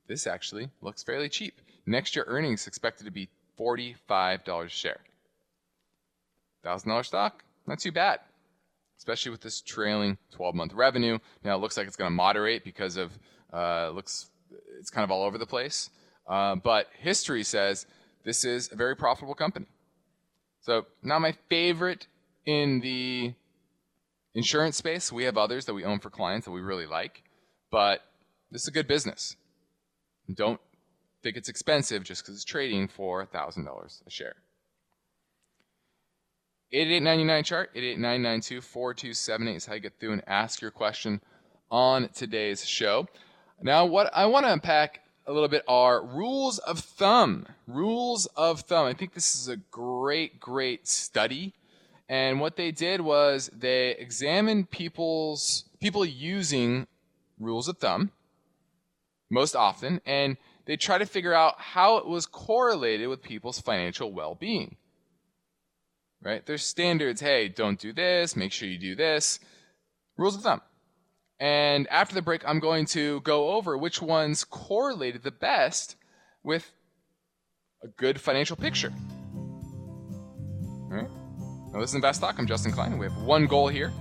This 0.07 0.27
actually 0.27 0.71
looks 0.81 1.03
fairly 1.03 1.29
cheap. 1.29 1.61
Next 1.87 2.15
year 2.15 2.25
earnings 2.29 2.67
expected 2.67 3.05
to 3.05 3.11
be 3.11 3.29
$45 3.59 4.65
a 4.65 4.69
share. 4.69 5.01
$1,000 6.65 7.05
stock, 7.05 7.43
not 7.67 7.81
too 7.81 7.91
bad, 7.91 8.21
especially 9.03 9.33
with 9.33 9.41
this 9.41 9.61
trailing 9.61 10.17
12 10.31 10.55
month 10.55 10.73
revenue. 10.75 11.19
Now 11.43 11.57
it 11.57 11.59
looks 11.61 11.77
like 11.77 11.89
it's 11.89 11.97
going 11.97 12.07
to 12.07 12.15
moderate 12.15 12.63
because 12.63 12.97
of, 12.97 13.11
uh, 13.53 13.91
looks, 13.91 14.31
it's 14.79 14.91
kind 14.91 15.03
of 15.03 15.11
all 15.11 15.25
over 15.25 15.39
the 15.39 15.47
place. 15.47 15.91
Uh, 16.25 16.55
but 16.55 16.87
history 17.01 17.43
says 17.43 17.85
this 18.25 18.45
is 18.45 18.71
a 18.71 18.77
very 18.77 18.95
profitable 18.95 19.35
company. 19.35 19.67
So, 20.61 20.87
not 21.03 21.21
my 21.21 21.35
favorite 21.49 22.07
in 22.47 22.79
the 22.79 23.35
Insurance 24.35 24.77
space, 24.77 25.13
we 25.13 25.25
have 25.25 25.37
others 25.37 25.65
that 25.67 25.75
we 25.75 25.85
own 25.85 25.99
for 25.99 26.09
clients 26.09 26.45
that 26.45 26.53
we 26.53 26.61
really 26.61 26.87
like, 26.87 27.25
but 27.71 28.03
this 28.53 28.63
is 28.63 28.69
a 28.69 28.71
good 28.71 28.87
business. 28.87 29.37
Don't 30.33 30.61
think 31.25 31.37
it's 31.37 31.49
expensive 31.49 32.05
just 32.05 32.23
because 32.23 32.37
it's 32.37 32.45
trading 32.45 32.87
for 32.87 33.27
$1,000 33.27 34.07
a 34.07 34.11
share. 34.11 34.37
8899 36.73 37.45
chart, 37.45 37.75
8899924278 37.75 39.57
is 39.57 39.67
how 39.67 39.75
you 39.75 39.81
get 39.81 39.99
through 39.99 40.13
and 40.13 40.23
ask 40.27 40.61
your 40.61 40.71
question 40.71 41.21
on 41.71 42.09
today's 42.15 42.67
show. 42.67 43.07
Now, 43.61 43.85
what 43.85 44.11
I 44.15 44.27
want 44.27 44.47
to 44.47 44.53
unpack 44.53 45.01
a 45.27 45.33
little 45.33 45.49
bit 45.49 45.63
are 45.69 46.05
rules 46.05 46.59
of 46.59 46.79
thumb. 46.79 47.47
Rules 47.67 48.27
of 48.37 48.63
thumb. 48.63 48.87
I 48.87 48.95
think 48.95 49.15
this 49.15 49.35
is 49.35 49.49
a 49.49 49.57
great, 49.57 50.41
great 50.41 50.89
study 50.89 51.55
and 52.13 52.41
what 52.41 52.57
they 52.57 52.73
did 52.73 53.01
was 53.01 53.51
they 53.59 53.93
examined 53.93 54.71
people's 54.71 55.65
people 55.81 56.05
using 56.05 56.87
rules 57.41 57.69
of 57.69 57.79
thumb 57.79 58.11
most 59.31 59.57
often, 59.57 60.03
and 60.05 60.37
they 60.67 60.77
try 60.77 60.99
to 60.99 61.07
figure 61.07 61.33
out 61.33 61.55
how 61.59 61.97
it 61.97 62.07
was 62.07 62.27
correlated 62.27 63.09
with 63.09 63.23
people's 63.23 63.61
financial 63.61 64.13
well-being. 64.13 64.77
Right? 66.23 66.45
There's 66.47 66.65
standards. 66.65 67.21
Hey, 67.21 67.49
don't 67.49 67.79
do 67.79 67.93
this. 67.93 68.37
Make 68.37 68.53
sure 68.53 68.69
you 68.69 68.79
do 68.79 68.95
this. 68.95 69.41
Rules 70.17 70.37
of 70.37 70.43
thumb. 70.43 70.61
And 71.41 71.89
after 71.89 72.15
the 72.15 72.23
break, 72.23 72.43
I'm 72.47 72.61
going 72.61 72.87
to 72.87 73.21
go 73.23 73.51
over 73.51 73.77
which 73.77 74.01
ones 74.01 74.45
correlated 74.45 75.25
the 75.25 75.33
best 75.33 75.97
with 76.45 76.71
a 77.83 77.89
good 77.89 78.21
financial 78.21 78.57
picture. 78.57 78.93
All 79.35 80.89
right? 80.91 81.09
Now, 81.73 81.81
this 81.81 81.91
is 81.91 81.95
Invest 81.97 82.21
Talk. 82.21 82.39
I'm 82.39 82.47
Justin 82.47 82.71
Klein. 82.71 82.97
We 82.99 83.07
have 83.07 83.17
one 83.23 83.47
goal 83.47 83.67
here 83.67 83.93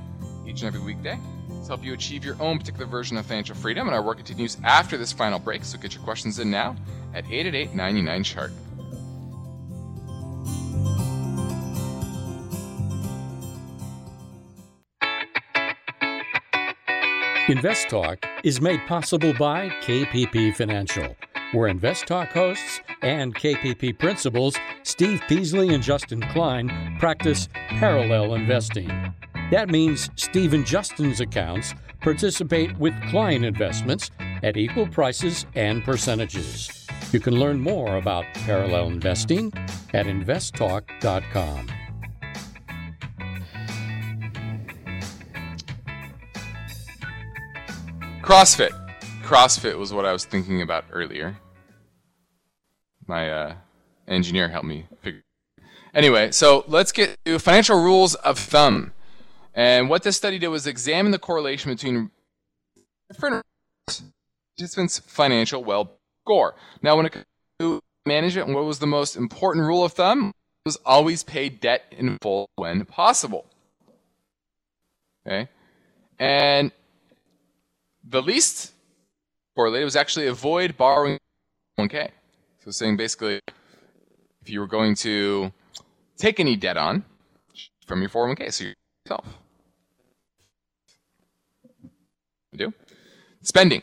each 0.45 0.61
and 0.61 0.67
every 0.67 0.81
weekday 0.81 1.17
to 1.47 1.67
help 1.67 1.83
you 1.83 1.93
achieve 1.93 2.23
your 2.23 2.35
own 2.39 2.59
particular 2.59 2.85
version 2.85 3.17
of 3.17 3.25
financial 3.25 3.55
freedom. 3.55 3.87
And 3.87 3.95
our 3.95 4.03
work 4.03 4.17
continues 4.17 4.57
after 4.63 4.97
this 4.97 5.11
final 5.11 5.39
break. 5.39 5.63
So 5.63 5.79
get 5.79 5.95
your 5.95 6.03
questions 6.03 6.37
in 6.37 6.51
now 6.51 6.75
at 7.15 7.25
888 7.25 7.73
99 7.73 8.23
chart. 8.23 8.51
Invest 17.51 17.89
Talk 17.89 18.25
is 18.45 18.61
made 18.61 18.79
possible 18.87 19.33
by 19.33 19.67
KPP 19.81 20.55
Financial, 20.55 21.17
where 21.51 21.67
Invest 21.67 22.07
Talk 22.07 22.29
hosts 22.29 22.79
and 23.01 23.35
KPP 23.35 23.99
principals 23.99 24.55
Steve 24.83 25.21
Peasley 25.27 25.73
and 25.73 25.83
Justin 25.83 26.21
Klein 26.31 26.95
practice 26.97 27.49
parallel 27.67 28.35
investing. 28.35 28.87
That 29.51 29.67
means 29.67 30.09
Steve 30.15 30.53
and 30.53 30.65
Justin's 30.65 31.19
accounts 31.19 31.73
participate 31.99 32.77
with 32.77 32.93
client 33.09 33.43
investments 33.43 34.11
at 34.43 34.55
equal 34.55 34.87
prices 34.87 35.45
and 35.53 35.83
percentages. 35.83 36.87
You 37.11 37.19
can 37.19 37.37
learn 37.37 37.59
more 37.59 37.97
about 37.97 38.23
parallel 38.33 38.87
investing 38.87 39.51
at 39.93 40.05
investtalk.com. 40.05 41.67
CrossFit. 48.21 48.71
CrossFit 49.23 49.77
was 49.77 49.91
what 49.91 50.05
I 50.05 50.13
was 50.13 50.25
thinking 50.25 50.61
about 50.61 50.85
earlier. 50.91 51.37
My 53.07 53.29
uh, 53.29 53.55
engineer 54.07 54.47
helped 54.47 54.67
me 54.67 54.85
figure. 55.01 55.23
Anyway, 55.93 56.31
so 56.31 56.63
let's 56.67 56.91
get 56.91 57.17
to 57.25 57.39
financial 57.39 57.81
rules 57.81 58.13
of 58.15 58.37
thumb. 58.37 58.93
And 59.55 59.89
what 59.89 60.03
this 60.03 60.15
study 60.17 60.37
did 60.37 60.49
was 60.49 60.67
examine 60.67 61.11
the 61.11 61.19
correlation 61.19 61.71
between 61.71 62.11
different 63.11 63.43
participants' 64.55 64.99
financial 64.99 65.63
well 65.63 65.91
score. 66.23 66.55
Now, 66.81 66.95
when 66.95 67.07
it 67.07 67.11
comes 67.11 67.25
to 67.59 67.81
management, 68.05 68.49
what 68.49 68.65
was 68.65 68.79
the 68.79 68.87
most 68.87 69.15
important 69.15 69.65
rule 69.65 69.83
of 69.83 69.93
thumb? 69.93 70.27
It 70.27 70.67
was 70.67 70.77
always 70.85 71.23
pay 71.23 71.49
debt 71.49 71.85
in 71.91 72.17
full 72.21 72.49
when 72.55 72.85
possible. 72.85 73.45
Okay, 75.25 75.49
and 76.19 76.71
the 78.03 78.21
least 78.21 78.71
correlated 79.55 79.85
was 79.85 79.95
actually 79.95 80.27
avoid 80.27 80.77
borrowing 80.77 81.17
1K. 81.79 82.09
So 82.63 82.71
saying 82.71 82.97
basically 82.97 83.39
if 84.41 84.49
you 84.49 84.59
were 84.59 84.67
going 84.67 84.95
to 84.95 85.51
take 86.17 86.39
any 86.39 86.55
debt 86.55 86.77
on 86.77 87.03
from 87.85 88.01
your 88.01 88.09
401k, 88.09 88.53
so 88.53 88.65
yourself. 89.05 89.25
You 92.51 92.57
do. 92.57 92.73
Spending. 93.41 93.81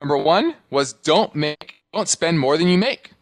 Number 0.00 0.16
one 0.16 0.54
was 0.70 0.92
don't 0.92 1.34
make, 1.34 1.74
don't 1.92 2.08
spend 2.08 2.38
more 2.38 2.56
than 2.56 2.68
you 2.68 2.78
make. 2.78 3.12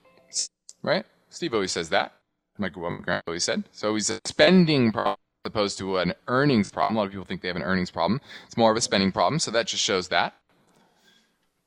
Right? 0.82 1.04
Steve 1.28 1.54
always 1.54 1.72
says 1.72 1.88
that. 1.90 2.14
My 2.56 2.68
grandpa 2.68 3.20
always 3.26 3.44
said. 3.44 3.64
So 3.72 3.94
he's 3.94 4.10
a 4.10 4.18
spending 4.24 4.92
problem 4.92 5.16
opposed 5.48 5.78
to 5.78 5.98
an 5.98 6.14
earnings 6.28 6.70
problem. 6.70 6.96
A 6.96 7.00
lot 7.00 7.06
of 7.06 7.12
people 7.12 7.24
think 7.24 7.42
they 7.42 7.48
have 7.48 7.56
an 7.56 7.62
earnings 7.62 7.90
problem. 7.90 8.20
It's 8.46 8.56
more 8.56 8.70
of 8.70 8.76
a 8.76 8.80
spending 8.80 9.10
problem. 9.10 9.40
So 9.40 9.50
that 9.50 9.66
just 9.66 9.82
shows 9.82 10.08
that. 10.08 10.34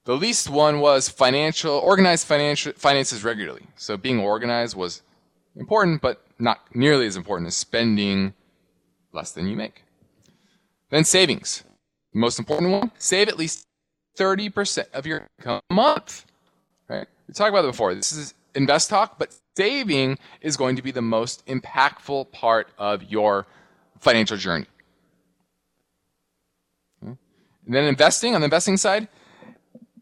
The 0.06 0.16
least 0.16 0.50
one 0.50 0.80
was 0.80 1.10
financial, 1.10 1.74
organized 1.74 2.26
financial 2.26 2.74
finances 2.74 3.24
regularly. 3.24 3.68
So 3.76 3.98
being 3.98 4.20
organized 4.20 4.76
was 4.76 5.02
important, 5.56 6.02
but 6.02 6.26
not 6.40 6.62
nearly 6.74 7.06
as 7.06 7.16
important 7.16 7.48
as 7.48 7.56
spending 7.56 8.34
less 9.14 9.32
than 9.32 9.48
you 9.48 9.56
make. 9.56 9.84
Then 10.90 11.04
savings. 11.04 11.64
The 12.14 12.20
most 12.20 12.40
important 12.40 12.72
one, 12.72 12.92
save 12.98 13.30
at 13.30 13.38
least 13.38 13.68
30% 14.18 14.92
of 14.94 15.06
your 15.06 15.28
income 15.38 15.62
a 15.70 15.74
month. 15.74 16.26
Right? 16.90 17.08
We 17.28 17.34
talked 17.34 17.50
about 17.50 17.66
it 17.66 17.72
before. 17.72 17.94
This 17.94 18.12
is 18.12 18.34
invest 18.56 18.90
talk, 18.90 19.18
but 19.18 19.38
saving 19.56 20.18
is 20.42 20.58
going 20.58 20.76
to 20.76 20.82
be 20.82 20.92
the 20.92 21.02
most 21.02 21.46
impactful 21.46 22.32
part 22.32 22.70
of 22.78 23.04
your 23.04 23.48
financial 24.02 24.38
journey. 24.38 24.66
And 27.02 27.76
then 27.76 27.86
investing, 27.86 28.36
on 28.36 28.42
the 28.42 28.46
investing 28.46 28.76
side, 28.76 29.08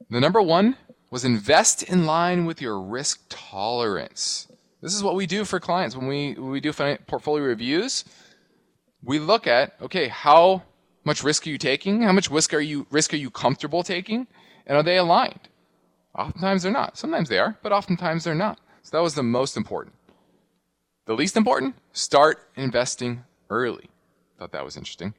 the 0.10 0.20
number 0.20 0.42
one 0.42 0.76
was 1.12 1.26
invest 1.26 1.84
in 1.84 2.06
line 2.06 2.46
with 2.46 2.62
your 2.62 2.80
risk 2.82 3.22
tolerance. 3.30 4.48
This 4.82 4.96
is 4.96 5.04
what 5.04 5.16
we 5.16 5.28
do 5.28 5.44
for 5.44 5.60
clients 5.60 5.96
when 5.96 6.08
we 6.08 6.34
when 6.34 6.52
we 6.52 6.62
do 6.62 6.72
portfolio 6.72 7.44
reviews. 7.44 8.06
We 9.04 9.20
look 9.20 9.46
at 9.46 9.76
okay, 9.82 10.08
how 10.08 10.64
much 11.04 11.24
risk 11.24 11.46
are 11.46 11.50
you 11.50 11.58
taking? 11.58 12.02
How 12.02 12.14
much 12.14 12.32
risk 12.32 12.54
are 12.54 12.62
you 12.62 12.88
risk 12.90 13.14
are 13.14 13.18
you 13.18 13.30
comfortable 13.30 13.84
taking? 13.84 14.28
And 14.66 14.78
are 14.78 14.84
they 14.84 14.98
aligned? 14.98 15.50
Oftentimes 16.16 16.64
they're 16.64 16.72
not. 16.72 16.98
Sometimes 16.98 17.28
they 17.30 17.40
are, 17.40 17.58
but 17.62 17.72
oftentimes 17.72 18.24
they're 18.24 18.36
not. 18.36 18.60
So 18.84 18.98
that 18.98 19.04
was 19.04 19.16
the 19.16 19.24
most 19.24 19.58
important. 19.58 19.96
The 21.06 21.14
least 21.14 21.36
important, 21.36 21.76
start 21.92 22.48
investing 22.56 23.26
early. 23.50 23.90
Thought 24.38 24.52
that 24.52 24.66
was 24.66 24.78
interesting. 24.78 25.14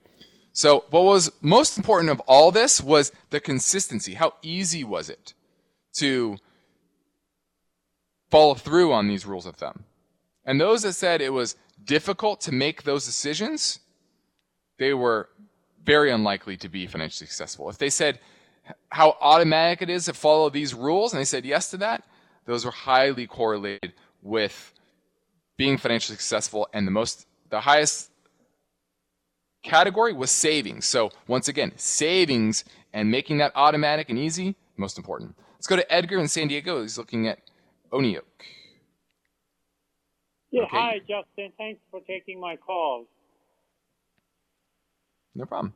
So, 0.52 0.84
what 0.90 1.04
was 1.04 1.30
most 1.40 1.76
important 1.76 2.10
of 2.10 2.20
all 2.20 2.50
this 2.50 2.80
was 2.80 3.12
the 3.30 3.40
consistency. 3.40 4.14
How 4.14 4.34
easy 4.42 4.82
was 4.82 5.08
it 5.08 5.34
to 5.94 6.38
follow 8.30 8.54
through 8.54 8.92
on 8.92 9.06
these 9.06 9.26
rules 9.26 9.46
of 9.46 9.56
thumb? 9.56 9.84
And 10.44 10.60
those 10.60 10.82
that 10.82 10.94
said 10.94 11.20
it 11.20 11.32
was 11.32 11.56
difficult 11.84 12.40
to 12.42 12.52
make 12.52 12.82
those 12.82 13.06
decisions, 13.06 13.80
they 14.78 14.94
were 14.94 15.28
very 15.84 16.10
unlikely 16.10 16.56
to 16.58 16.68
be 16.68 16.86
financially 16.86 17.26
successful. 17.26 17.68
If 17.70 17.78
they 17.78 17.90
said 17.90 18.18
how 18.90 19.16
automatic 19.20 19.82
it 19.82 19.90
is 19.90 20.06
to 20.06 20.14
follow 20.14 20.50
these 20.50 20.74
rules 20.74 21.12
and 21.12 21.20
they 21.20 21.24
said 21.24 21.44
yes 21.44 21.70
to 21.70 21.76
that, 21.78 22.04
those 22.46 22.64
were 22.64 22.70
highly 22.70 23.26
correlated 23.26 23.92
with 24.22 24.72
being 25.56 25.78
financially 25.78 26.16
successful 26.16 26.68
and 26.72 26.86
the 26.86 26.90
most 26.90 27.26
the 27.50 27.60
highest 27.60 28.10
category 29.62 30.12
was 30.12 30.30
savings. 30.30 30.86
So 30.86 31.10
once 31.26 31.48
again, 31.48 31.72
savings 31.76 32.64
and 32.92 33.10
making 33.10 33.38
that 33.38 33.52
automatic 33.54 34.10
and 34.10 34.18
easy, 34.18 34.56
most 34.76 34.98
important. 34.98 35.36
Let's 35.54 35.66
go 35.66 35.76
to 35.76 35.92
Edgar 35.92 36.18
in 36.18 36.28
San 36.28 36.48
Diego. 36.48 36.82
He's 36.82 36.98
looking 36.98 37.28
at 37.28 37.38
Oneok. 37.92 38.22
Yeah, 40.50 40.62
okay. 40.62 40.76
hi 40.76 40.98
Justin. 41.00 41.52
Thanks 41.58 41.80
for 41.90 42.00
taking 42.00 42.40
my 42.40 42.56
call. 42.56 43.06
No 45.34 45.44
problem. 45.46 45.74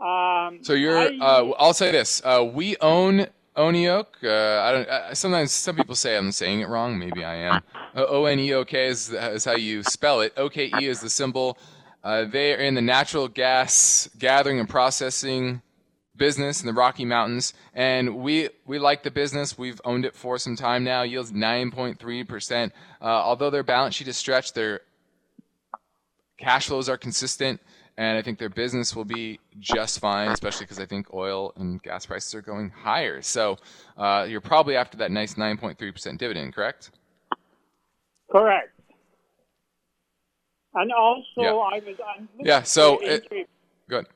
Um, 0.00 0.64
so 0.64 0.72
you're. 0.72 0.98
I, 0.98 1.18
uh, 1.20 1.52
I'll 1.58 1.74
say 1.74 1.92
this: 1.92 2.22
uh, 2.24 2.44
we 2.44 2.76
own 2.80 3.26
Oneok. 3.56 4.06
Uh, 4.22 4.62
I 4.62 4.72
don't. 4.72 4.88
Uh, 4.88 5.14
sometimes 5.14 5.52
some 5.52 5.76
people 5.76 5.94
say 5.94 6.16
I'm 6.16 6.32
saying 6.32 6.60
it 6.60 6.68
wrong. 6.68 6.98
Maybe 6.98 7.24
I 7.24 7.36
am. 7.36 7.62
Uh, 7.94 8.04
o 8.08 8.24
N 8.24 8.38
E 8.40 8.52
O 8.52 8.64
K 8.64 8.86
is, 8.86 9.12
is 9.12 9.44
how 9.44 9.54
you 9.54 9.82
spell 9.84 10.20
it. 10.22 10.32
O 10.36 10.48
K 10.48 10.70
E 10.80 10.86
is 10.86 11.00
the 11.00 11.10
symbol. 11.10 11.56
Uh, 12.02 12.24
they 12.24 12.52
are 12.54 12.58
in 12.58 12.74
the 12.74 12.82
natural 12.82 13.28
gas 13.28 14.08
gathering 14.18 14.58
and 14.58 14.68
processing 14.68 15.62
business 16.16 16.60
in 16.60 16.66
the 16.66 16.72
Rocky 16.72 17.04
Mountains, 17.04 17.54
and 17.74 18.16
we 18.16 18.48
we 18.66 18.78
like 18.78 19.04
the 19.04 19.10
business. 19.10 19.56
We've 19.56 19.80
owned 19.84 20.04
it 20.04 20.16
for 20.16 20.36
some 20.38 20.56
time 20.56 20.82
now. 20.84 21.02
Yields 21.02 21.32
9.3 21.32 22.28
percent. 22.28 22.72
Uh, 23.00 23.04
although 23.04 23.50
their 23.50 23.62
balance 23.62 23.94
sheet 23.94 24.08
is 24.08 24.16
stretched, 24.16 24.54
their 24.54 24.80
cash 26.38 26.66
flows 26.66 26.88
are 26.88 26.98
consistent, 26.98 27.60
and 27.96 28.18
I 28.18 28.22
think 28.22 28.38
their 28.38 28.48
business 28.48 28.94
will 28.94 29.04
be 29.04 29.40
just 29.58 30.00
fine. 30.00 30.28
Especially 30.28 30.64
because 30.64 30.80
I 30.80 30.86
think 30.86 31.12
oil 31.12 31.52
and 31.56 31.82
gas 31.82 32.06
prices 32.06 32.34
are 32.34 32.42
going 32.42 32.70
higher. 32.70 33.22
So 33.22 33.58
uh, 33.96 34.26
you're 34.28 34.40
probably 34.40 34.76
after 34.76 34.96
that 34.98 35.10
nice 35.10 35.34
9.3 35.34 35.92
percent 35.92 36.18
dividend, 36.18 36.54
correct? 36.54 36.90
Correct. 38.30 38.70
And 40.74 40.90
also, 40.92 41.24
yeah. 41.36 41.50
I 41.50 41.78
was. 41.78 41.96
I'm 42.16 42.28
yeah. 42.40 42.62
So. 42.62 42.98
It, 43.00 43.48
good. 43.88 44.06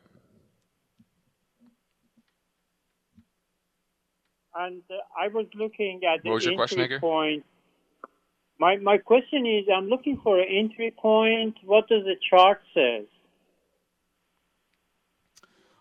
and 4.59 4.83
uh, 4.91 4.95
I 5.19 5.29
was 5.29 5.47
looking 5.55 6.01
at 6.05 6.23
the 6.23 6.31
what 6.31 6.35
was 6.37 6.45
your 6.45 6.61
entry 6.61 6.77
question, 6.77 7.01
point. 7.01 7.45
My 8.59 8.77
my 8.77 8.99
question 8.99 9.47
is, 9.47 9.65
I'm 9.75 9.89
looking 9.89 10.21
for 10.23 10.39
an 10.39 10.49
entry 10.51 10.93
point. 10.97 11.57
What 11.65 11.89
does 11.89 12.05
the 12.05 12.17
chart 12.29 12.61
says? 12.75 13.07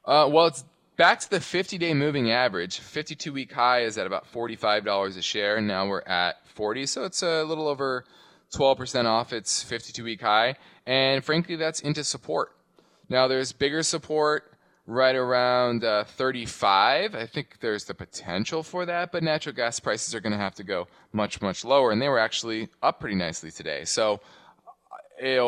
Uh, 0.08 0.26
well, 0.32 0.46
it's 0.46 0.64
back 0.96 1.20
to 1.20 1.30
the 1.30 1.40
50-day 1.40 1.94
moving 1.94 2.32
average. 2.32 2.80
52-week 2.80 3.52
high 3.52 3.82
is 3.82 3.98
at 3.98 4.08
about 4.08 4.26
$45 4.32 5.18
a 5.18 5.22
share, 5.22 5.58
and 5.58 5.68
now 5.68 5.86
we're 5.86 6.02
at 6.04 6.48
40, 6.48 6.86
so 6.86 7.04
it's 7.04 7.22
a 7.22 7.44
little 7.44 7.68
over 7.68 8.06
12% 8.54 9.04
off 9.04 9.34
its 9.34 9.66
52-week 9.66 10.22
high. 10.22 10.56
And 10.86 11.26
frankly, 11.26 11.58
that's 11.58 11.82
into 11.82 12.06
support. 12.06 12.54
Now, 13.10 13.28
there's 13.28 13.52
bigger 13.52 13.84
support 13.84 14.54
right 14.86 15.16
around 15.16 15.84
uh, 15.84 16.06
35. 16.06 17.14
I 17.14 17.26
think 17.26 17.58
there's 17.60 17.84
the 17.84 17.94
potential 17.94 18.64
for 18.64 18.86
that, 18.86 19.12
but 19.12 19.24
natural 19.24 19.54
gas 19.54 19.78
prices 19.82 20.16
are 20.16 20.22
going 20.22 20.32
to 20.32 20.40
have 20.40 20.56
to 20.56 20.64
go 20.64 20.88
much, 21.12 21.42
much 21.42 21.66
lower, 21.66 21.92
and 21.92 22.02
they 22.02 22.08
were 22.08 22.20
actually 22.20 22.70
up 22.82 23.02
pretty 23.02 23.16
nicely 23.18 23.52
today. 23.52 23.84
So, 23.84 24.22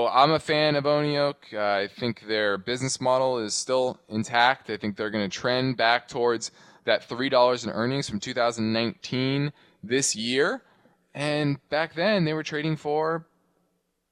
I'm 0.07 0.31
a 0.31 0.39
fan 0.39 0.75
of 0.75 0.85
Oneok. 0.85 1.53
Uh, 1.53 1.83
I 1.83 1.87
think 1.87 2.27
their 2.27 2.57
business 2.57 2.99
model 2.99 3.37
is 3.37 3.53
still 3.53 3.99
intact. 4.09 4.69
I 4.69 4.77
think 4.77 4.97
they're 4.97 5.11
going 5.11 5.29
to 5.29 5.37
trend 5.37 5.77
back 5.77 6.07
towards 6.07 6.51
that 6.85 7.07
$3 7.07 7.63
in 7.63 7.69
earnings 7.69 8.09
from 8.09 8.19
2019 8.19 9.53
this 9.83 10.15
year. 10.15 10.63
And 11.13 11.57
back 11.69 11.93
then, 11.93 12.25
they 12.25 12.33
were 12.33 12.43
trading 12.43 12.77
for 12.77 13.27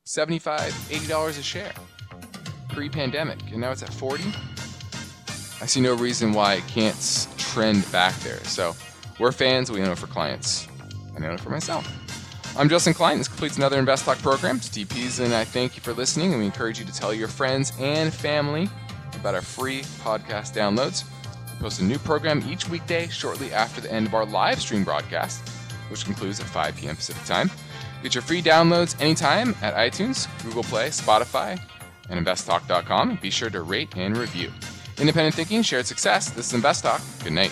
$75, 0.06 0.70
$80 0.90 1.40
a 1.40 1.42
share 1.42 1.74
pre 2.70 2.90
pandemic, 2.90 3.40
and 3.52 3.62
now 3.62 3.72
it's 3.72 3.82
at 3.82 3.92
40 3.92 4.32
I 5.60 5.66
see 5.66 5.82
no 5.82 5.96
reason 5.96 6.34
why 6.34 6.56
it 6.56 6.68
can't 6.68 7.28
trend 7.38 7.92
back 7.92 8.14
there. 8.20 8.44
So 8.44 8.76
we're 9.20 9.32
fans, 9.32 9.72
we 9.72 9.82
own 9.82 9.90
it 9.90 9.98
for 9.98 10.06
clients, 10.06 10.68
and 11.16 11.26
I 11.26 11.30
own 11.30 11.34
it 11.34 11.40
for 11.40 11.50
myself. 11.50 11.92
I'm 12.58 12.70
Justin 12.70 12.96
Klein. 12.96 13.20
This 13.20 13.28
completes 13.28 13.58
another 13.58 13.78
Invest 13.78 14.06
Talk 14.06 14.18
program. 14.18 14.60
Steve 14.62 14.90
Peasley 14.90 15.26
and 15.26 15.34
I 15.36 15.44
thank 15.44 15.76
you 15.76 15.82
for 15.84 15.94
listening, 15.94 16.32
and 16.32 16.40
we 16.40 16.48
encourage 16.48 16.80
you 16.80 16.86
to 16.86 16.92
tell 16.92 17.14
your 17.14 17.28
friends 17.28 17.72
and 17.80 18.12
family 18.12 18.68
about 19.14 19.36
our 19.36 19.44
free 19.44 19.82
podcast 20.02 20.56
downloads. 20.56 21.04
We 21.54 21.60
post 21.60 21.82
a 21.82 21.84
new 21.84 22.00
program 22.00 22.44
each 22.50 22.68
weekday 22.68 23.10
shortly 23.10 23.54
after 23.54 23.80
the 23.80 23.94
end 23.94 24.08
of 24.08 24.16
our 24.16 24.26
live 24.26 24.60
stream 24.60 24.84
broadcast, 24.84 25.48
which 25.90 26.04
concludes 26.04 26.40
at 26.40 26.48
5 26.48 26.76
p.m. 26.78 26.96
Pacific 26.96 27.24
time. 27.26 27.52
Get 28.02 28.16
your 28.16 28.24
free 28.24 28.42
downloads 28.42 29.00
anytime 29.00 29.54
at 29.62 29.76
iTunes, 29.76 30.28
Google 30.44 30.64
Play, 30.64 30.90
Spotify, 30.90 31.62
and 32.10 32.26
investtalk.com. 32.26 33.20
Be 33.22 33.30
sure 33.30 33.52
to 33.52 33.62
rate 33.62 33.96
and 33.96 34.18
review. 34.18 34.52
Independent 34.98 35.36
thinking, 35.36 35.62
shared 35.62 35.86
success. 35.86 36.32
This 36.32 36.48
is 36.48 36.54
Invest 36.56 36.86
Talk. 36.86 37.02
Good 37.24 37.34
night. 37.34 37.52